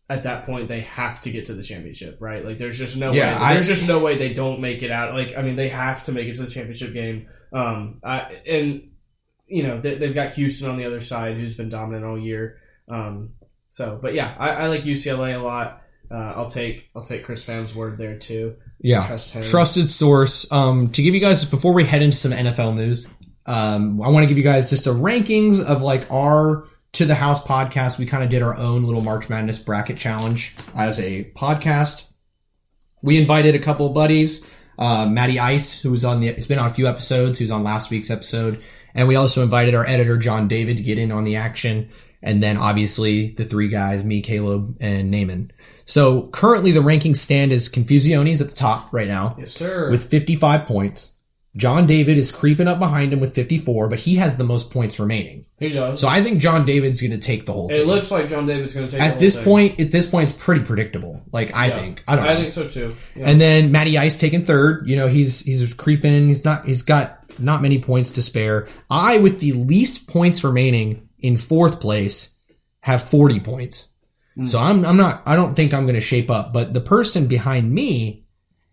at 0.09 0.23
that 0.23 0.45
point 0.45 0.67
they 0.67 0.81
have 0.81 1.21
to 1.21 1.29
get 1.31 1.45
to 1.47 1.53
the 1.53 1.61
championship, 1.63 2.17
right? 2.19 2.43
Like 2.43 2.57
there's 2.57 2.77
just 2.79 2.97
no 2.97 3.13
Yeah, 3.13 3.37
way. 3.37 3.45
I- 3.45 3.53
There's 3.53 3.67
just 3.67 3.87
no 3.87 3.99
way 3.99 4.17
they 4.17 4.33
don't 4.33 4.59
make 4.59 4.81
it 4.83 4.89
out. 4.91 5.13
Like 5.13 5.37
I 5.37 5.41
mean, 5.43 5.55
they 5.55 5.69
have 5.69 6.03
to 6.05 6.11
make 6.11 6.27
it 6.27 6.35
to 6.37 6.43
the 6.43 6.49
championship 6.49 6.93
game. 6.93 7.27
Um, 7.53 7.99
I, 8.03 8.41
and 8.47 8.89
you 9.47 9.63
know 9.63 9.79
they, 9.81 9.95
they've 9.95 10.13
got 10.15 10.33
Houston 10.33 10.69
on 10.69 10.77
the 10.77 10.85
other 10.85 10.99
side, 11.01 11.35
who's 11.37 11.55
been 11.55 11.69
dominant 11.69 12.05
all 12.05 12.17
year. 12.17 12.57
Um, 12.87 13.31
so, 13.69 13.99
but 14.01 14.13
yeah, 14.15 14.33
I, 14.39 14.49
I 14.51 14.67
like 14.67 14.81
UCLA 14.83 15.35
a 15.39 15.43
lot. 15.43 15.81
Uh, 16.11 16.15
I'll 16.35 16.49
take 16.49 16.89
I'll 16.95 17.03
take 17.03 17.23
Chris 17.23 17.43
Pham's 17.43 17.75
word 17.75 17.97
there 17.99 18.17
too. 18.17 18.55
yeah. 18.81 19.05
Trusted 19.43 19.89
source. 19.89 20.51
Um, 20.51 20.89
to 20.91 21.03
give 21.03 21.13
you 21.13 21.19
guys 21.21 21.45
before 21.45 21.73
we 21.73 21.85
head 21.85 22.01
into 22.01 22.17
some 22.17 22.31
NFL 22.31 22.75
news, 22.75 23.07
um, 23.45 24.01
I 24.01 24.09
want 24.09 24.23
to 24.23 24.27
give 24.27 24.37
you 24.37 24.43
guys 24.43 24.69
just 24.71 24.87
a 24.87 24.91
rankings 24.91 25.63
of 25.63 25.83
like 25.83 26.11
our 26.11 26.65
to 26.93 27.05
the 27.05 27.15
house 27.15 27.45
podcast. 27.45 27.97
We 27.99 28.05
kind 28.05 28.23
of 28.23 28.29
did 28.29 28.41
our 28.41 28.55
own 28.55 28.83
little 28.83 29.01
March 29.01 29.29
Madness 29.29 29.59
bracket 29.59 29.97
challenge 29.97 30.55
as 30.75 30.99
a 30.99 31.25
podcast. 31.35 32.07
We 33.01 33.19
invited 33.19 33.55
a 33.55 33.59
couple 33.59 33.87
of 33.87 33.93
buddies, 33.93 34.53
uh, 34.77 35.05
Matty 35.05 35.39
Ice, 35.39 35.81
who 35.81 35.91
was 35.91 36.03
on 36.03 36.19
the, 36.19 36.33
he's 36.33 36.47
been 36.47 36.59
on 36.59 36.67
a 36.67 36.73
few 36.73 36.87
episodes, 36.87 37.39
who's 37.39 37.51
on 37.51 37.63
last 37.63 37.89
week's 37.91 38.09
episode, 38.09 38.61
and 38.93 39.07
we 39.07 39.15
also 39.15 39.41
invited 39.43 39.75
our 39.75 39.85
editor 39.87 40.17
John 40.17 40.47
David 40.47 40.77
to 40.77 40.83
get 40.83 40.97
in 40.99 41.11
on 41.11 41.23
the 41.23 41.35
action, 41.37 41.89
and 42.21 42.43
then 42.43 42.57
obviously 42.57 43.29
the 43.29 43.45
three 43.45 43.69
guys, 43.69 44.03
me, 44.03 44.21
Caleb, 44.21 44.75
and 44.81 45.09
Naaman. 45.11 45.51
So 45.85 46.27
currently 46.27 46.71
the 46.71 46.81
ranking 46.81 47.15
stand 47.15 47.51
is 47.51 47.69
Confusiones 47.69 48.41
at 48.41 48.49
the 48.49 48.55
top 48.55 48.91
right 48.93 49.07
now 49.07 49.35
Yes, 49.39 49.51
sir. 49.53 49.89
with 49.89 50.03
55 50.09 50.65
points. 50.65 51.13
John 51.55 51.87
David 51.87 52.17
is 52.17 52.31
creeping 52.31 52.67
up 52.67 52.77
behind 52.77 53.11
him 53.11 53.19
with 53.19 53.33
54, 53.33 53.89
but 53.89 53.99
he 53.99 54.15
has 54.15 54.37
the 54.37 54.43
most 54.43 54.71
points 54.71 54.99
remaining. 54.99 55.45
he 55.59 55.69
does. 55.69 55.99
So 55.99 56.07
I 56.07 56.21
think 56.21 56.39
John 56.39 56.65
David's 56.65 57.01
going 57.01 57.11
to 57.11 57.17
take 57.17 57.45
the 57.47 57.53
whole 57.53 57.67
thing. 57.67 57.77
it 57.77 57.79
thing. 57.81 57.87
looks 57.87 58.11
like 58.11 58.27
John 58.29 58.45
David's 58.45 58.73
going 58.73 58.87
to 58.87 58.91
take 58.91 58.99
the 58.99 59.05
At 59.05 59.11
whole 59.13 59.19
this 59.19 59.35
thing. 59.35 59.43
point, 59.45 59.79
at 59.79 59.91
this 59.91 60.09
point, 60.09 60.29
it's 60.29 60.43
pretty 60.43 60.63
predictable. 60.63 61.21
Like 61.31 61.53
I 61.55 61.67
Yeah. 61.67 61.79
think, 61.79 62.03
I 62.07 62.15
don't 62.15 62.25
know. 62.25 62.31
I 62.31 62.35
think 62.35 62.53
so 62.53 62.63
too. 62.65 62.95
Yeah. 63.15 63.29
And 63.29 63.41
then 63.41 63.71
Matty 63.71 63.97
Ice 63.97 64.19
taking 64.19 64.45
third. 64.45 64.87
You 64.87 64.95
know, 64.95 65.07
he's 65.07 65.39
he's 65.43 65.73
creeping. 65.73 66.27
He's 66.27 66.45
not. 66.45 66.65
He's 66.65 66.83
got 66.83 67.17
not 67.39 67.61
many 67.61 67.79
points 67.79 68.11
to 68.11 68.21
spare. 68.21 68.67
I, 68.89 69.17
with 69.17 69.39
the 69.39 69.53
least 69.53 70.07
points 70.07 70.43
remaining 70.43 71.09
in 71.19 71.35
fourth 71.35 71.81
place, 71.81 72.37
have 72.81 73.01
forty 73.01 73.39
points. 73.39 73.91
Hmm. 74.35 74.45
So 74.45 74.59
I'm 74.59 74.85
I'm 74.85 74.97
not. 74.97 75.23
I 75.25 75.35
don't 75.35 75.55
think 75.55 75.73
I'm 75.73 75.83
going 75.83 75.95
to 75.95 76.01
shape 76.01 76.29
up. 76.29 76.53
But 76.53 76.73
the 76.73 76.81
person 76.81 77.27
behind 77.27 77.71
me 77.71 78.23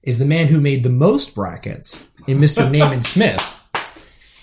is 0.06 0.18
the 0.18 0.24
man 0.24 0.46
who 0.46 0.60
made 0.60 0.82
the 0.82 0.88
most 0.88 1.34
brackets 1.34 2.08
in 2.26 2.38
Mr. 2.38 2.70
Naaman 2.78 3.02
Smith. 3.02 3.52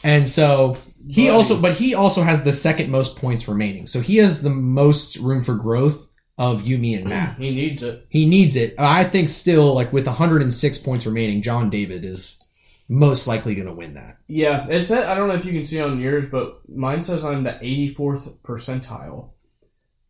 And 0.04 0.30
so 0.30 0.78
he 1.08 1.26
Buddy. 1.26 1.30
also, 1.30 1.62
but 1.62 1.74
he 1.78 1.96
also 1.96 2.22
has 2.22 2.44
the 2.44 2.54
second 2.54 2.92
most 2.92 3.18
points 3.18 3.48
remaining. 3.48 3.88
So 3.88 4.02
he 4.02 4.18
has 4.18 4.42
the 4.44 4.50
most 4.50 5.18
room 5.18 5.42
for 5.42 5.56
growth 5.56 6.10
of 6.38 6.64
you, 6.64 6.78
me, 6.78 6.96
and 6.96 7.08
Matt. 7.10 7.38
he 7.38 7.52
needs 7.52 7.82
it. 7.84 8.06
He 8.10 8.26
needs 8.26 8.56
it. 8.56 8.76
I 8.78 9.04
think 9.04 9.30
still, 9.30 9.74
like 9.74 9.94
with 9.94 10.06
106 10.06 10.78
points 10.80 11.06
remaining, 11.06 11.42
John 11.42 11.70
David 11.70 12.04
is 12.06 12.38
most 12.90 13.28
likely 13.28 13.56
going 13.56 13.68
to 13.68 13.74
win 13.74 13.94
that. 13.94 14.18
Yeah, 14.28 14.68
it 14.68 14.84
said 14.84 15.06
I 15.06 15.16
don't 15.16 15.30
know 15.30 15.36
if 15.36 15.46
you 15.46 15.54
can 15.54 15.64
see 15.64 15.80
on 15.82 16.00
yours, 16.02 16.30
but 16.30 16.68
mine 16.68 17.04
says 17.04 17.24
I'm 17.24 17.44
the 17.44 17.52
84th 17.54 18.42
percentile. 18.42 19.30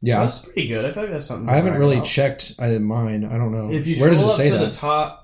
Yeah, 0.02 0.20
That's 0.26 0.40
pretty 0.40 0.68
good. 0.68 0.84
I 0.84 0.92
feel 0.92 1.04
like 1.04 1.14
that's 1.14 1.28
something. 1.28 1.48
I 1.48 1.56
haven't 1.56 1.76
really 1.76 1.96
about. 1.98 2.08
checked 2.08 2.56
uh, 2.60 2.68
mine. 2.80 3.24
I 3.24 3.38
don't 3.38 3.54
know. 3.54 3.72
If 3.72 3.88
you 3.88 3.96
Where 4.02 4.10
does 4.10 4.22
it 4.22 4.30
say 4.30 4.50
that? 4.50 4.58
the 4.58 4.72
top, 4.72 5.23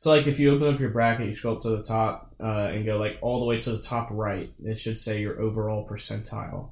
so 0.00 0.08
like 0.08 0.26
if 0.26 0.40
you 0.40 0.54
open 0.54 0.72
up 0.72 0.80
your 0.80 0.88
bracket, 0.88 1.26
you 1.26 1.34
scroll 1.34 1.56
up 1.56 1.62
to 1.64 1.76
the 1.76 1.82
top 1.82 2.34
uh, 2.42 2.70
and 2.72 2.86
go 2.86 2.96
like 2.96 3.18
all 3.20 3.40
the 3.40 3.44
way 3.44 3.60
to 3.60 3.72
the 3.72 3.82
top 3.82 4.08
right. 4.10 4.50
It 4.64 4.78
should 4.78 4.98
say 4.98 5.20
your 5.20 5.38
overall 5.38 5.86
percentile. 5.86 6.70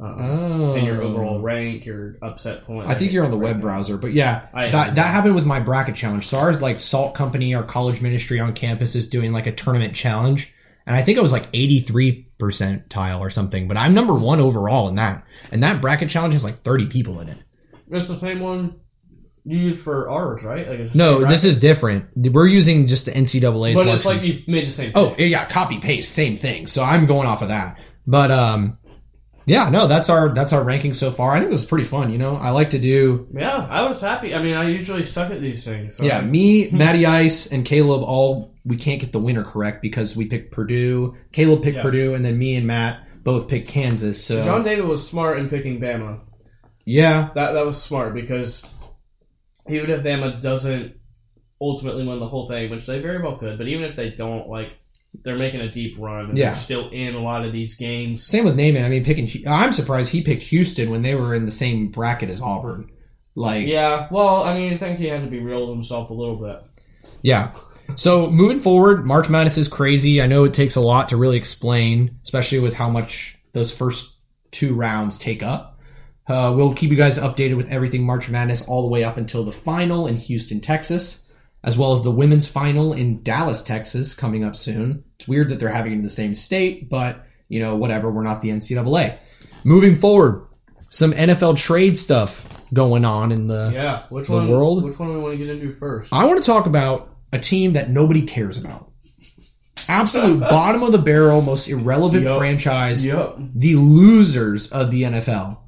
Um, 0.00 0.16
oh, 0.18 0.72
And 0.72 0.86
your 0.86 1.02
overall 1.02 1.42
rank, 1.42 1.84
your 1.84 2.16
upset 2.22 2.64
point. 2.64 2.88
I 2.88 2.94
think 2.94 3.12
you're 3.12 3.26
on 3.26 3.30
the 3.30 3.36
right 3.36 3.52
web 3.52 3.60
browser, 3.60 3.98
but 3.98 4.14
yeah, 4.14 4.46
I 4.54 4.64
am. 4.64 4.72
that 4.72 4.94
that 4.94 5.12
happened 5.12 5.34
with 5.34 5.44
my 5.44 5.60
bracket 5.60 5.94
challenge. 5.94 6.26
So 6.26 6.38
our 6.38 6.54
like 6.54 6.80
Salt 6.80 7.14
Company, 7.14 7.54
our 7.54 7.64
college 7.64 8.00
ministry 8.00 8.40
on 8.40 8.54
campus 8.54 8.94
is 8.94 9.10
doing 9.10 9.34
like 9.34 9.46
a 9.46 9.52
tournament 9.52 9.94
challenge, 9.94 10.54
and 10.86 10.96
I 10.96 11.02
think 11.02 11.18
it 11.18 11.20
was 11.20 11.32
like 11.32 11.46
83 11.52 12.28
percentile 12.38 13.20
or 13.20 13.28
something. 13.28 13.68
But 13.68 13.76
I'm 13.76 13.92
number 13.92 14.14
one 14.14 14.40
overall 14.40 14.88
in 14.88 14.94
that, 14.94 15.22
and 15.52 15.62
that 15.62 15.82
bracket 15.82 16.08
challenge 16.08 16.32
has 16.32 16.44
like 16.44 16.60
30 16.60 16.86
people 16.86 17.20
in 17.20 17.28
it. 17.28 17.38
It's 17.90 18.08
the 18.08 18.18
same 18.18 18.40
one 18.40 18.80
you 19.44 19.58
use 19.58 19.82
for 19.82 20.08
ours, 20.10 20.42
right? 20.44 20.68
Like 20.68 20.80
it's 20.80 20.94
No, 20.94 21.24
this 21.24 21.44
is 21.44 21.58
different. 21.58 22.06
We're 22.16 22.46
using 22.46 22.86
just 22.86 23.04
the 23.06 23.10
NCAA's. 23.12 23.74
But 23.74 23.88
it's 23.88 24.06
like 24.06 24.22
you 24.22 24.42
made 24.46 24.66
the 24.66 24.70
same. 24.72 24.92
Oh 24.94 25.10
thing. 25.10 25.30
yeah, 25.30 25.44
copy 25.46 25.78
paste, 25.78 26.14
same 26.14 26.36
thing. 26.36 26.66
So 26.66 26.82
I'm 26.82 27.06
going 27.06 27.26
off 27.28 27.42
of 27.42 27.48
that. 27.48 27.78
But 28.06 28.30
um, 28.30 28.78
yeah, 29.46 29.68
no, 29.68 29.86
that's 29.86 30.08
our 30.08 30.30
that's 30.30 30.52
our 30.52 30.62
ranking 30.64 30.94
so 30.94 31.10
far. 31.10 31.32
I 31.32 31.38
think 31.40 31.50
this 31.50 31.62
is 31.62 31.68
pretty 31.68 31.84
fun. 31.84 32.10
You 32.10 32.18
know, 32.18 32.36
I 32.36 32.50
like 32.50 32.70
to 32.70 32.78
do. 32.78 33.28
Yeah, 33.32 33.66
I 33.70 33.82
was 33.82 34.00
happy. 34.00 34.34
I 34.34 34.42
mean, 34.42 34.54
I 34.54 34.68
usually 34.68 35.04
suck 35.04 35.30
at 35.30 35.40
these 35.40 35.64
things. 35.64 35.96
So 35.96 36.04
Yeah, 36.04 36.20
me, 36.22 36.70
Matty 36.72 37.04
Ice, 37.04 37.52
and 37.52 37.64
Caleb 37.64 38.02
all 38.02 38.52
we 38.64 38.76
can't 38.76 39.00
get 39.00 39.12
the 39.12 39.18
winner 39.18 39.44
correct 39.44 39.82
because 39.82 40.16
we 40.16 40.24
picked 40.24 40.52
Purdue. 40.52 41.16
Caleb 41.32 41.62
picked 41.62 41.76
Yeah. 41.76 41.82
Purdue, 41.82 42.14
and 42.14 42.24
then 42.24 42.38
me 42.38 42.56
and 42.56 42.66
Matt 42.66 43.06
both 43.22 43.48
picked 43.48 43.68
Kansas. 43.68 44.24
So 44.24 44.42
John 44.42 44.62
David 44.62 44.86
was 44.86 45.06
smart 45.06 45.38
in 45.38 45.50
picking 45.50 45.80
Bama. 45.80 46.20
yeah, 46.86 47.28
That 47.34 47.52
that 47.52 47.66
was 47.66 47.82
smart 47.82 48.14
because 48.14 48.62
even 49.68 49.90
if 49.90 50.02
Bama 50.02 50.40
doesn't 50.40 50.94
ultimately 51.60 52.06
win 52.06 52.18
the 52.20 52.26
whole 52.26 52.48
thing, 52.48 52.70
which 52.70 52.86
they 52.86 53.00
very 53.00 53.22
well 53.22 53.36
could, 53.36 53.58
but 53.58 53.68
even 53.68 53.84
if 53.84 53.96
they 53.96 54.10
don't, 54.10 54.48
like 54.48 54.78
they're 55.22 55.36
making 55.36 55.60
a 55.60 55.70
deep 55.70 55.94
run 55.98 56.30
and 56.30 56.38
Yeah. 56.38 56.46
they're 56.50 56.54
still 56.58 56.88
in 56.90 57.14
a 57.14 57.20
lot 57.20 57.44
of 57.44 57.52
these 57.52 57.74
games. 57.76 58.22
same 58.24 58.44
with 58.44 58.56
Naaman. 58.56 58.84
I 58.84 58.88
mean, 58.88 59.04
picking. 59.04 59.28
I'm 59.48 59.72
surprised 59.72 60.10
he 60.12 60.22
picked 60.22 60.42
Houston 60.44 60.90
when 60.90 61.02
they 61.02 61.14
were 61.14 61.34
in 61.34 61.44
the 61.44 61.50
same 61.52 61.88
bracket 61.88 62.30
as 62.30 62.40
Auburn. 62.42 62.90
Like, 63.36 63.66
Yeah, 63.66 64.08
well, 64.10 64.42
I 64.44 64.54
mean, 64.54 64.74
I 64.74 64.76
think 64.76 64.98
he 64.98 65.06
had 65.06 65.22
to 65.24 65.30
be 65.30 65.38
real 65.40 65.60
with 65.66 65.76
himself 65.76 66.10
a 66.10 66.14
little 66.14 66.36
bit. 66.36 66.60
Yeah. 67.22 67.52
So 67.96 68.30
moving 68.30 68.58
forward, 68.60 69.06
March 69.06 69.28
Madness 69.30 69.56
is 69.58 69.68
crazy. 69.68 70.20
I 70.20 70.26
know 70.26 70.44
it 70.44 70.54
takes 70.54 70.74
a 70.76 70.80
lot 70.80 71.08
to 71.10 71.16
really 71.16 71.36
explain, 71.36 72.18
especially 72.24 72.58
with 72.58 72.74
how 72.74 72.88
much 72.88 73.38
those 73.52 73.76
first 73.76 74.16
two 74.50 74.74
rounds 74.74 75.18
take 75.18 75.42
up. 75.42 75.73
Uh, 76.26 76.54
we'll 76.56 76.72
keep 76.72 76.90
you 76.90 76.96
guys 76.96 77.18
updated 77.18 77.56
with 77.56 77.70
everything 77.70 78.04
March 78.04 78.30
Madness 78.30 78.66
all 78.68 78.82
the 78.82 78.88
way 78.88 79.04
up 79.04 79.16
until 79.18 79.44
the 79.44 79.52
final 79.52 80.06
in 80.06 80.16
Houston, 80.16 80.60
Texas, 80.60 81.30
as 81.62 81.76
well 81.76 81.92
as 81.92 82.02
the 82.02 82.10
women's 82.10 82.48
final 82.48 82.92
in 82.94 83.22
Dallas, 83.22 83.62
Texas, 83.62 84.14
coming 84.14 84.42
up 84.44 84.56
soon. 84.56 85.04
It's 85.18 85.28
weird 85.28 85.50
that 85.50 85.60
they're 85.60 85.68
having 85.68 85.92
it 85.92 85.96
in 85.96 86.02
the 86.02 86.10
same 86.10 86.34
state, 86.34 86.88
but 86.88 87.26
you 87.48 87.60
know, 87.60 87.76
whatever. 87.76 88.10
We're 88.10 88.22
not 88.22 88.40
the 88.42 88.48
NCAA. 88.50 89.18
Moving 89.64 89.96
forward, 89.96 90.46
some 90.88 91.12
NFL 91.12 91.56
trade 91.56 91.98
stuff 91.98 92.64
going 92.72 93.04
on 93.04 93.30
in 93.30 93.46
the 93.46 93.70
Yeah, 93.74 94.04
which 94.08 94.26
The 94.28 94.34
one? 94.34 94.48
world? 94.48 94.82
Which 94.84 94.98
one 94.98 95.08
do 95.10 95.14
we 95.16 95.22
want 95.22 95.38
to 95.38 95.44
get 95.44 95.54
into 95.54 95.74
first? 95.74 96.12
I 96.12 96.24
want 96.24 96.42
to 96.42 96.46
talk 96.46 96.64
about 96.66 97.14
a 97.32 97.38
team 97.38 97.74
that 97.74 97.90
nobody 97.90 98.22
cares 98.22 98.62
about. 98.62 98.90
Absolute 99.88 100.40
bottom 100.50 100.82
of 100.82 100.92
the 100.92 100.98
barrel, 100.98 101.42
most 101.42 101.68
irrelevant 101.68 102.24
Yup. 102.24 102.38
franchise, 102.38 103.04
Yep. 103.04 103.36
the 103.54 103.76
losers 103.76 104.72
of 104.72 104.90
the 104.90 105.02
NFL. 105.02 105.58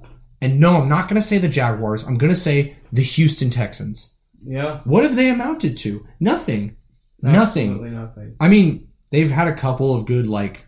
And 0.40 0.61
no, 0.61 0.77
I'm 0.77 0.88
not 0.88 1.09
going 1.09 1.20
to 1.20 1.27
say 1.27 1.38
the 1.38 1.49
Jaguars. 1.49 2.07
I'm 2.07 2.18
going 2.18 2.33
to 2.33 2.38
say 2.38 2.77
the 2.92 3.03
Houston 3.03 3.51
Texans. 3.51 4.18
Yeah. 4.44 4.81
What 4.85 5.03
have 5.03 5.16
they 5.16 5.31
amounted 5.31 5.77
to? 5.79 6.07
Nothing. 6.20 6.77
Nothing. 7.22 7.70
Absolutely 7.70 7.99
nothing. 7.99 8.37
I 8.40 8.49
mean, 8.49 8.88
they've 9.11 9.31
had 9.31 9.49
a 9.49 9.55
couple 9.55 9.94
of 9.94 10.07
good 10.07 10.27
like 10.27 10.66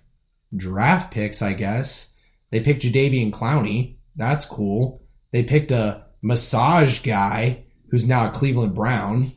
draft 0.57 1.12
picks, 1.12 1.42
I 1.42 1.52
guess. 1.52 2.14
They 2.50 2.61
picked 2.61 2.83
Jadeveon 2.83 3.31
Clowney. 3.31 3.98
That's 4.16 4.46
cool. 4.46 5.02
They 5.33 5.42
picked 5.42 5.70
a 5.70 6.07
massage 6.22 7.00
guy 7.00 7.64
who's 7.90 8.09
now 8.09 8.28
a 8.28 8.33
Cleveland 8.33 8.74
Brown. 8.74 9.33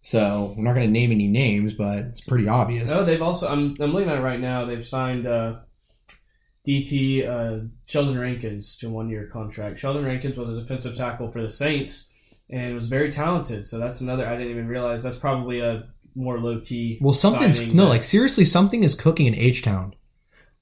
So 0.00 0.54
we're 0.56 0.64
not 0.64 0.74
going 0.74 0.86
to 0.86 0.92
name 0.92 1.10
any 1.10 1.26
names, 1.26 1.74
but 1.74 1.98
it's 1.98 2.24
pretty 2.24 2.46
obvious. 2.48 2.90
No, 2.90 3.04
they've 3.04 3.22
also. 3.22 3.48
I'm, 3.48 3.76
I'm 3.80 3.92
looking 3.92 4.08
at 4.08 4.18
it 4.18 4.22
right 4.22 4.38
now. 4.38 4.64
They've 4.64 4.86
signed 4.86 5.26
uh, 5.26 5.60
DT 6.66 7.26
uh, 7.28 7.64
Sheldon 7.84 8.18
Rankins 8.18 8.76
to 8.78 8.88
a 8.88 8.90
one 8.90 9.08
year 9.08 9.28
contract. 9.32 9.78
Sheldon 9.80 10.04
Rankins 10.04 10.36
was 10.36 10.56
a 10.56 10.60
defensive 10.60 10.94
tackle 10.96 11.30
for 11.30 11.40
the 11.42 11.50
Saints 11.50 12.10
and 12.50 12.74
was 12.74 12.88
very 12.88 13.10
talented. 13.10 13.66
So 13.68 13.78
that's 13.78 14.00
another. 14.00 14.26
I 14.26 14.36
didn't 14.36 14.50
even 14.52 14.66
realize 14.68 15.02
that's 15.02 15.18
probably 15.18 15.60
a 15.60 15.84
more 16.14 16.38
low 16.40 16.60
key. 16.60 16.98
well, 17.00 17.12
something's 17.12 17.74
no, 17.74 17.86
like 17.88 18.02
seriously, 18.02 18.44
something 18.44 18.82
is 18.82 18.94
cooking 18.94 19.26
in 19.26 19.34
H 19.34 19.62
Town. 19.62 19.94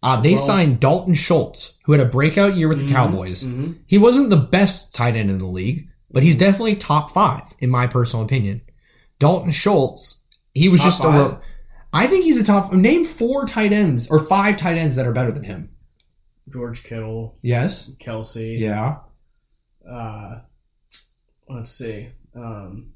Uh, 0.03 0.21
they 0.21 0.33
Well- 0.35 0.43
signed 0.43 0.81
Dalton 0.81 1.14
Schultz, 1.14 1.79
who 1.85 1.93
had 1.93 2.01
a 2.01 2.05
breakout 2.11 2.57
year 2.57 2.69
with 2.69 2.81
the 2.87 2.93
Cowboys. 2.93 3.43
hmm 3.43 3.73
He 3.87 3.97
wasn't 3.97 4.31
the 4.31 4.37
best 4.37 4.95
tight 4.95 5.17
end 5.17 5.31
in 5.31 5.38
the 5.38 5.47
league, 5.47 5.88
but 6.11 6.23
he's 6.23 6.37
definitely 6.37 6.77
top 6.77 7.11
five 7.12 7.43
in 7.61 7.71
my 7.71 7.87
personal 7.87 8.25
opinion. 8.25 8.61
Dalton 9.19 9.53
Schultz, 9.53 10.23
he 10.53 10.69
was 10.69 10.81
Top 10.81 10.87
just 10.88 11.03
five? 11.03 11.14
Real, 11.14 11.40
I 11.93 12.07
think 12.09 12.25
he's 12.25 12.37
a 12.37 12.45
top. 12.45 12.73
Name 12.73 13.05
four 13.05 13.47
tight 13.47 13.73
ends 13.73 14.11
or 14.11 14.19
five 14.19 14.57
tight 14.57 14.77
ends 14.77 14.97
that 14.97 15.07
are 15.07 15.12
better 15.12 15.31
than 15.33 15.45
him. 15.45 15.71
George 16.53 16.85
Kittle, 16.85 17.39
Yes. 17.43 17.93
Kelce. 18.05 18.59
Yeah. 18.59 18.99
Uh, 19.91 20.41
let's 21.49 21.71
see. 21.71 22.09
Um, 22.35 22.93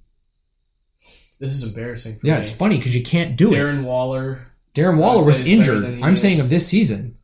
this 1.38 1.52
is 1.52 1.62
embarrassing 1.62 2.18
for 2.18 2.26
Yeah. 2.26 2.36
me. 2.36 2.42
It's 2.42 2.50
funny 2.54 2.76
because 2.78 2.94
you 2.94 3.02
can't 3.02 3.36
do 3.36 3.52
it. 3.52 3.56
Darren 3.56 3.84
Waller, 3.84 4.48
Darren 4.74 4.98
Waller 4.98 5.24
was 5.24 5.38
say 5.38 5.44
he's 5.50 5.66
better 5.66 5.84
injured. 5.84 6.04
I'm 6.04 6.14
is. 6.14 6.22
saying 6.22 6.40
of 6.40 6.50
this 6.50 6.66
season. 6.66 7.16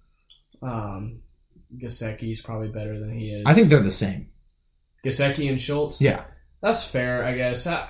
um, 0.63 1.21
Gesicki's 1.77 2.41
probably 2.41 2.69
better 2.69 2.99
than 3.01 3.13
he 3.13 3.31
is. 3.31 3.43
I 3.47 3.53
think 3.53 3.69
they're 3.69 3.81
the 3.81 3.91
same. 3.91 4.29
Gasecki 5.05 5.51
and 5.51 5.61
Schultz. 5.61 6.01
Yeah. 6.01 6.23
That's 6.63 6.87
fair, 6.89 7.25
I 7.25 7.35
guess. 7.35 7.67
I, 7.67 7.87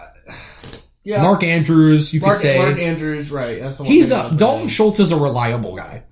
yeah. 1.04 1.22
Mark 1.22 1.44
Andrews, 1.44 2.12
you 2.12 2.20
Mark, 2.20 2.32
could 2.32 2.40
say. 2.42 2.58
Mark 2.58 2.78
Andrews, 2.78 3.30
right. 3.30 3.60
That's 3.60 3.76
the 3.76 3.82
one 3.84 3.92
he's 3.92 4.10
a 4.10 4.34
Dalton. 4.36 4.66
Schultz 4.68 4.98
is 4.98 5.12
a 5.12 5.16
reliable 5.16 5.76
guy. 5.76 6.02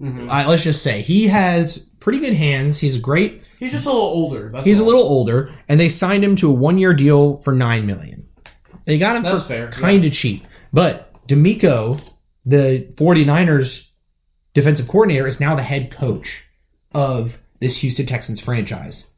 Mhm. 0.00 0.28
Uh, 0.30 0.48
let's 0.48 0.62
just 0.64 0.82
say 0.82 1.02
he 1.02 1.28
has 1.28 1.78
pretty 2.00 2.18
good 2.18 2.34
hands. 2.34 2.78
He's 2.78 2.98
great. 2.98 3.42
He's 3.58 3.72
just 3.72 3.86
a 3.86 3.90
little 3.90 4.04
older. 4.04 4.50
That's 4.52 4.64
He's 4.66 4.78
a 4.80 4.84
little 4.84 5.02
older, 5.02 5.50
and 5.68 5.80
they 5.80 5.88
signed 5.88 6.22
him 6.22 6.36
to 6.36 6.48
a 6.50 6.52
one 6.52 6.78
year 6.78 6.94
deal 6.94 7.38
for 7.38 7.52
nine 7.52 7.86
million. 7.86 8.28
They 8.84 8.98
got 8.98 9.16
him 9.16 9.22
That's 9.24 9.46
for 9.46 9.68
kind 9.70 10.04
of 10.04 10.12
cheap. 10.12 10.46
But 10.72 11.12
DeMeco, 11.26 12.00
the 12.46 12.88
49ers 12.94 13.88
defensive 14.54 14.88
coordinator, 14.88 15.26
is 15.26 15.40
now 15.40 15.54
the 15.54 15.62
head 15.62 15.90
coach 15.90 16.46
of 16.94 17.38
this 17.60 17.80
Houston 17.80 18.06
Texans 18.06 18.40
franchise. 18.40 19.10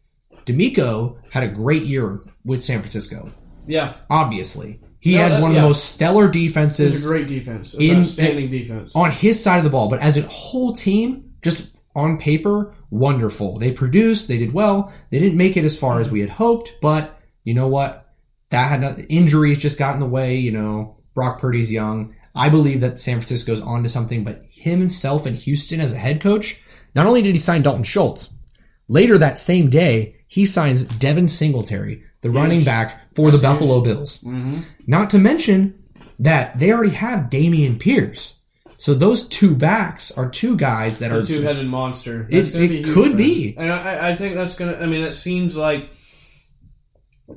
DeMeco 0.46 1.16
had 1.30 1.42
a 1.42 1.48
great 1.48 1.84
year 1.84 2.20
with 2.44 2.62
San 2.62 2.80
Francisco. 2.80 3.30
Yeah. 3.66 3.94
Obviously, 4.08 4.80
he 5.00 5.14
No, 5.14 5.18
had 5.18 5.32
that- 5.32 5.40
one 5.42 5.50
of 5.50 5.56
yeah. 5.56 5.62
the 5.62 5.68
most 5.68 5.86
stellar 5.86 6.26
It's 6.26 6.32
defenses 6.32 7.04
a 7.04 7.08
great 7.08 7.26
defense. 7.26 7.74
In- 7.74 7.90
an 7.90 8.00
outstanding 8.02 8.50
defense. 8.50 8.92
on 8.94 9.10
his 9.10 9.42
side 9.42 9.58
of 9.58 9.64
the 9.64 9.70
ball, 9.70 9.88
but 9.88 10.00
as 10.00 10.16
a 10.18 10.22
whole 10.22 10.72
team, 10.74 11.24
just 11.42 11.74
on 11.96 12.18
paper, 12.18 12.72
wonderful. 12.90 13.58
They 13.58 13.72
produced, 13.72 14.28
they 14.28 14.36
did 14.38 14.52
well. 14.52 14.92
They 15.10 15.18
didn't 15.18 15.38
make 15.38 15.56
it 15.56 15.64
as 15.64 15.78
far 15.78 16.00
as 16.00 16.10
we 16.10 16.20
had 16.20 16.30
hoped, 16.30 16.76
but 16.80 17.18
you 17.44 17.54
know 17.54 17.66
what? 17.68 18.06
That 18.50 18.68
had 18.68 18.80
not, 18.80 19.00
injuries 19.08 19.58
just 19.58 19.78
got 19.78 19.94
in 19.94 20.00
the 20.00 20.06
way. 20.06 20.36
You 20.36 20.52
know, 20.52 20.96
Brock 21.14 21.40
Purdy's 21.40 21.72
young. 21.72 22.14
I 22.34 22.48
believe 22.48 22.80
that 22.80 23.00
San 23.00 23.16
Francisco's 23.16 23.60
onto 23.60 23.88
something, 23.88 24.22
but 24.22 24.44
himself 24.50 25.26
and 25.26 25.36
Houston 25.38 25.80
as 25.80 25.92
a 25.92 25.96
head 25.98 26.20
coach, 26.20 26.60
not 26.94 27.06
only 27.06 27.22
did 27.22 27.34
he 27.34 27.40
sign 27.40 27.62
Dalton 27.62 27.82
Schultz, 27.84 28.34
later 28.88 29.18
that 29.18 29.38
same 29.38 29.70
day, 29.70 30.16
he 30.28 30.44
signs 30.44 30.84
Devin 30.84 31.26
Singletary, 31.28 32.02
the 32.20 32.30
running 32.30 32.62
back 32.62 33.09
for 33.20 33.30
the 33.30 33.38
Buffalo 33.42 33.80
Bills. 33.80 34.20
hmm 34.22 34.60
Not 34.86 35.10
to 35.10 35.18
mention 35.18 35.82
that 36.18 36.58
they 36.58 36.72
already 36.72 36.94
have 36.94 37.30
Dameon 37.30 37.78
Pierce. 37.78 38.36
So 38.78 38.94
those 38.94 39.28
two 39.28 39.54
backs 39.54 40.10
are 40.16 40.30
two 40.30 40.56
guys 40.56 40.98
that 41.00 41.10
The 41.10 41.18
are 41.18 41.26
two 41.26 41.42
just, 41.42 41.54
headed 41.56 41.70
monster. 41.70 42.26
It- 42.30 42.36
That's 42.36 42.50
gonna 42.50 42.64
it 42.64 42.68
be 42.68 42.82
could 42.82 43.16
be. 43.16 43.54
And 43.58 43.70
I, 43.72 44.10
I 44.10 44.16
think 44.16 44.34
that's 44.36 44.56
gonna. 44.56 44.74
I 44.74 44.86
mean, 44.86 45.02
that 45.04 45.12
seems 45.14 45.54
like 45.56 45.90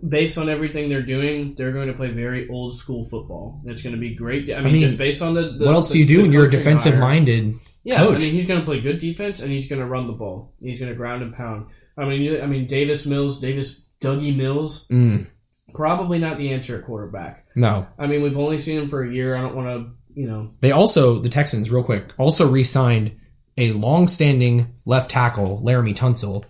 based 0.08 0.38
on 0.38 0.50
everything 0.50 0.90
they're 0.90 1.02
doing, 1.04 1.54
they're 1.56 1.72
going 1.72 1.88
to 1.88 1.94
play 1.94 2.10
very 2.12 2.50
old 2.50 2.76
school 2.78 3.06
football. 3.06 3.62
It's 3.66 3.84
going 3.84 3.94
to 3.96 4.00
be 4.00 4.16
great. 4.16 4.52
I 4.52 4.62
mean, 4.62 4.74
mean, 4.74 4.82
just 4.82 4.98
based 4.98 5.22
on 5.22 5.34
the, 5.36 5.42
the 5.58 5.66
what 5.66 5.76
else 5.76 5.90
the- 5.90 5.94
do 5.94 6.00
you 6.00 6.06
do 6.06 6.22
when 6.24 6.32
you're 6.32 6.46
a 6.46 6.50
defensive 6.50 6.94
hire. 6.94 7.02
minded 7.02 7.56
Yeah, 7.84 7.98
coach? 7.98 8.16
I 8.16 8.20
mean, 8.20 8.34
he's 8.34 8.48
going 8.48 8.60
to 8.60 8.66
play 8.66 8.80
good 8.82 8.98
defense 9.00 9.42
and 9.42 9.52
he's 9.52 9.70
going 9.70 9.80
to 9.82 9.86
run 9.86 10.08
the 10.08 10.14
ball. 10.14 10.54
He's 10.62 10.80
going 10.80 10.90
to 10.90 10.96
ground 10.96 11.22
and 11.22 11.34
pound. 11.36 11.68
I 11.98 12.06
mean, 12.06 12.42
I 12.42 12.48
mean, 12.48 12.66
Davis 12.66 13.06
Mills, 13.06 13.40
Davis 13.40 13.86
Dougie 14.02 14.36
Mills, 14.36 14.88
Mm, 14.88 15.28
probably 15.74 16.20
not 16.20 16.38
the 16.38 16.52
answer 16.54 16.80
at 16.80 16.86
quarterback. 16.86 17.46
no. 17.56 17.88
I 17.98 18.08
mean, 18.08 18.22
we've 18.22 18.38
only 18.38 18.60
seen 18.60 18.82
him 18.82 18.90
for 18.90 19.04
a 19.04 19.12
year. 19.12 19.36
I 19.36 19.42
don't 19.42 19.56
want 19.56 19.68
to, 19.68 20.20
you 20.20 20.28
know, 20.28 20.52
They 20.60 20.72
also, 20.72 21.20
the 21.20 21.30
Texans, 21.30 21.70
real 21.72 21.84
quick, 21.84 22.14
also 22.18 22.50
re 22.50 22.64
signed 22.64 23.20
a 23.58 23.72
long 23.74 24.08
standing 24.08 24.74
left 24.86 25.12
tackle, 25.12 25.62
Laremy 25.64 25.96
Tunsil, 25.96 26.44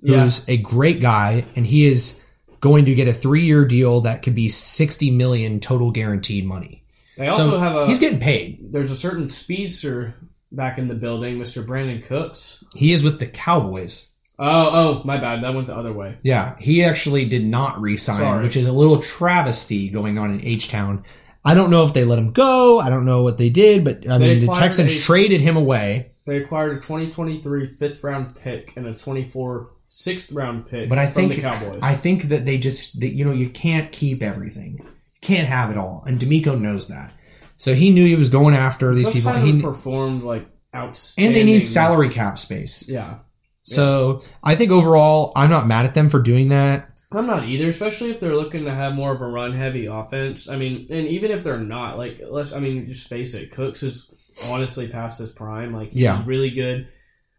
yeah, 0.00 0.22
who's 0.22 0.48
a 0.48 0.56
great 0.56 1.00
guy, 1.00 1.44
and 1.54 1.66
he 1.66 1.86
is 1.86 2.22
going 2.60 2.84
to 2.86 2.94
get 2.94 3.08
a 3.08 3.12
three 3.12 3.42
year 3.42 3.64
deal 3.64 4.00
that 4.02 4.22
could 4.22 4.34
be 4.34 4.48
60 4.48 5.10
million 5.10 5.60
total 5.60 5.90
guaranteed 5.90 6.44
money. 6.46 6.84
they 7.16 7.26
also 7.28 7.50
so 7.50 7.60
have 7.60 7.76
a. 7.76 7.86
he's 7.86 7.98
getting 7.98 8.20
paid. 8.20 8.72
there's 8.72 8.90
a 8.90 8.96
certain 8.96 9.30
speedster 9.30 10.14
back 10.50 10.78
in 10.78 10.88
the 10.88 10.94
building, 10.94 11.38
Mr. 11.38 11.64
Brandin 11.64 12.04
Cooks. 12.04 12.64
He 12.74 12.92
is 12.92 13.02
with 13.02 13.18
the 13.18 13.26
Cowboys. 13.26 14.11
Oh, 14.44 14.70
oh, 15.00 15.02
my 15.04 15.18
bad. 15.18 15.44
That 15.44 15.54
went 15.54 15.68
the 15.68 15.76
other 15.76 15.92
way. 15.92 16.16
Yeah, 16.22 16.56
he 16.58 16.82
actually 16.82 17.26
did 17.26 17.44
not 17.44 17.80
resign, 17.80 18.18
Sorry. 18.18 18.42
which 18.42 18.56
is 18.56 18.66
a 18.66 18.72
little 18.72 19.00
travesty 19.00 19.88
going 19.88 20.18
on 20.18 20.30
in 20.32 20.44
H 20.44 20.68
Town. 20.68 21.04
I 21.44 21.54
don't 21.54 21.70
know 21.70 21.84
if 21.84 21.92
they 21.94 22.04
let 22.04 22.18
him 22.18 22.32
go. 22.32 22.80
I 22.80 22.90
don't 22.90 23.04
know 23.04 23.22
what 23.22 23.38
they 23.38 23.50
did, 23.50 23.84
but 23.84 24.08
I 24.08 24.18
They 24.18 24.38
mean, 24.38 24.46
the 24.46 24.52
Texans 24.54 24.92
a- 24.94 25.00
traded 25.00 25.40
him 25.40 25.56
away. 25.56 26.10
They 26.26 26.38
acquired 26.38 26.72
a 26.72 26.80
2023 26.80 27.76
fifth 27.78 28.02
round 28.04 28.34
pick 28.36 28.72
and 28.76 28.86
a 28.86 28.94
24 28.94 29.70
sixth 29.88 30.32
round 30.32 30.68
pick 30.68 30.88
But 30.88 30.98
I 30.98 31.06
from 31.06 31.14
think 31.28 31.34
the 31.36 31.40
Cowboys. 31.42 31.80
I 31.82 31.94
think 31.94 32.24
that 32.24 32.44
they 32.44 32.58
just 32.58 32.98
that 33.00 33.12
you 33.14 33.24
know 33.24 33.32
you 33.32 33.48
can't 33.50 33.90
keep 33.92 34.22
everything. 34.22 34.78
You 34.78 34.84
can't 35.20 35.46
have 35.48 35.70
it 35.70 35.76
all, 35.76 36.02
and 36.06 36.18
DeMeco 36.18 36.60
knows 36.60 36.88
that. 36.88 37.12
So 37.56 37.74
he 37.74 37.90
knew 37.90 38.04
he 38.06 38.16
was 38.16 38.28
going 38.28 38.54
after 38.54 38.92
these 38.94 39.04
Those 39.06 39.14
people. 39.14 39.32
He, 39.34 39.60
performed 39.60 40.22
like 40.24 40.48
outstanding. 40.74 41.26
and 41.28 41.36
they 41.36 41.44
need 41.52 41.62
salary 41.64 42.08
cap 42.10 42.38
space. 42.38 42.88
Yeah. 42.88 43.18
So 43.62 44.22
I 44.42 44.54
think 44.56 44.70
overall, 44.72 45.32
I'm 45.36 45.50
not 45.50 45.66
mad 45.66 45.84
at 45.84 45.94
them 45.94 46.08
for 46.08 46.20
doing 46.20 46.48
that. 46.48 46.88
I'm 47.12 47.26
not 47.26 47.44
either, 47.44 47.68
especially 47.68 48.10
if 48.10 48.20
they're 48.20 48.34
looking 48.34 48.64
to 48.64 48.74
have 48.74 48.94
more 48.94 49.14
of 49.14 49.20
a 49.20 49.26
run 49.26 49.52
heavy 49.52 49.86
offense. 49.86 50.48
I 50.48 50.56
mean, 50.56 50.86
and 50.90 51.06
even 51.06 51.30
if 51.30 51.44
they're 51.44 51.60
not, 51.60 51.98
like, 51.98 52.20
let's, 52.28 52.52
I 52.52 52.58
mean, 52.58 52.86
just 52.86 53.08
face 53.08 53.34
it, 53.34 53.52
Cooks 53.52 53.82
is 53.82 54.10
honestly 54.48 54.88
past 54.88 55.18
his 55.18 55.30
prime. 55.32 55.74
Like, 55.74 55.90
he's 55.92 56.00
Yeah. 56.02 56.22
really 56.26 56.50
good. 56.50 56.88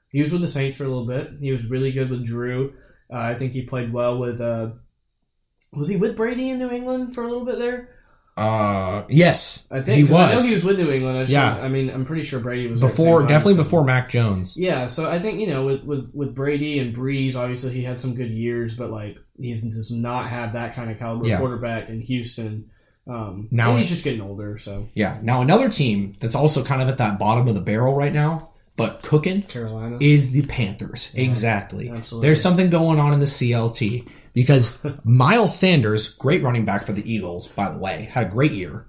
He 0.10 0.22
was 0.22 0.32
with 0.32 0.42
the 0.42 0.48
Saints 0.48 0.78
for 0.78 0.84
a 0.86 0.88
little 0.88 1.08
bit. 1.08 1.32
He 1.42 1.52
was 1.52 1.66
really 1.72 1.92
good 1.92 2.12
with 2.12 2.24
Drew. 2.26 2.74
Uh, 3.12 3.18
I 3.18 3.34
think 3.34 3.54
he 3.54 3.64
played 3.64 3.92
well 3.92 4.20
with, 4.20 4.40
uh, 4.40 4.70
was 5.74 5.88
he 5.90 5.98
with 5.98 6.16
Brady 6.16 6.52
in 6.52 6.60
New 6.60 6.70
England 6.70 7.16
for 7.16 7.24
a 7.24 7.28
little 7.28 7.46
bit 7.46 7.58
there? 7.58 7.90
Uh, 8.36 9.04
yes, 9.10 9.68
I 9.70 9.82
think 9.82 10.08
he 10.08 10.08
'cause 10.12 10.18
I 10.32 10.36
know 10.36 10.42
he 10.42 10.54
was 10.56 10.64
with 10.64 10.80
New 10.80 10.92
England. 10.92 11.18
I 11.18 11.22
just 11.22 11.34
Yeah. 11.34 11.56
don't- 11.56 11.66
I 11.66 11.70
mean, 11.70 11.90
I'm 11.90 12.04
pretty 12.04 12.24
sure 12.24 12.40
Brady 12.40 12.68
was 12.68 12.80
there 12.82 12.90
at 12.90 12.96
the 12.96 13.02
before, 13.04 13.20
same 13.22 13.28
time, 13.28 13.36
definitely 13.36 13.54
so- 13.54 13.64
before 13.64 13.84
Mac 13.84 14.10
Jones. 14.10 14.58
Yeah, 14.58 14.88
so 14.88 15.08
I 15.10 15.20
think 15.20 15.40
you 15.40 15.48
know 15.48 15.66
with 15.66 15.84
with 15.84 16.10
with 16.16 16.34
Brady 16.34 16.80
and 16.80 16.96
Brees, 16.96 17.36
obviously 17.36 17.74
he 17.74 17.84
had 17.84 18.00
some 18.00 18.16
good 18.16 18.32
years, 18.32 18.76
but 18.76 18.90
like 18.92 19.18
he 19.40 19.52
does 19.54 19.92
not 19.92 20.30
have 20.30 20.54
that 20.54 20.74
kind 20.76 20.90
of 20.90 20.98
caliber 20.98 21.28
Yeah. 21.28 21.38
quarterback 21.38 21.90
in 21.90 22.02
Houston. 22.02 22.66
Um, 23.08 23.50
Now 23.52 23.70
and 23.72 23.80
he's 23.80 23.90
just 23.90 24.04
getting 24.04 24.22
older, 24.22 24.58
so 24.58 24.88
Yeah. 24.96 25.18
Now 25.22 25.42
another 25.42 25.70
team 25.70 26.16
that's 26.20 26.36
also 26.36 26.64
kind 26.64 26.82
of 26.82 26.88
at 26.88 26.98
that 27.00 27.20
bottom 27.20 27.48
of 27.48 27.54
the 27.54 27.62
barrel 27.62 27.94
right 27.96 28.14
now, 28.14 28.50
but 28.78 29.02
cooking 29.04 29.44
Carolina. 29.44 29.98
is 30.00 30.32
the 30.32 30.42
Panthers. 30.44 31.12
exactly. 31.14 31.90
absolutely. 31.90 32.28
There's 32.30 32.42
something 32.42 32.70
going 32.72 33.00
on 33.00 33.14
in 33.14 33.20
the 33.20 33.28
CLT 33.28 34.06
because 34.34 34.84
Miles 35.04 35.58
Sanders, 35.58 36.14
great 36.14 36.44
running 36.44 36.66
back 36.66 36.84
for 36.86 36.94
the 36.94 37.12
Eagles, 37.12 37.48
by 37.48 37.72
the 37.72 37.80
way, 37.80 38.10
had 38.12 38.28
a 38.28 38.30
great 38.30 38.52
year. 38.52 38.88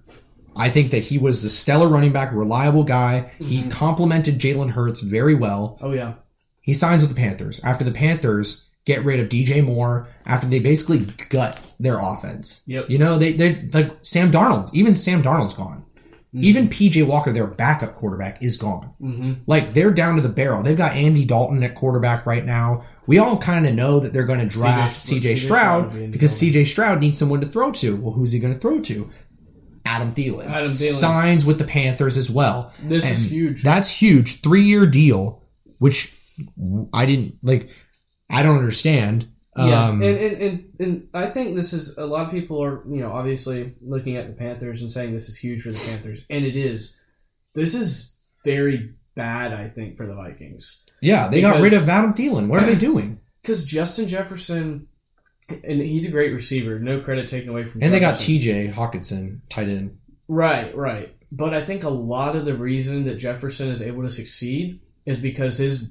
I 0.57 0.71
think 0.71 0.91
that 0.93 1.03
he 1.05 1.19
was 1.19 1.45
a 1.45 1.51
stellar 1.51 1.89
running 1.89 2.13
back, 2.13 2.33
reliable 2.33 2.85
guy. 2.85 3.33
He 3.39 3.69
complemented 3.69 4.39
Jalen 4.39 4.71
Hurts 4.71 5.01
very 5.01 5.35
well. 5.35 5.79
oh 5.83 5.93
yeah, 5.93 6.15
He 6.61 6.75
signs 6.75 7.03
with 7.03 7.11
the 7.11 7.21
Panthers. 7.21 7.61
After 7.65 7.85
the 7.85 7.91
Panthers 7.91 8.71
get 8.85 9.05
rid 9.05 9.19
of 9.19 9.29
DJ 9.29 9.65
Moore, 9.65 10.09
after 10.27 10.47
they 10.47 10.61
basically 10.61 11.01
gut 11.29 11.59
their 11.81 11.99
offense. 11.99 12.63
Yep. 12.67 12.89
You 12.89 12.99
know, 12.99 13.19
they 13.19 13.33
they 13.33 13.69
like 13.73 13.97
Sam 14.03 14.31
Darnold. 14.31 14.73
Even 14.75 14.95
Sam 14.95 15.23
Darnold's 15.23 15.55
gone. 15.55 15.85
Even 16.37 16.69
PJ 16.69 17.07
Walker, 17.07 17.33
their 17.33 17.47
backup 17.47 17.95
quarterback, 17.95 18.43
is 18.43 18.57
gone. 18.59 18.93
mm-hmm. 19.01 19.35
Like 19.47 19.73
they're 19.73 19.93
down 19.93 20.17
to 20.17 20.21
the 20.21 20.29
barrel. 20.29 20.65
They've 20.65 20.77
got 20.77 20.97
Andy 20.97 21.25
Dalton 21.25 21.63
at 21.63 21.77
quarterback 21.77 22.27
right 22.27 22.45
now. 22.45 22.85
We 23.07 23.19
all 23.19 23.37
kind 23.37 23.67
of 23.67 23.75
know 23.75 24.01
that 24.01 24.13
they're 24.13 24.25
going 24.25 24.41
to 24.41 24.49
draft 24.49 24.97
CJ 24.99 25.37
Stroud 25.37 25.39
Stroud 25.39 25.85
will 25.85 25.99
be 25.99 26.05
in 26.05 26.11
because 26.11 26.33
CJ 26.33 26.67
Stroud 26.67 27.01
needs 27.01 27.19
someone 27.19 27.41
to 27.41 27.47
throw 27.47 27.71
to. 27.73 27.97
Well, 27.97 28.13
who's 28.13 28.33
he 28.33 28.39
going 28.41 28.55
to 28.55 28.59
throw 28.59 28.81
to? 28.81 29.11
Adam 29.85 30.13
Thielen. 30.15 30.47
Adam 30.47 30.71
Thielen. 30.73 30.93
signs 30.93 31.45
with 31.45 31.59
the 31.59 31.65
Panthers 31.65 32.17
as 32.17 32.31
well. 32.31 32.73
This 32.83 33.05
is 33.11 33.31
huge. 33.31 33.63
That's 33.63 33.91
huge. 33.91 34.41
Three 34.41 34.63
year 34.63 34.87
deal, 34.87 35.43
which 35.79 36.17
I 36.93 37.05
didn't 37.07 37.37
like. 37.43 37.69
I 38.31 38.43
don't 38.43 38.57
understand. 38.57 39.29
yeah, 39.57 39.89
Um, 39.89 40.03
and, 40.03 40.17
and 40.17 40.43
and 40.43 40.65
and 40.81 41.09
I 41.13 41.27
think 41.27 41.55
this 41.55 41.73
is 41.75 41.99
a 41.99 42.07
lot 42.07 42.25
of 42.25 42.31
people 42.31 42.63
are 42.65 42.83
you 42.89 43.03
know 43.03 43.13
obviously 43.13 43.75
looking 43.83 44.17
at 44.17 44.27
the 44.27 44.33
Panthers 44.33 44.81
and 44.81 44.91
saying 44.91 45.13
this 45.13 45.29
is 45.29 45.37
huge 45.37 45.63
for 45.63 45.71
the 45.71 45.87
Panthers, 45.91 46.25
and 46.31 46.45
it 46.45 46.57
is. 46.57 46.99
This 47.55 47.75
is 47.75 48.15
very 48.45 48.95
bad, 49.15 49.53
I 49.53 49.69
think, 49.69 49.97
for 49.97 50.07
the 50.07 50.15
Vikings. 50.15 50.85
yeah, 51.01 51.29
they 51.29 51.41
got 51.41 51.61
rid 51.61 51.73
of 51.73 51.89
Adam 51.89 52.13
Thielen. 52.15 52.49
What 52.49 52.63
are 52.63 52.67
they 52.67 52.77
doing? 52.77 53.21
Because 53.43 53.67
Justin 53.67 54.09
Jefferson, 54.09 54.87
and 55.51 55.79
he's 55.83 56.09
a 56.09 56.11
great 56.11 56.33
receiver. 56.33 56.79
No 56.79 57.01
credit 57.01 57.27
taken 57.27 57.51
away 57.51 57.65
from. 57.65 57.83
And 57.83 57.93
they 57.93 58.01
got 58.01 58.19
T.J. 58.19 58.69
Hockenson 58.69 59.41
tight 59.51 59.69
end. 59.69 59.99
Right, 60.29 60.75
right. 60.75 61.15
But 61.31 61.53
I 61.53 61.61
think 61.61 61.85
a 61.85 61.91
lot 61.91 62.37
of 62.37 62.47
the 62.47 62.57
reason 62.57 63.05
that 63.05 63.17
Jefferson 63.17 63.69
is 63.69 63.83
able 63.83 64.03
to 64.05 64.11
succeed 64.11 64.81
is 65.05 65.21
because 65.21 65.59
his 65.59 65.91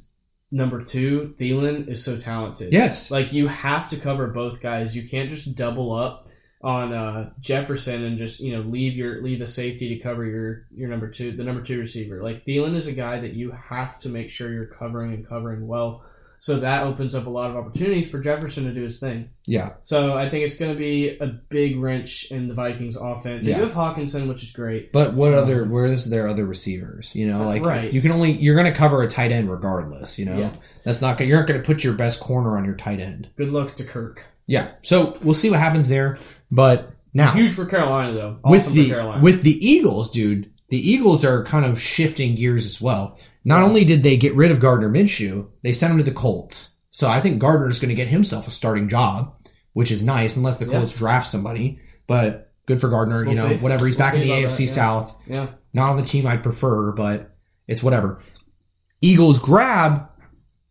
number 0.52 0.84
two, 0.84 1.36
Thielen, 1.38 1.88
is 1.88 2.04
so 2.04 2.18
talented. 2.18 2.74
Yes. 2.74 3.12
Like 3.12 3.34
you 3.34 3.48
have 3.48 3.88
to 3.92 3.98
cover 3.98 4.26
both 4.30 4.60
guys. 4.60 4.96
You 4.96 5.08
can't 5.08 5.30
just 5.30 5.56
double 5.56 5.94
up 5.94 6.30
on 6.64 6.94
uh, 6.94 7.30
Jefferson 7.42 8.04
and 8.06 8.18
just 8.18 8.40
you 8.40 8.54
know 8.54 8.62
leave 8.62 8.96
your 8.96 9.22
leave 9.22 9.40
the 9.40 9.48
safety 9.48 9.90
to 9.96 10.02
cover 10.02 10.26
your 10.26 10.66
your 10.74 10.90
number 10.90 11.10
two 11.10 11.32
the 11.34 11.44
number 11.44 11.62
two 11.62 11.80
receiver. 11.80 12.22
Like 12.22 12.46
Thielen 12.46 12.76
is 12.76 12.88
a 12.88 12.94
guy 12.94 13.20
that 13.20 13.34
you 13.34 13.52
have 13.52 14.00
to 14.00 14.10
make 14.10 14.30
sure 14.30 14.52
you're 14.52 14.66
covering 14.68 15.14
and 15.14 15.28
covering 15.28 15.68
well. 15.68 16.04
So 16.40 16.60
that 16.60 16.84
opens 16.84 17.16
up 17.16 17.26
a 17.26 17.30
lot 17.30 17.50
of 17.52 17.56
opportunities 17.56 18.12
for 18.12 18.20
Jefferson 18.20 18.66
to 18.66 18.74
do 18.74 18.82
his 18.82 19.00
thing. 19.00 19.30
Yeah. 19.48 19.76
So 19.82 20.18
I 20.18 20.30
think 20.30 20.44
it's 20.44 20.58
going 20.58 20.74
to 20.74 20.78
be 20.78 21.18
a 21.18 21.26
big 21.28 21.78
wrench 21.80 22.32
in 22.32 22.50
the 22.50 22.54
Vikings 22.54 22.98
offense. 22.98 23.46
They 23.46 23.52
Yeah. 23.52 23.60
do 23.60 23.64
have 23.64 23.72
Hockenson, 23.74 24.28
which 24.28 24.44
is 24.44 24.52
great. 24.52 24.92
But 24.92 25.14
what 25.14 25.34
other? 25.34 25.64
Where's 25.64 26.10
their 26.10 26.28
other 26.28 26.46
receivers? 26.46 27.16
You 27.16 27.28
know, 27.28 27.46
like 27.46 27.64
Right. 27.64 27.94
you 27.94 28.02
can 28.02 28.12
only 28.12 28.34
you're 28.34 28.56
going 28.56 28.72
to 28.72 28.78
cover 28.78 29.02
a 29.02 29.08
tight 29.08 29.32
end 29.32 29.50
regardless. 29.50 30.20
You 30.20 30.26
know, 30.26 30.38
Yeah. 30.38 30.52
that's 30.84 31.02
not 31.02 31.26
you're 31.26 31.40
not 31.40 31.48
going 31.48 31.62
to 31.62 31.66
put 31.66 31.82
your 31.82 31.94
best 31.94 32.20
corner 32.20 32.58
on 32.58 32.66
your 32.66 32.76
tight 32.76 33.00
end. 33.00 33.30
Good 33.38 33.52
luck 33.54 33.76
to 33.76 33.86
Kirk. 33.86 34.26
Yeah. 34.46 34.72
So 34.82 35.18
we'll 35.24 35.34
see 35.34 35.50
what 35.50 35.60
happens 35.60 35.88
there. 35.88 36.18
But 36.54 36.94
now 37.16 37.32
Huge 37.32 37.54
for 37.54 37.66
Carolina, 37.66 38.14
though. 38.14 38.40
with 38.46 38.72
the 38.74 38.90
Carolina. 38.90 39.24
with 39.24 39.42
the 39.44 39.68
Eagles, 39.68 40.12
dude, 40.12 40.52
the 40.70 40.78
Eagles 40.78 41.26
are 41.26 41.44
kind 41.46 41.66
of 41.66 41.82
shifting 41.82 42.36
gears 42.36 42.66
as 42.68 42.80
well. 42.80 43.18
Not 43.44 43.64
only 43.64 43.84
did 43.86 44.04
they 44.04 44.18
get 44.18 44.36
rid 44.36 44.52
of 44.52 44.60
Gardner 44.60 44.88
Minshew, 44.90 45.50
they 45.64 45.72
sent 45.74 45.92
him 45.94 45.98
to 45.98 46.04
the 46.04 46.12
Colts. 46.16 46.78
So 46.92 47.10
I 47.10 47.20
think 47.22 47.40
Gardner 47.40 47.70
is 47.70 47.80
going 47.80 47.90
to 47.90 47.96
get 47.96 48.08
himself 48.08 48.48
a 48.48 48.52
starting 48.52 48.88
job, 48.88 49.34
which 49.74 49.90
is 49.92 50.04
nice, 50.06 50.38
unless 50.38 50.58
the 50.60 50.66
Yeah. 50.66 50.74
Colts 50.74 50.94
draft 50.94 51.26
somebody. 51.26 51.80
But 52.06 52.52
good 52.68 52.80
for 52.80 52.88
Gardner. 52.90 53.24
We'll 53.26 53.32
you 53.34 53.42
know, 53.42 53.50
see. 53.50 53.56
whatever. 53.58 53.88
He's 53.88 53.98
We'll 53.98 54.06
back 54.06 54.14
in 54.14 54.22
the 54.22 54.30
AFC 54.30 54.58
that, 54.58 54.60
yeah. 54.62 54.68
South. 54.68 55.18
yeah, 55.28 55.48
Not 55.74 55.90
on 55.90 55.98
the 55.98 56.04
team 56.04 56.28
I'd 56.28 56.44
prefer, 56.44 56.92
but 56.92 57.34
it's 57.68 57.82
whatever. 57.82 58.22
Eagles 59.02 59.40
grab 59.40 60.08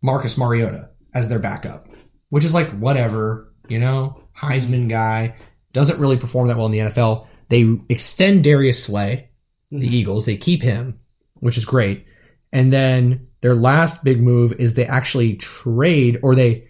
Marcus 0.01 0.37
Mariota 0.37 0.89
as 1.13 1.27
their 1.29 1.39
backup, 1.39 1.87
which 2.29 2.45
is 2.45 2.53
like 2.53 2.69
whatever, 2.69 3.53
you 3.67 3.79
know, 3.79 4.21
Heisman 4.37 4.87
guy 4.89 5.35
doesn't 5.73 5.99
really 5.99 6.17
perform 6.17 6.47
that 6.47 6.57
well 6.57 6.67
in 6.67 6.71
the 6.71 6.79
NFL. 6.79 7.27
They 7.49 7.77
extend 7.89 8.43
Darius 8.43 8.83
Slay, 8.83 9.29
the 9.69 9.77
mm-hmm. 9.77 9.93
Eagles. 9.93 10.25
They 10.25 10.37
keep 10.37 10.61
him, 10.61 10.99
which 11.35 11.57
is 11.57 11.65
great. 11.65 12.05
And 12.51 12.71
then 12.71 13.27
their 13.41 13.55
last 13.55 14.03
big 14.03 14.21
move 14.21 14.53
is 14.53 14.75
they 14.75 14.85
actually 14.85 15.35
trade 15.35 16.19
or 16.23 16.35
they 16.35 16.69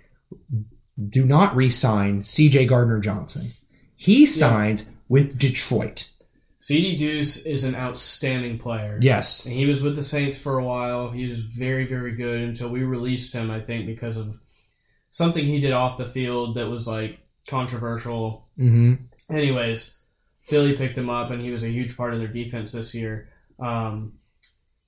do 1.10 1.26
not 1.26 1.56
re-sign 1.56 2.22
CJ 2.22 2.68
Gardner 2.68 3.00
Johnson. 3.00 3.52
He 3.96 4.26
signs 4.26 4.90
with 5.08 5.38
Detroit. 5.38 6.10
CD 6.60 6.96
Deuce 6.96 7.46
is 7.46 7.66
an 7.66 7.76
outstanding 7.76 8.58
player. 8.58 8.98
Yes. 9.02 9.46
And 9.46 9.54
he 9.54 9.66
was 9.66 9.82
with 9.82 9.98
the 9.98 10.04
Saints 10.04 10.38
for 10.38 10.58
a 10.58 10.64
while. 10.64 11.12
He 11.12 11.28
was 11.28 11.42
very, 11.42 11.86
very 11.86 12.16
good 12.16 12.42
until 12.42 12.70
we 12.70 12.84
released 12.84 13.34
him, 13.34 13.52
I 13.52 13.60
think, 13.60 13.86
because 13.86 14.16
of 14.16 14.40
something 15.10 15.44
he 15.44 15.60
did 15.60 15.74
off 15.74 15.98
the 15.98 16.08
field 16.08 16.56
that 16.56 16.70
was 16.70 16.88
like 16.88 17.20
controversial. 17.48 18.43
Hmm 18.58 18.94
Anyways, 19.30 20.00
Philly 20.42 20.76
picked 20.76 20.98
him 20.98 21.10
up, 21.10 21.32
and 21.32 21.42
he 21.42 21.52
was 21.52 21.64
a 21.64 21.70
huge 21.70 21.96
part 21.98 22.14
of 22.14 22.20
their 22.20 22.28
defense 22.28 22.72
this 22.74 22.94
year. 22.94 23.30
Um, 23.60 24.14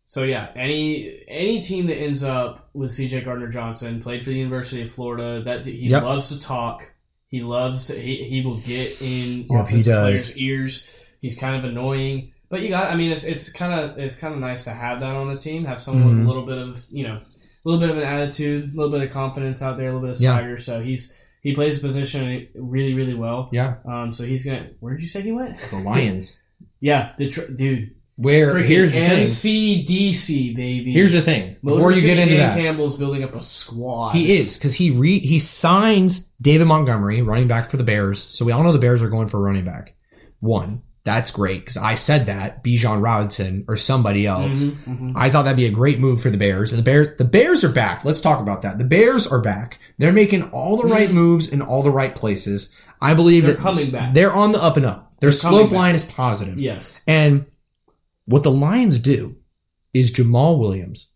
so 0.05 0.23
yeah, 0.23 0.51
any 0.55 1.23
any 1.27 1.61
team 1.61 1.87
that 1.87 1.95
ends 1.97 2.23
up 2.23 2.69
with 2.73 2.91
CJ 2.91 3.23
Gardner 3.25 3.47
Johnson 3.47 4.01
played 4.03 4.23
for 4.23 4.29
the 4.29 4.35
University 4.37 4.81
of 4.83 4.91
Florida. 4.91 5.43
That 5.43 5.65
he 5.65 5.87
Yep. 5.89 6.03
loves 6.03 6.29
to 6.29 6.39
talk. 6.39 6.91
He 7.29 7.41
loves 7.41 7.87
to. 7.87 7.99
He, 7.99 8.23
he 8.23 8.41
will 8.41 8.57
get 8.57 9.01
in 9.01 9.45
Yep, 9.49 9.67
he 9.67 9.81
does. 9.81 9.85
players' 10.03 10.37
ears. 10.37 10.91
He's 11.21 11.39
kind 11.39 11.55
of 11.55 11.69
annoying, 11.71 12.33
but 12.49 12.61
you 12.61 12.69
got. 12.69 12.91
I 12.91 12.95
mean, 12.95 13.11
it's 13.11 13.23
it's 13.23 13.51
kind 13.51 13.73
of 13.73 13.97
it's 13.97 14.15
kind 14.17 14.33
of 14.33 14.39
nice 14.39 14.65
to 14.65 14.71
have 14.71 14.99
that 14.99 15.15
on 15.15 15.33
the 15.33 15.39
team. 15.39 15.65
Have 15.65 15.81
someone 15.81 16.05
with 16.07 16.17
Mhm. 16.17 16.25
a 16.25 16.27
little 16.27 16.45
bit 16.45 16.57
of 16.59 16.85
you 16.91 17.07
know, 17.07 17.15
a 17.15 17.23
little 17.63 17.79
bit 17.79 17.89
of 17.89 17.97
an 17.97 18.03
attitude, 18.03 18.73
a 18.73 18.77
little 18.77 18.91
bit 18.91 19.01
of 19.01 19.11
confidence 19.11 19.61
out 19.63 19.77
there, 19.77 19.89
a 19.89 19.93
little 19.93 20.01
bit 20.07 20.11
of 20.11 20.17
swagger. 20.17 20.57
So 20.59 20.81
he's 20.81 21.19
he 21.45 21.53
plays 21.53 21.79
the 21.79 21.87
position 21.87 22.47
really 22.55 22.95
really 22.95 23.13
well. 23.13 23.49
Yeah. 23.53 23.75
Um, 23.85 24.11
so 24.11 24.23
he's 24.23 24.43
gonna. 24.43 24.71
Where 24.79 24.95
did 24.95 25.03
you 25.03 25.07
say 25.07 25.21
he 25.21 25.31
went? 25.31 25.59
The 25.59 25.77
Lions. 25.77 26.43
yeah, 26.79 27.13
Detroit, 27.17 27.55
dude. 27.55 27.91
Where 28.15 28.55
Freaking 28.55 28.65
here's 28.65 28.93
the 28.93 28.99
thing. 28.99 29.23
NCDC 29.25 30.55
baby. 30.55 30.91
Here's 30.91 31.13
the 31.13 31.21
thing. 31.21 31.57
Motor 31.61 31.75
Before 31.77 31.91
you 31.91 32.01
City 32.01 32.07
get 32.07 32.17
into 32.17 32.35
Dan 32.35 32.47
that, 32.47 32.57
Campbell's 32.57 32.97
building 32.97 33.23
up 33.23 33.35
a 33.35 33.41
squad. 33.41 34.13
he 34.13 34.37
is 34.37 34.57
because 34.57 34.73
he 34.73 34.89
re 34.89 35.19
he 35.19 35.37
signs 35.37 36.31
David 36.41 36.65
Montgomery, 36.65 37.21
running 37.21 37.47
back 37.47 37.69
for 37.69 37.77
the 37.77 37.83
Bears. 37.83 38.23
So 38.23 38.43
we 38.43 38.51
all 38.51 38.63
know 38.63 38.71
the 38.71 38.79
Bears 38.79 39.03
are 39.03 39.09
going 39.09 39.27
for 39.27 39.37
a 39.37 39.41
running 39.41 39.65
back. 39.65 39.95
One, 40.39 40.81
that's 41.05 41.31
great 41.31 41.61
because 41.61 41.77
I 41.77 41.95
said 41.95 42.25
that 42.25 42.63
Bijan 42.63 43.01
Robinson 43.01 43.63
or 43.69 43.77
somebody 43.77 44.25
else. 44.27 44.63
Mhm, 44.63 44.75
mhm. 44.85 45.13
I 45.15 45.29
thought 45.29 45.43
that'd 45.43 45.55
be 45.55 45.67
a 45.67 45.71
great 45.71 45.99
move 45.99 46.21
for 46.21 46.29
the 46.31 46.37
Bears. 46.37 46.73
And 46.73 46.79
the 46.79 46.83
Bears, 46.83 47.17
the 47.17 47.23
Bears 47.23 47.63
are 47.63 47.71
back. 47.71 48.03
Let's 48.03 48.19
talk 48.21 48.41
about 48.41 48.63
that. 48.63 48.77
The 48.79 48.83
Bears 48.83 49.25
are 49.27 49.39
back. 49.41 49.79
They're 49.99 50.11
making 50.11 50.43
all 50.51 50.75
the 50.77 50.87
right 50.87 51.11
moves 51.13 51.47
in 51.47 51.61
all 51.61 51.83
the 51.83 51.91
right 51.91 52.13
places. 52.13 52.75
I 53.01 53.13
believe 53.13 53.43
Mm-hmm. 53.43 53.51
They're 53.53 53.61
coming 53.61 53.91
back. 53.91 54.13
they're 54.13 54.33
on 54.33 54.51
the 54.51 54.61
up 54.61 54.75
and 54.77 54.85
up. 54.85 55.13
Their 55.21 55.29
coming 55.31 55.59
slope 55.59 55.71
line 55.71 55.95
is 55.95 56.03
positive. 56.03 56.59
Yes. 56.59 57.01
And 57.07 57.45
what 58.25 58.43
the 58.43 58.51
Lions 58.51 58.99
do 58.99 59.37
is 59.93 60.11
Jamaal 60.11 60.59
Williams. 60.59 61.11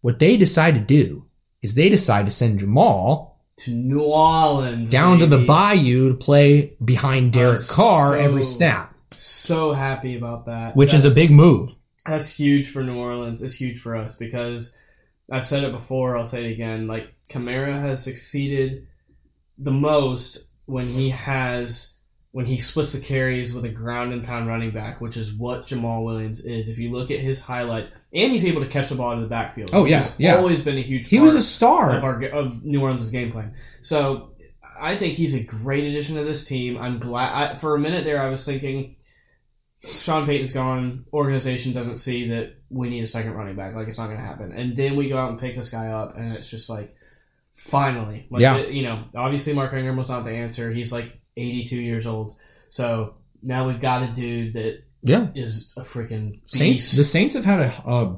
What 0.00 0.18
they 0.18 0.36
decide 0.36 0.74
to 0.74 0.80
do 0.80 1.26
is 1.62 1.74
they 1.74 1.88
decide 1.88 2.24
to 2.24 2.30
send 2.30 2.60
Jamaal 2.60 3.32
To 3.58 3.70
New 3.74 4.00
Orleans. 4.02 4.90
down 4.90 5.18
to 5.18 5.26
the 5.26 5.38
bayou 5.38 6.08
to 6.08 6.14
play 6.14 6.74
behind 6.84 7.32
Derek 7.32 7.60
I'm 7.60 7.66
Carr 7.68 8.12
so- 8.14 8.18
every 8.18 8.42
snap, 8.42 8.94
So 9.16 9.72
happy 9.72 10.16
about 10.16 10.46
that. 10.46 10.76
which 10.76 10.90
That- 10.92 10.98
is 10.98 11.04
a 11.04 11.10
big 11.10 11.30
move. 11.30 11.74
That's 12.06 12.36
huge 12.36 12.68
for 12.68 12.84
New 12.84 12.96
Orleans. 12.96 13.42
It's 13.42 13.54
huge 13.54 13.78
for 13.78 13.96
us 13.96 14.14
because 14.16 14.76
I've 15.30 15.44
said 15.44 15.64
it 15.64 15.72
before. 15.72 16.16
I'll 16.16 16.24
say 16.24 16.44
it 16.48 16.52
again. 16.52 16.86
Like 16.86 17.08
Kamara 17.30 17.80
has 17.80 18.02
succeeded 18.02 18.86
the 19.58 19.72
most 19.72 20.44
when 20.66 20.86
he 20.86 21.10
has 21.10 21.94
when 22.32 22.44
he 22.44 22.58
splits 22.60 22.92
the 22.92 23.00
carries 23.00 23.54
with 23.54 23.64
a 23.64 23.68
ground 23.70 24.12
and 24.12 24.22
pound 24.22 24.46
running 24.46 24.70
back, 24.70 25.00
which 25.00 25.16
is 25.16 25.34
what 25.34 25.66
Jamaal 25.66 26.04
Williams 26.04 26.44
is. 26.44 26.68
If 26.68 26.76
you 26.76 26.92
look 26.92 27.10
at 27.10 27.18
his 27.18 27.40
highlights, 27.42 27.96
and 28.12 28.30
he's 28.30 28.44
able 28.44 28.60
to 28.60 28.68
catch 28.68 28.90
the 28.90 28.94
ball 28.94 29.12
in 29.12 29.22
the 29.22 29.26
backfield. 29.26 29.70
Oh, 29.72 29.86
yeah, 29.86 30.04
yeah. 30.18 30.36
always 30.36 30.62
been 30.62 30.76
a 30.76 30.82
huge. 30.82 31.08
He 31.08 31.18
was 31.18 31.34
a 31.34 31.38
of 31.38 31.44
star. 31.44 31.92
our 31.92 32.22
of 32.26 32.62
New 32.62 32.82
Orleans' 32.82 33.08
game 33.10 33.32
plan. 33.32 33.54
So 33.80 34.32
I 34.78 34.96
think 34.96 35.14
he's 35.14 35.34
a 35.34 35.42
great 35.42 35.84
addition 35.84 36.16
to 36.16 36.24
this 36.24 36.44
team. 36.44 36.76
I'm 36.76 36.98
glad. 36.98 37.52
I, 37.52 37.54
for 37.54 37.74
a 37.74 37.78
minute 37.78 38.04
there, 38.04 38.20
I 38.22 38.28
was 38.28 38.44
thinking 38.44 38.95
Sean 39.84 40.26
Payton's 40.26 40.52
gone. 40.52 41.04
Organization 41.12 41.72
doesn't 41.72 41.98
see 41.98 42.28
that 42.30 42.54
we 42.70 42.88
need 42.88 43.02
a 43.02 43.06
second 43.06 43.32
running 43.34 43.56
back. 43.56 43.74
Like 43.74 43.88
it's 43.88 43.98
not 43.98 44.06
going 44.06 44.18
to 44.18 44.24
happen. 44.24 44.52
And 44.52 44.76
then 44.76 44.96
we 44.96 45.08
go 45.08 45.18
out 45.18 45.30
and 45.30 45.38
pick 45.38 45.54
this 45.54 45.70
guy 45.70 45.88
up, 45.88 46.16
and 46.16 46.32
it's 46.32 46.48
just 46.48 46.68
like 46.70 46.94
finally. 47.54 48.26
Like, 48.30 48.42
Yeah. 48.42 48.58
the- 48.62 48.72
you 48.72 48.82
know, 48.82 49.04
obviously 49.14 49.52
Mark 49.52 49.72
Ingram 49.72 49.96
was 49.96 50.08
not 50.10 50.24
the 50.24 50.32
answer. 50.32 50.70
He's 50.70 50.92
like 50.92 51.20
82 51.36 51.80
years 51.80 52.06
old. 52.06 52.32
So 52.68 53.14
now 53.42 53.66
we've 53.66 53.80
got 53.80 54.02
a 54.02 54.12
dude 54.12 54.54
that 54.54 54.82
Yeah. 55.02 55.28
is 55.34 55.72
a 55.76 55.82
freaking 55.82 56.40
Saints. 56.46 56.92
The 56.92 57.04
Saints 57.04 57.34
have 57.34 57.44
had 57.44 57.60
a, 57.60 57.90
a 57.90 58.16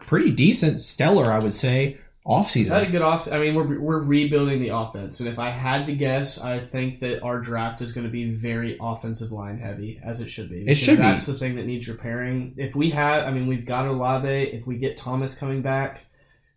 pretty 0.00 0.30
decent, 0.30 0.80
stellar, 0.80 1.30
I 1.32 1.38
would 1.38 1.54
say, 1.54 1.98
He's 2.24 2.68
had 2.68 2.84
a 2.84 2.86
good 2.90 3.02
off. 3.02 3.32
I 3.32 3.38
mean, 3.40 3.54
we're 3.54 3.80
we're 3.80 3.98
rebuilding 4.02 4.60
the 4.62 4.68
offense, 4.68 5.18
and 5.20 5.28
if 5.28 5.38
I 5.40 5.50
had 5.50 5.86
to 5.86 5.92
guess, 5.94 6.40
I 6.40 6.60
think 6.60 7.00
that 7.00 7.22
our 7.22 7.40
draft 7.40 7.80
is 7.82 7.92
going 7.92 8.06
to 8.06 8.10
be 8.12 8.30
very 8.30 8.76
offensive 8.80 9.32
line 9.32 9.58
heavy, 9.58 9.98
as 10.04 10.20
it 10.20 10.28
should 10.30 10.48
be. 10.48 10.62
It 10.62 10.76
should 10.76 10.92
be. 10.98 11.02
That's 11.02 11.26
the 11.26 11.32
thing 11.34 11.56
that 11.56 11.66
needs 11.66 11.88
repairing. 11.88 12.54
If 12.56 12.76
we 12.76 12.90
have, 12.90 13.24
I 13.24 13.32
mean, 13.32 13.48
we've 13.48 13.66
got 13.66 13.86
Olave. 13.88 14.28
If 14.28 14.66
we 14.68 14.76
get 14.76 14.96
Thomas 14.96 15.36
coming 15.36 15.62
back, 15.62 16.06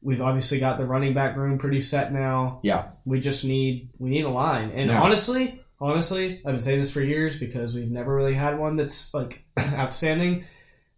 we've 0.03 0.22
obviously 0.22 0.59
got 0.59 0.78
the 0.78 0.86
running 0.86 1.16
back 1.16 1.36
room 1.36 1.57
pretty 1.57 1.82
set 1.82 2.13
now. 2.13 2.59
Yeah. 2.61 2.89
We 3.05 3.20
just 3.20 3.43
need 3.43 3.89
we 3.97 4.11
need 4.11 4.26
a 4.26 4.30
line, 4.30 4.70
and 4.70 4.88
Yeah. 4.91 5.01
honestly, 5.01 5.59
honestly, 5.82 6.41
I've 6.45 6.53
been 6.53 6.61
saying 6.61 6.80
this 6.82 6.93
for 6.93 7.01
years 7.01 7.39
because 7.39 7.74
we've 7.74 7.89
never 7.89 8.13
really 8.16 8.36
had 8.36 8.59
one 8.59 8.76
that's 8.76 9.16
like 9.16 9.43
outstanding. 9.59 10.45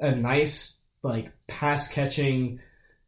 A 0.01 0.11
nice 0.11 0.81
like 1.03 1.31
pass 1.47 1.87
catching, 1.87 2.59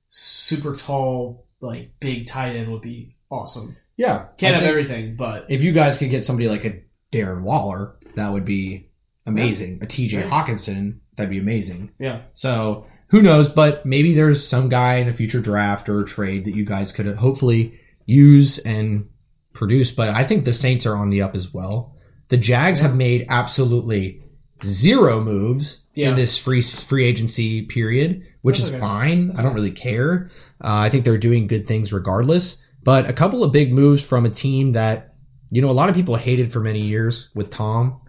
super 0.07 0.73
tall, 0.75 1.45
like 1.61 1.93
big 1.99 2.25
tight 2.27 2.55
end 2.55 2.71
would 2.71 2.81
be 2.81 3.15
awesome. 3.29 3.75
Yeah. 3.97 4.27
Can't 4.37 4.55
I 4.55 4.59
have 4.59 4.67
everything, 4.69 5.15
but 5.15 5.45
If 5.49 5.61
you 5.61 5.71
guys 5.73 5.97
could 5.97 6.09
get 6.09 6.23
somebody 6.23 6.47
like 6.47 6.65
a 6.65 6.81
Darren 7.11 7.41
Waller, 7.43 7.97
that 8.15 8.31
would 8.31 8.45
be 8.45 8.89
amazing. 9.25 9.79
A 9.81 9.85
TJ 9.85 10.21
Right. 10.23 10.31
Hockenson, 10.47 10.99
that'd 11.15 11.29
be 11.29 11.37
amazing. 11.39 11.91
yeah, 11.99 12.21
So 12.33 12.85
who 13.09 13.21
knows? 13.21 13.49
But 13.49 13.85
maybe 13.85 14.13
there's 14.13 14.45
some 14.45 14.69
guy 14.69 14.95
in 14.95 15.09
a 15.09 15.13
future 15.13 15.41
draft 15.41 15.89
or 15.89 16.03
trade 16.03 16.45
that 16.45 16.55
you 16.55 16.63
guys 16.65 16.91
could 16.91 17.07
hopefully 17.17 17.79
use 18.05 18.57
and 18.59 19.09
produce. 19.53 19.91
But 19.91 20.09
I 20.09 20.23
think 20.23 20.45
the 20.45 20.53
Saints 20.53 20.85
are 20.85 20.95
on 20.95 21.09
the 21.09 21.21
up 21.21 21.35
as 21.35 21.53
well. 21.53 21.95
The 22.29 22.37
Jags 22.37 22.81
have 22.81 22.95
made 22.95 23.25
absolutely 23.29 24.21
zero 24.63 25.19
moves 25.21 25.83
Yeah. 25.95 26.09
in 26.09 26.15
this 26.15 26.37
free 26.37 26.61
free 26.61 27.03
agency 27.05 27.63
period, 27.63 28.23
which 28.41 28.57
That's 28.57 28.69
is 28.69 28.75
okay. 28.75 28.85
fine. 28.85 29.31
I 29.35 29.41
don't 29.41 29.55
really 29.55 29.71
care. 29.71 30.29
Uh, 30.63 30.77
I 30.77 30.89
think 30.89 31.05
they're 31.05 31.17
doing 31.17 31.47
good 31.47 31.67
things 31.67 31.93
regardless. 31.93 32.65
But 32.83 33.09
a 33.09 33.13
couple 33.13 33.43
of 33.43 33.51
big 33.51 33.73
moves 33.73 34.05
from 34.05 34.25
a 34.25 34.29
team 34.29 34.73
that 34.73 35.15
you 35.51 35.61
know 35.61 35.69
a 35.69 35.73
lot 35.73 35.89
of 35.89 35.95
people 35.95 36.15
hated 36.15 36.51
for 36.53 36.59
many 36.59 36.81
years 36.81 37.29
with 37.35 37.49
Tom, 37.49 38.01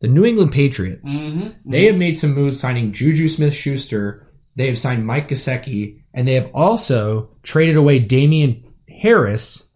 the 0.00 0.08
New 0.08 0.24
England 0.24 0.52
Patriots. 0.52 1.16
mm-hmm. 1.16 1.70
They 1.70 1.84
have 1.86 1.96
made 1.96 2.18
some 2.18 2.34
moves 2.34 2.60
signing 2.60 2.92
Juju 2.92 3.28
Smith 3.28 3.54
Schuster. 3.54 4.32
They 4.56 4.66
have 4.68 4.78
signed 4.78 5.06
Mike 5.06 5.28
Gesicki, 5.28 6.02
and 6.14 6.26
they 6.26 6.34
have 6.34 6.50
also 6.54 7.30
traded 7.42 7.76
away 7.76 7.98
Damien 7.98 8.64
Harris, 8.88 9.70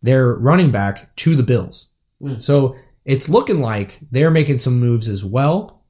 their 0.00 0.34
running 0.34 0.70
back, 0.70 1.14
to 1.16 1.36
the 1.36 1.42
Bills. 1.42 1.90
Mm. 2.20 2.40
So 2.40 2.76
it's 3.04 3.28
looking 3.28 3.60
like 3.60 3.98
they're 4.10 4.30
making 4.30 4.58
some 4.58 4.80
moves 4.80 5.08
as 5.08 5.24
well. 5.24 5.84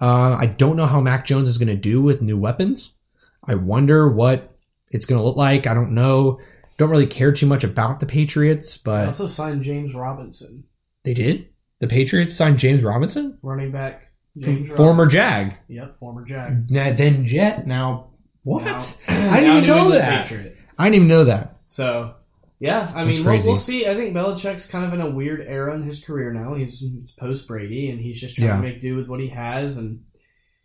Uh, 0.00 0.36
I 0.40 0.46
don't 0.46 0.76
know 0.76 0.86
how 0.86 1.00
Mac 1.00 1.26
Jones 1.26 1.48
is 1.48 1.58
going 1.58 1.68
to 1.68 1.76
do 1.76 2.00
with 2.02 2.22
new 2.22 2.38
weapons. 2.38 2.96
I 3.44 3.54
wonder 3.54 4.08
what 4.08 4.55
it's 4.90 5.06
going 5.06 5.18
to 5.20 5.24
look 5.24 5.36
like. 5.36 5.66
I 5.66 5.74
don't 5.74 5.92
know. 5.92 6.40
Don't 6.78 6.90
really 6.90 7.06
care 7.06 7.32
too 7.32 7.46
much 7.46 7.64
about 7.64 8.00
the 8.00 8.06
Patriots, 8.06 8.76
but 8.78 9.06
also 9.06 9.26
signed 9.26 9.62
James 9.62 9.94
Robinson, 9.94 10.64
they 11.04 11.14
did. 11.14 11.48
The 11.80 11.86
Patriots 11.88 12.34
signed 12.34 12.58
James 12.58 12.82
Robinson, 12.82 13.38
running 13.42 13.72
back. 13.72 14.10
James 14.38 14.70
former 14.70 15.04
Robinson. 15.04 15.18
Jag. 15.18 15.54
Yep, 15.68 15.94
former 15.96 16.24
Jag. 16.24 16.70
Now, 16.70 16.92
then 16.92 17.24
Jet. 17.24 17.66
Now 17.66 18.10
what? 18.42 18.64
Now- 19.08 19.32
I 19.32 19.40
didn't 19.40 19.56
even 19.56 19.66
know 19.68 19.90
that. 19.92 20.26
Patriot. 20.26 20.56
I 20.78 20.84
didn't 20.84 20.96
even 20.96 21.08
know 21.08 21.24
that. 21.24 21.56
So, 21.66 22.14
yeah, 22.60 22.92
I 22.94 23.04
mean, 23.04 23.24
we'll, 23.24 23.34
we'll 23.46 23.56
see. 23.56 23.86
I 23.86 23.94
think 23.94 24.14
Belichick's 24.14 24.66
kind 24.66 24.84
of 24.84 24.92
in 24.92 25.00
a 25.00 25.10
weird 25.10 25.40
era 25.40 25.74
in 25.74 25.82
his 25.82 26.04
career 26.04 26.32
now. 26.32 26.52
He's 26.54 26.82
post 27.18 27.48
Brady, 27.48 27.88
and 27.90 27.98
he's 27.98 28.20
just 28.20 28.36
trying 28.36 28.48
Yeah. 28.48 28.56
to 28.56 28.62
make 28.62 28.80
do 28.82 28.96
with 28.96 29.08
what 29.08 29.20
he 29.20 29.28
has. 29.28 29.78
And 29.78 30.04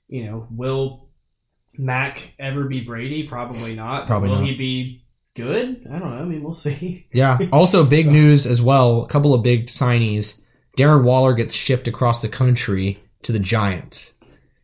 you 0.09 0.25
know, 0.29 0.45
will 0.51 1.09
Mac 1.77 2.33
ever 2.39 2.65
be 2.65 2.81
Brady? 2.81 3.23
Probably 3.27 3.75
not. 3.75 4.07
Probably 4.07 4.29
will 4.29 4.37
not. 4.39 4.45
he 4.47 4.55
be 4.55 5.03
good? 5.35 5.87
I 5.91 5.99
don't 5.99 6.09
know. 6.11 6.17
I 6.21 6.25
mean, 6.25 6.43
we'll 6.43 6.53
see. 6.53 7.07
Yeah. 7.13 7.37
Also, 7.51 7.85
big 7.85 8.07
news 8.07 8.45
as 8.45 8.61
well. 8.61 9.03
A 9.03 9.07
couple 9.07 9.33
of 9.33 9.43
big 9.43 9.67
signees. 9.67 10.43
Darren 10.77 11.03
Waller 11.03 11.33
gets 11.33 11.53
shipped 11.53 11.87
across 11.87 12.21
the 12.21 12.29
country 12.29 13.03
to 13.23 13.31
the 13.31 13.39
Giants, 13.39 14.15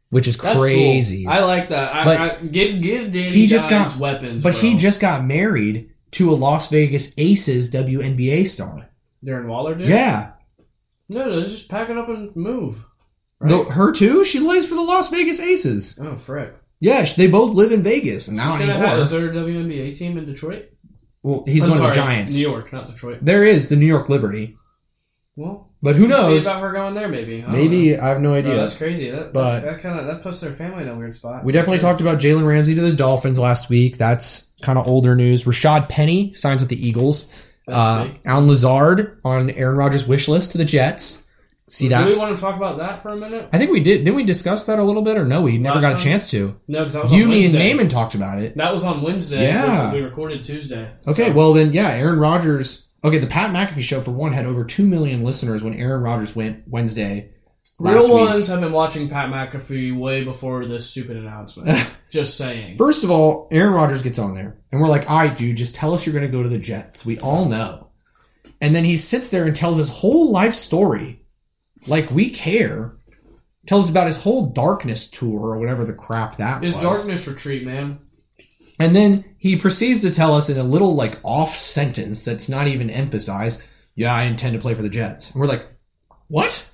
which 0.10 0.28
is 0.28 0.38
That's 0.38 0.58
crazy. 0.60 1.26
cool. 1.26 1.34
I 1.34 1.40
like 1.44 1.70
that. 1.70 1.94
I, 1.96 2.06
But 2.06 2.20
I, 2.20 2.36
give 2.46 2.82
give 2.82 3.12
Danny 3.12 3.30
he 3.30 3.48
just 3.48 3.70
got- 3.70 3.98
weapons, 3.98 4.44
but 4.44 4.54
he 4.56 4.76
just 4.76 5.02
got 5.02 5.24
married 5.24 5.92
to 6.12 6.32
a 6.32 6.36
Las 6.36 6.70
Vegas 6.70 7.14
Aces 7.18 7.70
WNBA 7.72 8.48
star. 8.48 8.90
Darren 9.26 9.48
Waller 9.48 9.76
did. 9.76 9.90
Yeah. 9.90 10.32
no, 11.10 11.30
no, 11.30 11.42
just 11.42 11.70
pack 11.70 11.90
it 11.90 11.98
up 11.98 12.08
and 12.10 12.34
move. 12.36 12.86
Right? 13.40 13.50
The- 13.50 13.72
her 13.74 13.92
too. 13.92 14.24
She 14.24 14.40
plays 14.40 14.68
for 14.68 14.76
the 14.76 14.82
Las 14.82 15.10
Vegas 15.10 15.40
Aces. 15.42 16.00
oh 16.02 16.16
frick! 16.16 16.54
Yeah, 16.80 17.04
they 17.06 17.28
both 17.28 17.54
live 17.56 17.72
in 17.72 17.82
Vegas, 17.84 18.28
and 18.28 18.38
not 18.38 18.60
He's 18.60 18.68
gonna 18.68 18.74
have- 18.80 18.84
anymore. 18.90 19.04
Is 19.06 19.12
there 19.12 19.30
a 19.30 19.34
WNBA 19.34 19.98
team 19.98 20.18
in 20.18 20.26
Detroit? 20.26 20.70
Well, 21.24 21.44
he's 21.48 21.64
I'm 21.64 21.72
one 21.72 21.80
of 21.80 21.86
the 21.86 21.92
Giants. 21.92 22.36
New 22.36 22.42
York, 22.42 22.72
not 22.72 22.88
Detroit. 22.88 23.20
There 23.22 23.44
is 23.44 23.70
the 23.70 23.76
New 23.76 23.86
York 23.88 24.08
Liberty, 24.10 24.56
Well, 25.36 25.70
but 25.82 25.96
who 25.96 26.08
knows? 26.08 26.44
See 26.46 26.50
about 26.50 26.62
her 26.62 26.72
going 26.72 26.94
there, 26.96 27.08
maybe. 27.08 27.38
I 27.38 27.42
don't 27.42 27.52
know. 27.52 27.58
Maybe 27.58 27.98
I 27.98 28.08
have 28.10 28.22
no 28.22 28.34
idea. 28.34 28.56
that's 28.56 28.78
crazy. 28.78 29.10
That, 29.10 29.34
But- 29.34 29.62
that, 29.62 29.82
kind 29.82 30.00
of 30.00 30.08
that 30.08 30.24
puts 30.24 30.40
their 30.42 30.54
family 30.54 30.84
in 30.84 30.90
a 30.90 30.96
weird 30.96 31.14
spot. 31.16 31.44
We 31.44 31.52
definitely 31.52 31.80
talked 31.80 32.02
about 32.02 32.20
Jalen 32.20 32.46
Ramsey 32.48 32.76
to 32.76 32.82
the 32.82 32.94
Dolphins 32.94 33.40
last 33.40 33.70
week. 33.70 33.98
That's 33.98 34.52
kind 34.62 34.80
of 34.80 34.88
older 34.88 35.16
news. 35.16 35.46
Rashaad 35.46 35.90
Penny 35.90 36.34
signs 36.34 36.62
with 36.62 36.70
the 36.70 36.88
Eagles. 36.88 37.26
That's 37.68 37.78
Uh. 37.78 38.10
Allen 38.26 38.48
Lazard 38.48 39.20
on 39.26 39.50
Aaron 39.52 39.76
Rodgers' 39.78 40.08
wish 40.08 40.28
list 40.28 40.52
to 40.52 40.58
the 40.58 40.66
Jets. 40.66 41.26
See 41.70 41.90
Do 41.90 42.06
we 42.06 42.16
want 42.16 42.34
to 42.34 42.42
talk 42.42 42.56
about 42.56 42.78
that 42.78 43.02
for 43.02 43.10
a 43.10 43.18
minute? 43.18 43.50
I 43.52 43.58
think 43.58 43.72
we 43.72 43.82
did. 43.82 44.00
Didn't 44.00 44.16
we 44.16 44.24
discuss 44.24 44.66
that 44.68 44.80
a 44.80 44.84
little 44.84 45.02
bit, 45.02 45.18
or 45.18 45.26
no? 45.26 45.42
We 45.42 45.58
never 45.58 45.76
Last 45.76 45.82
got 45.82 45.90
a 45.90 45.96
time? 45.96 46.04
chance 46.04 46.32
to. 46.32 46.58
No, 46.68 46.86
because 46.86 47.12
You, 47.12 47.26
on 47.26 47.30
me, 47.30 47.46
and. 47.46 47.54
Naaman 47.54 47.90
talked 47.90 48.16
about 48.16 48.40
it. 48.42 48.56
That 48.56 48.74
was 48.74 48.86
on 48.86 49.02
Wednesday. 49.02 49.48
Yeah. 49.48 49.92
we 49.94 50.00
recorded 50.00 50.46
Tuesday. 50.46 50.90
Okay, 51.06 51.28
So, 51.28 51.34
well 51.34 51.52
then, 51.54 51.74
yeah, 51.74 51.90
Aaron 51.90 52.20
Rodgers. 52.20 52.88
Okay, 53.04 53.18
the 53.18 53.28
Pat 53.28 53.54
McAfee 53.54 53.84
show 53.84 54.00
for 54.00 54.12
one 54.12 54.32
had 54.32 54.46
over 54.46 54.64
two 54.64 54.88
million 54.88 55.24
listeners 55.24 55.62
when 55.62 55.74
Aaron 55.74 56.02
Rodgers 56.02 56.36
went 56.38 56.64
Wednesday. 56.68 57.32
last 57.80 58.08
real 58.08 58.18
ones 58.18 58.48
have 58.48 58.62
been 58.62 58.72
watching 58.72 59.10
Pat 59.10 59.30
McAfee 59.30 59.96
way 59.98 60.24
before 60.24 60.66
this 60.66 60.90
stupid 60.90 61.18
announcement. 61.18 61.70
Just 62.10 62.38
saying. 62.38 62.78
First 62.78 63.04
of 63.04 63.12
all, 63.12 63.50
Aaron 63.52 63.74
Rodgers 63.74 64.02
gets 64.02 64.20
on 64.20 64.36
there, 64.36 64.58
and 64.72 64.80
we're 64.80 64.88
like, 64.88 65.10
all 65.10 65.18
right, 65.18 65.38
dude, 65.38 65.58
just 65.58 65.76
tell 65.76 65.94
us 65.94 66.06
you're 66.06 66.14
going 66.14 66.26
to 66.26 66.32
go 66.32 66.42
to 66.42 66.48
the 66.50 66.58
Jets. 66.58 67.06
We 67.06 67.20
all 67.20 67.50
know. 67.50 67.90
And 68.62 68.74
then 68.74 68.86
he 68.86 68.96
sits 68.96 69.28
there 69.30 69.44
and 69.44 69.54
tells 69.54 69.78
his 69.78 69.90
whole 69.90 70.32
life 70.32 70.54
story. 70.54 71.26
Like, 71.88 72.12
we 72.12 72.30
care. 72.30 72.94
Tells 73.66 73.86
us 73.86 73.92
about 73.92 74.08
his 74.08 74.22
whole 74.24 74.48
darkness 74.48 75.10
tour 75.10 75.40
or 75.40 75.58
whatever 75.60 75.84
the 75.84 75.94
crap 75.94 76.38
that 76.38 76.64
His 76.64 76.74
was. 76.76 76.84
darkness 76.84 77.28
retreat, 77.28 77.66
man. 77.66 78.00
And 78.80 78.96
then 78.96 79.26
he 79.38 79.58
proceeds 79.58 80.02
to 80.04 80.12
tell 80.12 80.34
us 80.36 80.50
in 80.50 80.58
a 80.58 80.64
little, 80.64 80.96
like, 80.96 81.20
off 81.24 81.56
sentence 81.58 82.24
that's 82.24 82.48
not 82.48 82.68
even 82.68 82.90
emphasized, 82.90 83.64
yeah, 83.96 84.14
I 84.16 84.24
intend 84.24 84.54
to 84.54 84.60
play 84.62 84.74
for 84.74 84.84
the 84.84 84.90
Jets. 84.90 85.32
And 85.32 85.42
we're 85.42 85.48
like, 85.48 85.66
what? 86.28 86.72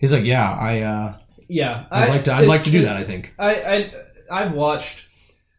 He's 0.00 0.12
like, 0.12 0.24
yeah, 0.24 0.50
I, 0.52 0.80
uh, 0.80 1.16
Yeah, 1.48 1.86
I'd 1.90 2.08
I- 2.08 2.12
like 2.12 2.24
to, 2.24 2.32
I'd 2.32 2.44
it- 2.44 2.48
like 2.48 2.62
to 2.64 2.70
do 2.70 2.82
that, 2.82 2.96
I 2.96 3.04
think. 3.04 3.34
I, 3.38 3.54
I 3.54 3.92
I've 4.30 4.54
watched 4.54 5.06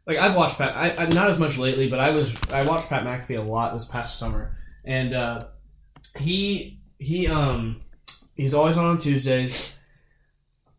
like 0.08 0.18
I've 0.18 0.36
watched 0.36 0.58
Pat 0.60 0.76
I, 0.76 1.04
I 1.04 1.10
not 1.10 1.30
as 1.30 1.40
much 1.40 1.58
lately, 1.58 1.88
but 1.90 2.00
I 2.00 2.12
was 2.12 2.36
I 2.52 2.66
watched 2.66 2.90
Pat 2.90 3.04
McAfee 3.04 3.38
a 3.40 3.42
lot 3.42 3.74
this 3.74 3.86
past 3.86 4.18
summer, 4.20 4.58
and 4.84 5.14
uh, 5.14 5.48
he 6.20 6.80
he 7.00 7.28
um 7.28 7.82
he's 8.36 8.54
always 8.54 8.78
on 8.78 8.86
on 8.86 8.98
Tuesdays. 9.00 9.80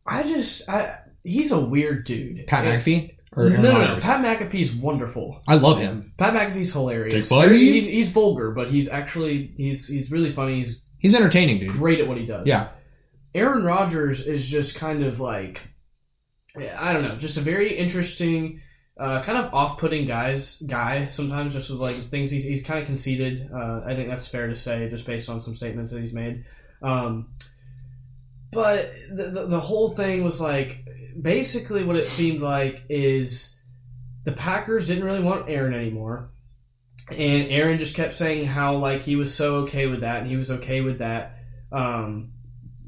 I 0.07 0.23
just 0.23 0.69
I 0.69 0.99
he's 1.25 1.51
a 1.53 1.67
weird 1.67 2.05
dude. 2.05 2.47
Pat 2.47 2.65
McAfee? 2.65 3.15
Or 3.33 3.51
No, 3.51 3.61
no, 3.61 3.95
no. 3.97 4.01
Pat 4.01 4.25
McAfee's 4.25 4.75
wonderful. 4.75 5.43
I 5.47 5.57
love 5.57 5.79
him. 5.79 6.15
Pat 6.17 6.33
McAfee's 6.33 6.73
hilarious. 6.73 7.29
He's, 7.75 7.87
he's 7.87 8.11
vulgar, 8.11 8.53
but 8.53 8.69
he's 8.69 8.89
actually 8.89 9.53
he's 9.57 9.89
he's 9.89 10.11
really 10.11 10.31
funny. 10.31 10.57
He's 10.57 10.83
He's 10.99 11.15
entertaining, 11.15 11.61
dude. 11.61 11.71
great 11.71 12.01
at 12.01 12.09
what 12.09 12.17
he 12.17 12.25
does. 12.25 12.49
Yeah. 12.49 12.69
Aaron 13.35 13.65
Rodgers 13.65 14.27
is 14.27 14.49
just 14.49 14.77
kind 14.79 15.03
of 15.05 15.21
like 15.21 15.61
I 16.79 16.93
don't 16.95 17.03
know, 17.03 17.17
just 17.17 17.37
a 17.37 17.41
very 17.41 17.77
interesting, 17.77 18.63
Uh, 18.99 19.23
kind 19.23 19.37
of 19.37 19.53
off-putting 19.53 20.07
guys 20.07 20.63
guy 20.63 21.07
sometimes, 21.09 21.53
just 21.53 21.69
with 21.69 21.79
like 21.79 21.95
things 21.95 22.31
he's, 22.31 22.45
he's 22.45 22.63
kind 22.63 22.81
of 22.81 22.87
conceited. 22.87 23.51
Uh, 23.53 23.83
I 23.85 23.95
think 23.95 24.09
that's 24.09 24.27
fair 24.27 24.47
to 24.49 24.57
say, 24.57 24.89
just 24.89 25.07
based 25.07 25.29
on 25.29 25.43
some 25.43 25.55
statements 25.55 25.93
that 25.93 26.01
he's 26.01 26.15
made. 26.15 26.45
Um, 26.87 27.35
but 28.53 28.93
the, 29.11 29.31
the, 29.31 29.47
the 29.49 29.61
whole 29.61 29.91
thing 29.91 30.23
was 30.23 30.41
like 30.41 30.87
basically 31.21 31.83
what 31.83 31.97
it 31.97 32.07
seemed 32.07 32.41
like 32.41 32.85
is 32.89 33.61
the 34.25 34.33
Packers 34.33 34.87
didn't 34.87 35.05
really 35.05 35.23
want 35.23 35.51
Aaron 35.51 35.75
anymore. 35.75 36.31
And 37.11 37.49
Aaron 37.51 37.79
just 37.79 37.97
kept 37.97 38.15
saying 38.17 38.47
how 38.47 38.77
like 38.77 39.03
he 39.03 39.17
was 39.17 39.35
so 39.35 39.57
okay 39.57 39.87
with 39.87 40.01
that 40.01 40.21
and 40.21 40.27
he 40.29 40.37
was 40.37 40.51
okay 40.51 40.81
with 40.81 40.99
that. 40.99 41.39
Um, 41.73 42.33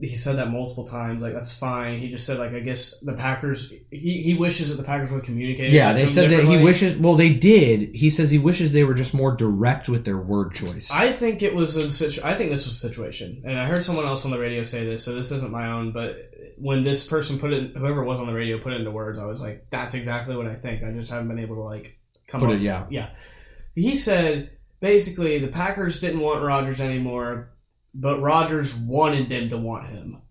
he 0.00 0.14
said 0.14 0.36
that 0.36 0.50
multiple 0.50 0.84
times, 0.84 1.22
like 1.22 1.34
that's 1.34 1.56
fine. 1.56 1.98
He 1.98 2.08
just 2.08 2.24
said 2.24 2.38
like 2.38 2.52
I 2.52 2.60
guess 2.60 2.98
the 3.00 3.14
Packers 3.14 3.72
he, 3.90 4.22
he 4.22 4.34
wishes 4.34 4.70
that 4.70 4.76
the 4.76 4.84
Packers 4.84 5.10
would 5.10 5.24
communicate. 5.24 5.72
Yeah, 5.72 5.92
they 5.92 6.06
said 6.06 6.30
that 6.30 6.44
he 6.44 6.62
wishes. 6.62 6.96
Well, 6.96 7.14
they 7.14 7.32
did. 7.32 7.94
He 7.94 8.08
says 8.10 8.30
he 8.30 8.38
wishes 8.38 8.72
they 8.72 8.84
were 8.84 8.94
just 8.94 9.12
more 9.14 9.34
direct 9.34 9.88
with 9.88 10.04
their 10.04 10.18
word 10.18 10.54
choice. 10.54 10.90
I 10.92 11.12
think 11.12 11.42
it 11.42 11.54
was 11.54 11.76
a 11.76 11.90
situ- 11.90 12.20
I 12.24 12.34
think 12.34 12.50
this 12.50 12.64
was 12.64 12.76
a 12.76 12.88
situation, 12.88 13.42
and 13.44 13.58
I 13.58 13.66
heard 13.66 13.82
someone 13.82 14.06
else 14.06 14.24
on 14.24 14.30
the 14.30 14.38
radio 14.38 14.62
say 14.62 14.84
this, 14.84 15.04
so 15.04 15.14
this 15.14 15.32
isn't 15.32 15.50
my 15.50 15.72
own. 15.72 15.92
But 15.92 16.32
when 16.58 16.84
this 16.84 17.06
person 17.06 17.38
put 17.38 17.52
it, 17.52 17.76
whoever 17.76 18.04
was 18.04 18.20
on 18.20 18.26
the 18.26 18.32
radio 18.32 18.58
put 18.58 18.72
it 18.72 18.76
into 18.76 18.90
words, 18.90 19.18
I 19.18 19.26
was 19.26 19.40
like, 19.40 19.66
"That's 19.70 19.94
exactly 19.94 20.36
what 20.36 20.46
I 20.46 20.54
think." 20.54 20.84
I 20.84 20.92
just 20.92 21.10
haven't 21.10 21.28
been 21.28 21.40
able 21.40 21.56
to 21.56 21.62
like 21.62 21.98
come 22.28 22.40
Put 22.40 22.50
up. 22.50 22.56
it, 22.56 22.60
yeah. 22.60 22.86
yeah. 22.90 23.10
He 23.74 23.96
said 23.96 24.50
basically 24.80 25.38
the 25.38 25.48
Packers 25.48 26.00
didn't 26.00 26.20
want 26.20 26.42
Rodgers 26.42 26.80
anymore, 26.80 27.50
but 28.00 28.20
Rodgers 28.20 28.74
wanted 28.74 29.28
them 29.28 29.48
to 29.50 29.58
want 29.58 29.88
him, 29.88 30.22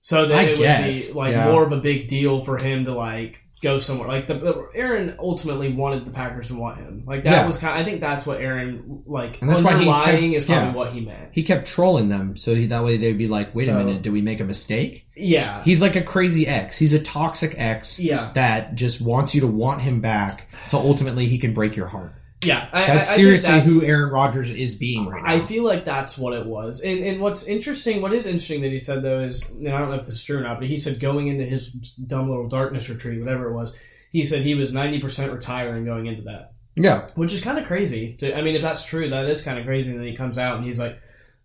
so 0.00 0.26
that 0.26 0.38
I 0.38 0.42
it 0.44 0.58
guess, 0.58 1.08
would 1.08 1.12
be 1.14 1.18
like 1.18 1.32
yeah. 1.32 1.50
more 1.52 1.64
of 1.66 1.72
a 1.72 1.76
big 1.76 2.08
deal 2.08 2.40
for 2.40 2.56
him 2.58 2.86
to 2.86 2.92
like 2.94 3.38
go 3.62 3.78
somewhere. 3.78 4.08
Like 4.08 4.26
the, 4.26 4.68
Aaron 4.74 5.14
ultimately 5.18 5.70
wanted 5.70 6.06
the 6.06 6.10
Packers 6.12 6.48
to 6.48 6.54
want 6.54 6.78
him. 6.78 7.04
Like 7.06 7.24
that 7.24 7.30
Yeah. 7.42 7.46
was 7.46 7.58
kind. 7.58 7.78
I 7.78 7.84
think 7.84 8.00
that's 8.00 8.24
what 8.26 8.40
Aaron 8.40 9.02
like 9.04 9.38
And 9.42 9.50
that's 9.50 9.62
why 9.62 9.76
he 9.78 9.84
kept- 9.84 10.16
is 10.34 10.46
probably 10.46 10.68
yeah. 10.68 10.72
what 10.72 10.92
he 10.94 11.00
meant. 11.02 11.28
he 11.32 11.42
kept 11.42 11.66
trolling 11.66 12.08
them, 12.08 12.36
so 12.36 12.54
he, 12.54 12.66
that 12.68 12.82
way 12.84 12.96
they'd 12.96 13.18
be 13.18 13.28
like, 13.28 13.54
"Wait 13.54 13.66
So- 13.66 13.74
a 13.78 13.84
minute, 13.84 14.00
did 14.00 14.14
we 14.14 14.22
make 14.22 14.40
a 14.40 14.44
mistake?" 14.44 15.06
Yeah, 15.14 15.62
He's 15.62 15.82
like 15.82 15.94
a 15.94 16.00
crazy 16.02 16.46
ex. 16.46 16.78
He's 16.78 16.94
a 16.94 17.02
toxic 17.02 17.52
ex 17.58 18.00
yeah, 18.00 18.30
that 18.34 18.76
just 18.76 19.02
wants 19.02 19.34
you 19.34 19.42
to 19.42 19.46
want 19.46 19.82
him 19.82 20.00
back, 20.00 20.48
so 20.64 20.78
ultimately 20.78 21.26
he 21.26 21.36
can 21.36 21.52
break 21.52 21.76
your 21.76 21.88
heart. 21.88 22.14
Yeah. 22.44 22.68
I, 22.72 22.86
That's 22.86 23.10
I- 23.10 23.12
I 23.12 23.16
seriously 23.16 23.54
that's- 23.58 23.80
who 23.82 23.86
Aaron 23.86 24.10
Rodgers 24.12 24.50
is 24.50 24.76
being 24.76 25.06
right 25.06 25.22
now. 25.22 25.28
I 25.30 25.40
feel 25.40 25.64
like 25.64 25.84
that's 25.84 26.16
what 26.18 26.32
it 26.32 26.46
was. 26.46 26.80
And, 26.82 27.00
and 27.04 27.20
what's 27.20 27.46
interesting, 27.46 28.00
what 28.02 28.12
is 28.12 28.26
interesting 28.26 28.62
that 28.62 28.70
he 28.72 28.78
said 28.78 29.02
though 29.02 29.20
is, 29.20 29.50
and 29.50 29.68
I 29.68 29.78
don't 29.78 29.90
know 29.90 29.96
if 29.96 30.06
this 30.06 30.16
is 30.16 30.24
true 30.24 30.38
or 30.38 30.42
not, 30.42 30.58
but 30.58 30.68
he 30.68 30.76
said 30.78 31.00
going 31.00 31.28
into 31.28 31.44
his 31.44 31.70
dumb 31.70 32.28
little 32.30 32.48
darkness 32.48 32.88
retreat, 32.88 33.20
whatever 33.20 33.50
it 33.50 33.54
was, 33.54 33.78
he 34.10 34.24
said 34.24 34.42
he 34.42 34.54
was 34.54 34.72
ninety 34.72 35.00
percent 35.00 35.32
retiring 35.32 35.84
going 35.84 36.06
into 36.06 36.22
that, 36.22 36.52
yeah, 36.76 37.06
which 37.14 37.32
is 37.32 37.44
kind 37.44 37.58
of 37.58 37.66
crazy. 37.66 38.14
To, 38.20 38.36
I 38.36 38.42
mean, 38.42 38.56
if 38.56 38.62
that's 38.62 38.84
true, 38.84 39.08
that 39.10 39.26
is 39.28 39.42
kind 39.42 39.58
of 39.58 39.64
crazy. 39.66 39.92
And 39.92 40.00
then 40.00 40.06
he 40.08 40.16
comes 40.16 40.36
out 40.36 40.56
and 40.56 40.64
he's 40.64 40.80
like, 40.80 40.98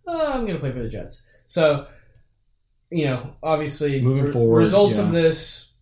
oh, 0.08 0.32
"I'm 0.34 0.42
going 0.42 0.54
to 0.56 0.60
play 0.60 0.72
for 0.72 0.80
the 0.82 0.90
Jets." 0.90 1.28
So, 1.46 1.86
you 2.90 3.06
know, 3.06 3.36
obviously, 3.44 4.02
Moving 4.02 4.32
forward, 4.32 4.60
results 4.62 4.98
yeah. 4.98 5.04
of 5.04 5.12
this, 5.12 5.74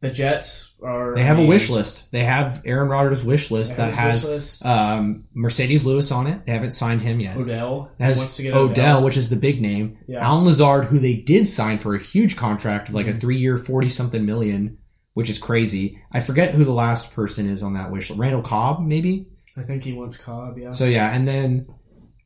the 0.00 0.10
Jets 0.10 0.69
are 0.82 1.14
they 1.14 1.22
have 1.22 1.38
a 1.38 1.44
wish 1.44 1.68
list. 1.70 2.10
They 2.12 2.24
have 2.24 2.62
Aaron 2.64 2.88
Rodgers' 2.88 3.24
wish 3.24 3.50
list 3.50 3.76
that 3.76 3.92
has 3.92 4.26
list. 4.28 4.64
um, 4.64 5.26
Marcedes 5.36 5.84
Lewis 5.84 6.10
on 6.12 6.26
it. 6.26 6.44
They 6.46 6.52
haven't 6.52 6.70
signed 6.72 7.00
him 7.02 7.20
yet. 7.20 7.36
Odell 7.36 7.90
It 7.98 8.02
has 8.04 8.18
wants 8.18 8.36
to 8.36 8.42
get 8.42 8.54
Odell, 8.54 9.02
which 9.02 9.16
is 9.16 9.28
the 9.30 9.36
big 9.36 9.60
name. 9.60 9.98
Yeah. 10.06 10.18
Allen 10.24 10.44
Lazard, 10.44 10.86
who 10.86 10.98
they 10.98 11.14
did 11.14 11.46
sign 11.46 11.78
for 11.78 11.94
a 11.94 11.98
huge 12.00 12.36
contract 12.36 12.88
of 12.88 12.94
like 12.94 13.06
Mm-hmm. 13.06 13.16
a 13.16 13.20
three 13.20 13.36
year, 13.38 13.56
40 13.58 13.88
something 13.88 14.24
million, 14.24 14.78
which 15.14 15.28
is 15.30 15.38
crazy. 15.38 16.00
I 16.12 16.20
forget 16.20 16.54
who 16.54 16.64
the 16.64 16.72
last 16.72 17.12
person 17.14 17.48
is 17.48 17.62
on 17.62 17.74
that 17.74 17.90
wish 17.90 18.10
list. 18.10 18.20
Randall 18.20 18.42
Cobb, 18.42 18.80
maybe? 18.80 19.26
I 19.58 19.62
think 19.62 19.82
he 19.82 19.92
wants 19.92 20.16
Cobb. 20.16 20.58
Yeah. 20.58 20.70
So 20.70 20.84
yeah, 20.86 21.14
and 21.14 21.26
then 21.26 21.66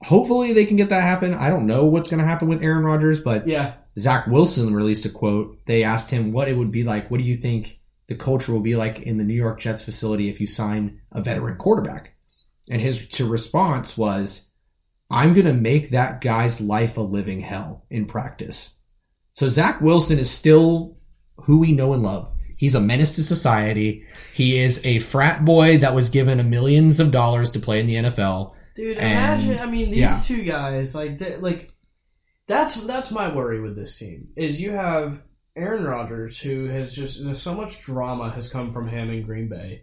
hopefully 0.02 0.52
they 0.52 0.66
can 0.66 0.76
get 0.76 0.90
that 0.90 1.02
happen. 1.02 1.34
I 1.34 1.48
don't 1.50 1.66
know 1.66 1.86
what's 1.86 2.08
going 2.10 2.20
to 2.20 2.26
happen 2.26 2.48
with 2.48 2.62
Aaron 2.62 2.84
Rodgers, 2.84 3.20
but 3.20 3.48
yeah. 3.48 3.74
Zach 3.98 4.26
Wilson 4.26 4.74
released 4.74 5.06
a 5.06 5.08
quote. 5.08 5.64
They 5.66 5.84
asked 5.84 6.10
him 6.10 6.32
what 6.32 6.48
it 6.48 6.56
would 6.56 6.70
be 6.72 6.82
like. 6.82 7.10
What 7.10 7.18
do 7.18 7.24
you 7.24 7.36
think 7.36 7.80
the 8.08 8.14
culture 8.14 8.52
will 8.52 8.60
be 8.60 8.76
like 8.76 9.00
in 9.00 9.18
the 9.18 9.24
New 9.24 9.34
York 9.34 9.60
Jets 9.60 9.84
facility 9.84 10.28
if 10.28 10.40
you 10.40 10.46
sign 10.46 11.00
a 11.12 11.22
veteran 11.22 11.56
quarterback? 11.56 12.16
And 12.70 12.80
his 12.80 13.06
to 13.08 13.26
response 13.28 13.96
was, 13.98 14.52
"I'm 15.10 15.34
going 15.34 15.46
to 15.46 15.52
make 15.52 15.90
that 15.90 16.20
guy's 16.20 16.60
life 16.60 16.96
a 16.96 17.02
living 17.02 17.40
hell 17.40 17.84
in 17.90 18.06
practice." 18.06 18.80
So 19.32 19.48
Zach 19.48 19.80
Wilson 19.80 20.18
is 20.18 20.30
still 20.30 20.96
who 21.44 21.58
we 21.58 21.72
know 21.72 21.92
and 21.92 22.02
love. 22.02 22.30
He's 22.56 22.74
a 22.74 22.80
menace 22.80 23.16
to 23.16 23.22
society. 23.24 24.04
He 24.34 24.58
is 24.58 24.86
a 24.86 25.00
frat 25.00 25.44
boy 25.44 25.78
that 25.78 25.94
was 25.94 26.08
given 26.08 26.48
millions 26.48 27.00
of 27.00 27.10
dollars 27.10 27.50
to 27.50 27.58
play 27.58 27.80
in 27.80 27.86
the 27.86 27.96
NFL. 27.96 28.54
Dude, 28.76 28.96
And- 28.98 29.42
imagine. 29.42 29.58
I 29.60 29.70
mean, 29.70 29.90
these 29.90 29.98
yeah. 30.00 30.20
two 30.24 30.44
guys, 30.44 30.94
like, 30.94 31.20
like 31.40 31.72
that's 32.46 32.76
that's 32.84 33.10
my 33.10 33.34
worry 33.34 33.60
with 33.60 33.76
this 33.76 33.98
team 33.98 34.28
is 34.36 34.60
you 34.62 34.70
have 34.72 35.22
Aaron 35.56 35.84
Rodgers 35.84 36.40
who 36.40 36.66
has 36.66 36.94
just 36.94 37.36
so 37.36 37.54
much 37.54 37.82
drama 37.82 38.30
has 38.30 38.48
come 38.48 38.72
from 38.72 38.88
him 38.88 39.10
in 39.10 39.22
Green 39.22 39.48
Bay, 39.48 39.82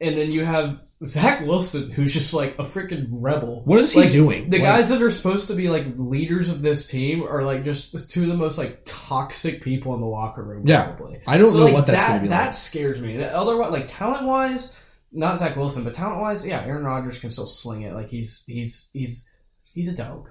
and 0.00 0.16
then 0.18 0.30
you 0.30 0.44
have 0.44 0.80
Zach 1.06 1.46
Wilson 1.46 1.90
who's 1.90 2.12
just 2.12 2.34
like 2.34 2.58
a 2.58 2.64
freaking 2.64 3.06
rebel. 3.12 3.62
What 3.64 3.80
is 3.80 3.92
he 3.92 4.00
Like, 4.00 4.10
doing? 4.10 4.50
The 4.50 4.58
Like- 4.58 4.66
guys 4.66 4.88
that 4.90 5.00
are 5.00 5.10
supposed 5.10 5.46
to 5.48 5.54
be 5.54 5.68
like 5.68 5.86
leaders 5.96 6.50
of 6.50 6.62
this 6.62 6.88
team 6.88 7.22
are 7.22 7.44
like 7.44 7.62
just 7.62 8.10
two 8.10 8.22
of 8.24 8.28
the 8.28 8.36
most 8.36 8.58
like 8.58 8.82
toxic 8.84 9.62
people 9.62 9.94
in 9.94 10.00
the 10.00 10.06
locker 10.06 10.42
room. 10.42 10.64
Yeah. 10.66 10.86
probably. 10.92 11.20
I 11.26 11.38
don't 11.38 11.50
So, 11.52 11.58
know 11.58 11.64
like, 11.66 11.74
what 11.74 11.86
that's 11.86 11.98
that, 12.00 12.08
going 12.08 12.18
to 12.20 12.22
be 12.24 12.28
That 12.30 12.44
like. 12.46 12.54
scares 12.54 13.00
me. 13.00 13.22
Otherwise, 13.22 13.70
like 13.70 13.86
talent 13.86 14.26
wise, 14.26 14.76
not 15.12 15.38
Zach 15.38 15.54
Wilson, 15.56 15.84
but 15.84 15.94
talent 15.94 16.20
wise, 16.20 16.44
yeah, 16.46 16.64
Aaron 16.64 16.84
Rodgers 16.84 17.18
can 17.20 17.30
still 17.30 17.46
sling 17.46 17.82
it. 17.82 17.94
Like 17.94 18.08
he's 18.08 18.42
he's 18.48 18.90
he's 18.92 19.28
he's 19.62 19.92
a 19.92 19.96
dog, 19.96 20.28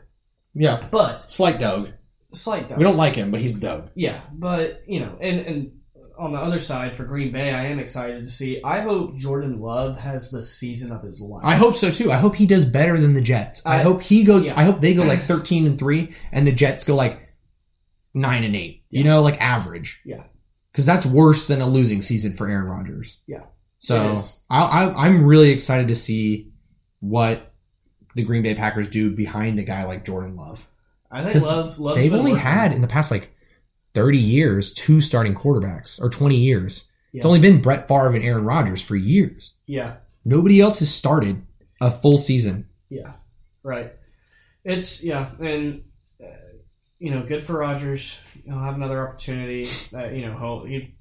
Yeah, 0.53 0.86
but 0.91 1.24
slight 1.24 1.59
dog. 1.59 1.91
Slight 2.38 2.67
dog. 2.67 2.77
We 2.77 2.83
don't 2.83 2.97
like 2.97 3.15
him, 3.15 3.31
but 3.31 3.41
he's 3.41 3.55
dog. 3.55 3.89
Yeah, 3.95 4.21
but 4.33 4.83
you 4.88 4.99
know, 5.01 5.17
and 5.21 5.39
and 5.39 5.71
on 6.17 6.31
the 6.31 6.39
other 6.39 6.59
side 6.59 6.95
for 6.95 7.03
Green 7.03 7.31
Bay, 7.31 7.53
I 7.53 7.65
am 7.65 7.77
excited 7.79 8.23
to 8.23 8.29
see. 8.29 8.59
I 8.63 8.81
hope 8.81 9.15
Jordan 9.17 9.59
Love 9.59 9.99
has 9.99 10.31
the 10.31 10.41
season 10.41 10.91
of 10.91 11.03
his 11.03 11.21
life. 11.21 11.45
I 11.45 11.55
hope 11.55 11.75
so 11.75 11.91
too. 11.91 12.11
I 12.11 12.15
hope 12.17 12.35
he 12.35 12.45
does 12.47 12.65
better 12.65 12.99
than 12.99 13.13
the 13.13 13.21
Jets. 13.21 13.61
I, 13.65 13.75
I- 13.79 13.83
hope 13.83 14.01
he 14.01 14.23
goes. 14.23 14.45
yeah. 14.45 14.53
I 14.59 14.63
hope 14.63 14.81
they 14.81 14.93
go 14.95 15.03
like 15.03 15.19
thirteen 15.19 15.67
and 15.67 15.77
three, 15.77 16.13
and 16.31 16.47
the 16.47 16.51
Jets 16.51 16.83
go 16.85 16.95
like 16.95 17.19
nine 18.13 18.43
and 18.43 18.55
eight. 18.55 18.83
You 18.89 19.03
know, 19.03 19.21
like 19.21 19.39
average. 19.41 20.01
Yeah. 20.05 20.23
because 20.71 20.85
that's 20.85 21.05
worse 21.05 21.47
than 21.47 21.61
a 21.61 21.67
losing 21.67 22.01
season 22.01 22.33
for 22.33 22.47
Aaron 22.47 22.67
Rodgers. 22.67 23.19
Yeah. 23.27 23.43
So 23.79 24.17
I, 24.49 24.63
I, 24.63 25.05
I'm 25.05 25.23
really 25.25 25.51
excited 25.51 25.88
to 25.89 25.95
see 25.95 26.51
what 26.99 27.53
the 28.15 28.23
Green 28.23 28.41
Bay 28.41 28.55
Packers 28.55 28.89
do 28.89 29.15
behind 29.15 29.59
a 29.59 29.63
guy 29.63 29.83
like 29.85 30.03
Jordan 30.03 30.35
Love. 30.35 30.67
I 31.11 31.23
think 31.23 31.41
Love. 31.43 31.79
Love's 31.79 31.99
They've 31.99 32.13
only 32.13 32.31
working. 32.31 32.45
had 32.45 32.71
in 32.73 32.81
the 32.81 32.87
past 32.87 33.11
like 33.11 33.33
thirty 33.93 34.17
years 34.19 34.73
two 34.73 34.99
starting 35.01 35.33
quarterbacks 35.35 36.01
or 36.01 36.09
twenty 36.09 36.37
years. 36.37 36.89
It's 37.13 37.25
only 37.25 37.39
been 37.39 37.61
Brett 37.61 37.87
Favre 37.87 38.13
and 38.13 38.23
Aaron 38.23 38.43
Rodgers 38.45 38.81
for 38.81 38.95
years. 38.95 39.53
yeah. 39.65 39.95
Nobody 40.25 40.59
else 40.59 40.79
has 40.79 40.93
started 40.93 41.41
a 41.79 41.89
full 41.89 42.17
season. 42.17 42.67
Yeah, 42.89 43.13
right. 43.63 43.93
It's 44.65 45.01
yeah, 45.03 45.29
and 45.39 45.83
uh, 46.21 46.27
you 46.99 47.11
know, 47.11 47.23
good 47.23 47.41
for 47.41 47.57
Rodgers. 47.59 48.21
He'll 48.45 48.59
have 48.59 48.75
another 48.75 49.07
opportunity. 49.07 49.65
Uh, 49.93 50.07
you 50.07 50.25
know, 50.27 50.65
he 50.67 50.95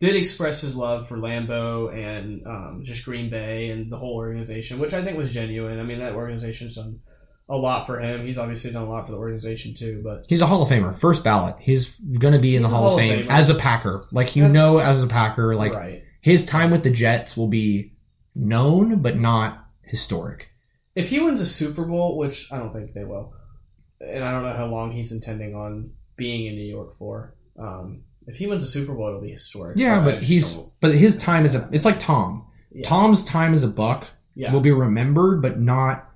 did 0.00 0.16
express 0.16 0.60
his 0.62 0.74
love 0.74 1.06
for 1.06 1.16
Lambeau 1.16 1.94
and 1.94 2.44
um, 2.44 2.80
just 2.82 3.04
Green 3.04 3.30
Bay 3.30 3.70
and 3.70 3.90
the 3.90 3.96
whole 3.96 4.16
organization, 4.16 4.80
which 4.80 4.94
I 4.94 5.02
think 5.02 5.16
was 5.16 5.32
genuine. 5.32 5.78
I 5.78 5.84
mean, 5.84 6.00
that 6.00 6.14
organization's 6.14 6.74
done 6.74 6.98
a 7.52 7.56
lot 7.56 7.86
for 7.86 8.00
him. 8.00 8.24
He's 8.26 8.38
obviously 8.38 8.72
done 8.72 8.84
a 8.84 8.90
lot 8.90 9.04
for 9.06 9.12
the 9.12 9.18
organization 9.18 9.74
too. 9.74 10.00
But 10.02 10.24
He's 10.28 10.40
a 10.40 10.46
Hall 10.46 10.62
of 10.62 10.68
Famer, 10.68 10.98
first 10.98 11.22
ballot. 11.22 11.56
He's 11.60 11.94
going 11.96 12.34
to 12.34 12.40
be 12.40 12.56
in 12.56 12.62
the 12.62 12.68
Hall, 12.68 12.80
Hall 12.88 12.92
of 12.94 12.98
Fame 12.98 13.26
Famer. 13.26 13.30
as 13.30 13.50
a 13.50 13.54
Packer. 13.54 14.06
Like 14.10 14.34
you 14.34 14.46
As- 14.46 14.52
know, 14.52 14.78
as 14.78 15.02
a 15.02 15.06
Packer, 15.06 15.54
like 15.54 15.74
right, 15.74 16.02
his 16.20 16.44
time 16.44 16.70
with 16.70 16.82
the 16.82 16.90
Jets 16.90 17.36
will 17.36 17.48
be 17.48 17.92
known 18.34 19.02
but 19.02 19.16
not 19.18 19.66
historic. 19.82 20.48
if 20.94 21.10
he 21.10 21.20
wins 21.20 21.40
a 21.40 21.46
Super 21.46 21.84
Bowl, 21.84 22.16
which 22.16 22.50
I 22.52 22.56
don't 22.58 22.72
think 22.72 22.94
they 22.94 23.04
will, 23.04 23.34
and 24.00 24.24
I 24.24 24.32
don't 24.32 24.42
know 24.42 24.54
how 24.54 24.66
long 24.66 24.92
he's 24.92 25.12
intending 25.12 25.54
on 25.54 25.92
being 26.16 26.46
in 26.46 26.54
New 26.54 26.64
York 26.66 26.94
for. 26.94 27.34
Um, 27.58 28.02
if 28.26 28.36
he 28.36 28.46
wins 28.46 28.64
a 28.64 28.68
Super 28.68 28.94
Bowl, 28.94 29.08
it'll 29.08 29.20
be 29.20 29.30
historic. 29.32 29.72
Yeah, 29.76 30.00
I 30.00 30.04
but 30.04 30.22
he's 30.22 30.56
but 30.80 30.94
his 30.94 31.18
time 31.18 31.44
is 31.44 31.54
a. 31.54 31.68
It's 31.72 31.84
like 31.84 31.98
Tom. 31.98 32.46
Yeah. 32.70 32.88
Tom's 32.88 33.24
time 33.24 33.52
as 33.52 33.62
a 33.64 33.68
Buck 33.68 34.08
yeah. 34.34 34.52
will 34.52 34.60
be 34.60 34.70
remembered, 34.72 35.42
but 35.42 35.58
not 35.60 36.08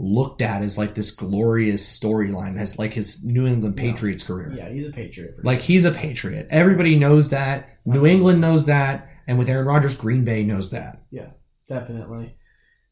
looked 0.00 0.40
at 0.42 0.62
as 0.62 0.78
like 0.78 0.94
this 0.94 1.10
glorious 1.10 1.84
storyline 1.98 2.56
as 2.56 2.78
like 2.78 2.94
his 2.94 3.24
New 3.24 3.46
England 3.46 3.74
No. 3.76 3.82
Patriots 3.82 4.22
career. 4.22 4.54
Yeah, 4.56 4.68
he's 4.68 4.86
a 4.86 4.92
patriot. 4.92 5.44
Like 5.44 5.58
he's 5.58 5.84
a 5.84 5.90
Patriot. 5.90 6.46
Everybody 6.50 6.96
knows 6.96 7.30
that. 7.30 7.68
New 7.84 8.06
England 8.06 8.40
knows 8.40 8.66
that, 8.66 9.08
and 9.26 9.38
with 9.38 9.48
Aaron 9.50 9.66
Rodgers, 9.66 9.96
Green 9.96 10.24
Bay 10.24 10.44
knows 10.44 10.70
that. 10.70 11.02
Yeah, 11.10 11.30
definitely, 11.68 12.36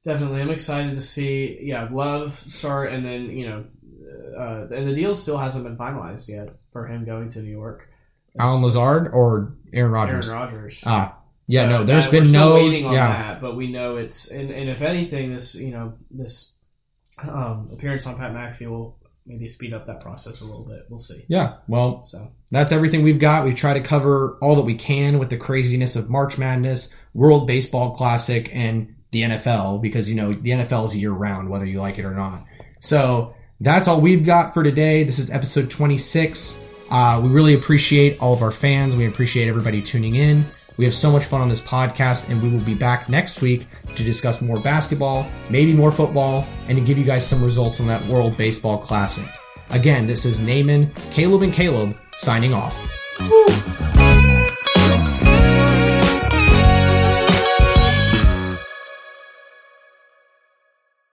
definitely. 0.04 0.40
I'm 0.42 0.50
excited 0.50 0.94
to 0.96 1.00
see. 1.00 1.58
Yeah, 1.62 1.88
Love 1.92 2.34
start, 2.34 2.92
and 2.92 3.04
then 3.06 3.30
you 3.30 3.48
know, 3.48 3.64
uh, 4.38 4.66
and 4.74 4.88
the 4.88 4.94
deal 4.94 5.14
still 5.14 5.38
hasn't 5.38 5.64
been 5.64 5.76
finalized 5.76 6.28
yet 6.28 6.48
for 6.72 6.86
him 6.86 7.04
going 7.04 7.28
to 7.30 7.40
New 7.40 7.50
York. 7.50 7.88
Allen 8.38 8.62
Lazard 8.62 9.08
or 9.12 9.56
Aaron 9.72 9.92
Rodgers. 9.92 10.28
Aaron 10.28 10.42
Rodgers. 10.42 10.82
Ah, 10.86 11.18
Yeah, 11.46 11.62
So 11.64 11.68
no, 11.70 11.84
there's 11.84 12.06
that- 12.10 12.10
been 12.22 12.32
no- 12.32 12.54
waiting 12.54 12.84
on 12.86 12.94
yeah. 12.94 13.06
that, 13.34 13.40
but 13.40 13.56
we 13.56 13.70
know 13.70 13.96
it's 13.96 14.30
and, 14.30 14.50
and 14.50 14.68
if 14.68 14.82
anything, 14.82 15.32
this 15.32 15.54
you 15.54 15.70
know 15.70 15.94
this 16.10 16.52
um, 17.28 17.68
appearance 17.72 18.06
on 18.06 18.16
Pat 18.16 18.32
McAfee 18.32 18.68
will 18.68 18.98
maybe 19.26 19.48
speed 19.48 19.72
up 19.72 19.86
that 19.86 20.00
process 20.00 20.40
a 20.40 20.44
little 20.44 20.64
bit. 20.64 20.86
We'll 20.88 20.98
see. 20.98 21.24
Yeah, 21.28 21.56
well, 21.66 22.04
So 22.06 22.30
that's 22.50 22.72
everything 22.72 23.02
we've 23.02 23.18
got. 23.18 23.44
We've 23.44 23.56
tried 23.56 23.74
to 23.74 23.80
cover 23.80 24.38
all 24.40 24.54
that 24.56 24.62
we 24.62 24.74
can 24.74 25.18
with 25.18 25.30
the 25.30 25.36
craziness 25.36 25.96
of 25.96 26.08
March 26.08 26.38
Madness, 26.38 26.94
World 27.12 27.46
Baseball 27.46 27.90
Classic, 27.90 28.48
and 28.52 28.94
the 29.10 29.22
NFL 29.22 29.82
because, 29.82 30.08
you 30.08 30.14
know, 30.14 30.32
the 30.32 30.50
NFL 30.50 30.86
is 30.86 30.96
year 30.96 31.10
round, 31.10 31.48
whether 31.48 31.64
you 31.64 31.80
like 31.80 31.98
it 31.98 32.04
or 32.04 32.14
not. 32.14 32.44
So 32.80 33.34
that's 33.60 33.88
all 33.88 34.00
we've 34.00 34.24
got 34.24 34.54
for 34.54 34.62
today. 34.62 35.02
This 35.04 35.18
is 35.18 35.30
episode 35.30 35.70
26. 35.70 36.64
Uh, 36.88 37.20
we 37.22 37.30
really 37.30 37.54
appreciate 37.54 38.20
all 38.20 38.32
of 38.32 38.42
our 38.42 38.52
fans. 38.52 38.94
We 38.94 39.06
appreciate 39.06 39.48
everybody 39.48 39.82
tuning 39.82 40.14
in. 40.14 40.46
We 40.76 40.84
have 40.84 40.94
so 40.94 41.10
much 41.10 41.24
fun 41.24 41.40
on 41.40 41.48
this 41.48 41.60
podcast, 41.60 42.30
and 42.30 42.42
we 42.42 42.48
will 42.48 42.64
be 42.64 42.74
back 42.74 43.08
next 43.08 43.40
week 43.40 43.66
to 43.94 44.04
discuss 44.04 44.42
more 44.42 44.60
basketball, 44.60 45.26
maybe 45.48 45.72
more 45.72 45.90
football, 45.90 46.46
and 46.68 46.78
to 46.78 46.84
give 46.84 46.98
you 46.98 47.04
guys 47.04 47.26
some 47.26 47.42
results 47.42 47.80
on 47.80 47.86
that 47.86 48.04
World 48.06 48.36
Baseball 48.36 48.78
Classic. 48.78 49.26
Again, 49.70 50.06
this 50.06 50.24
is 50.24 50.38
Naaman, 50.38 50.92
Caleb, 51.10 51.42
and 51.42 51.52
Caleb 51.52 51.96
signing 52.16 52.54
off. 52.54 52.76
Woo. 53.20 54.05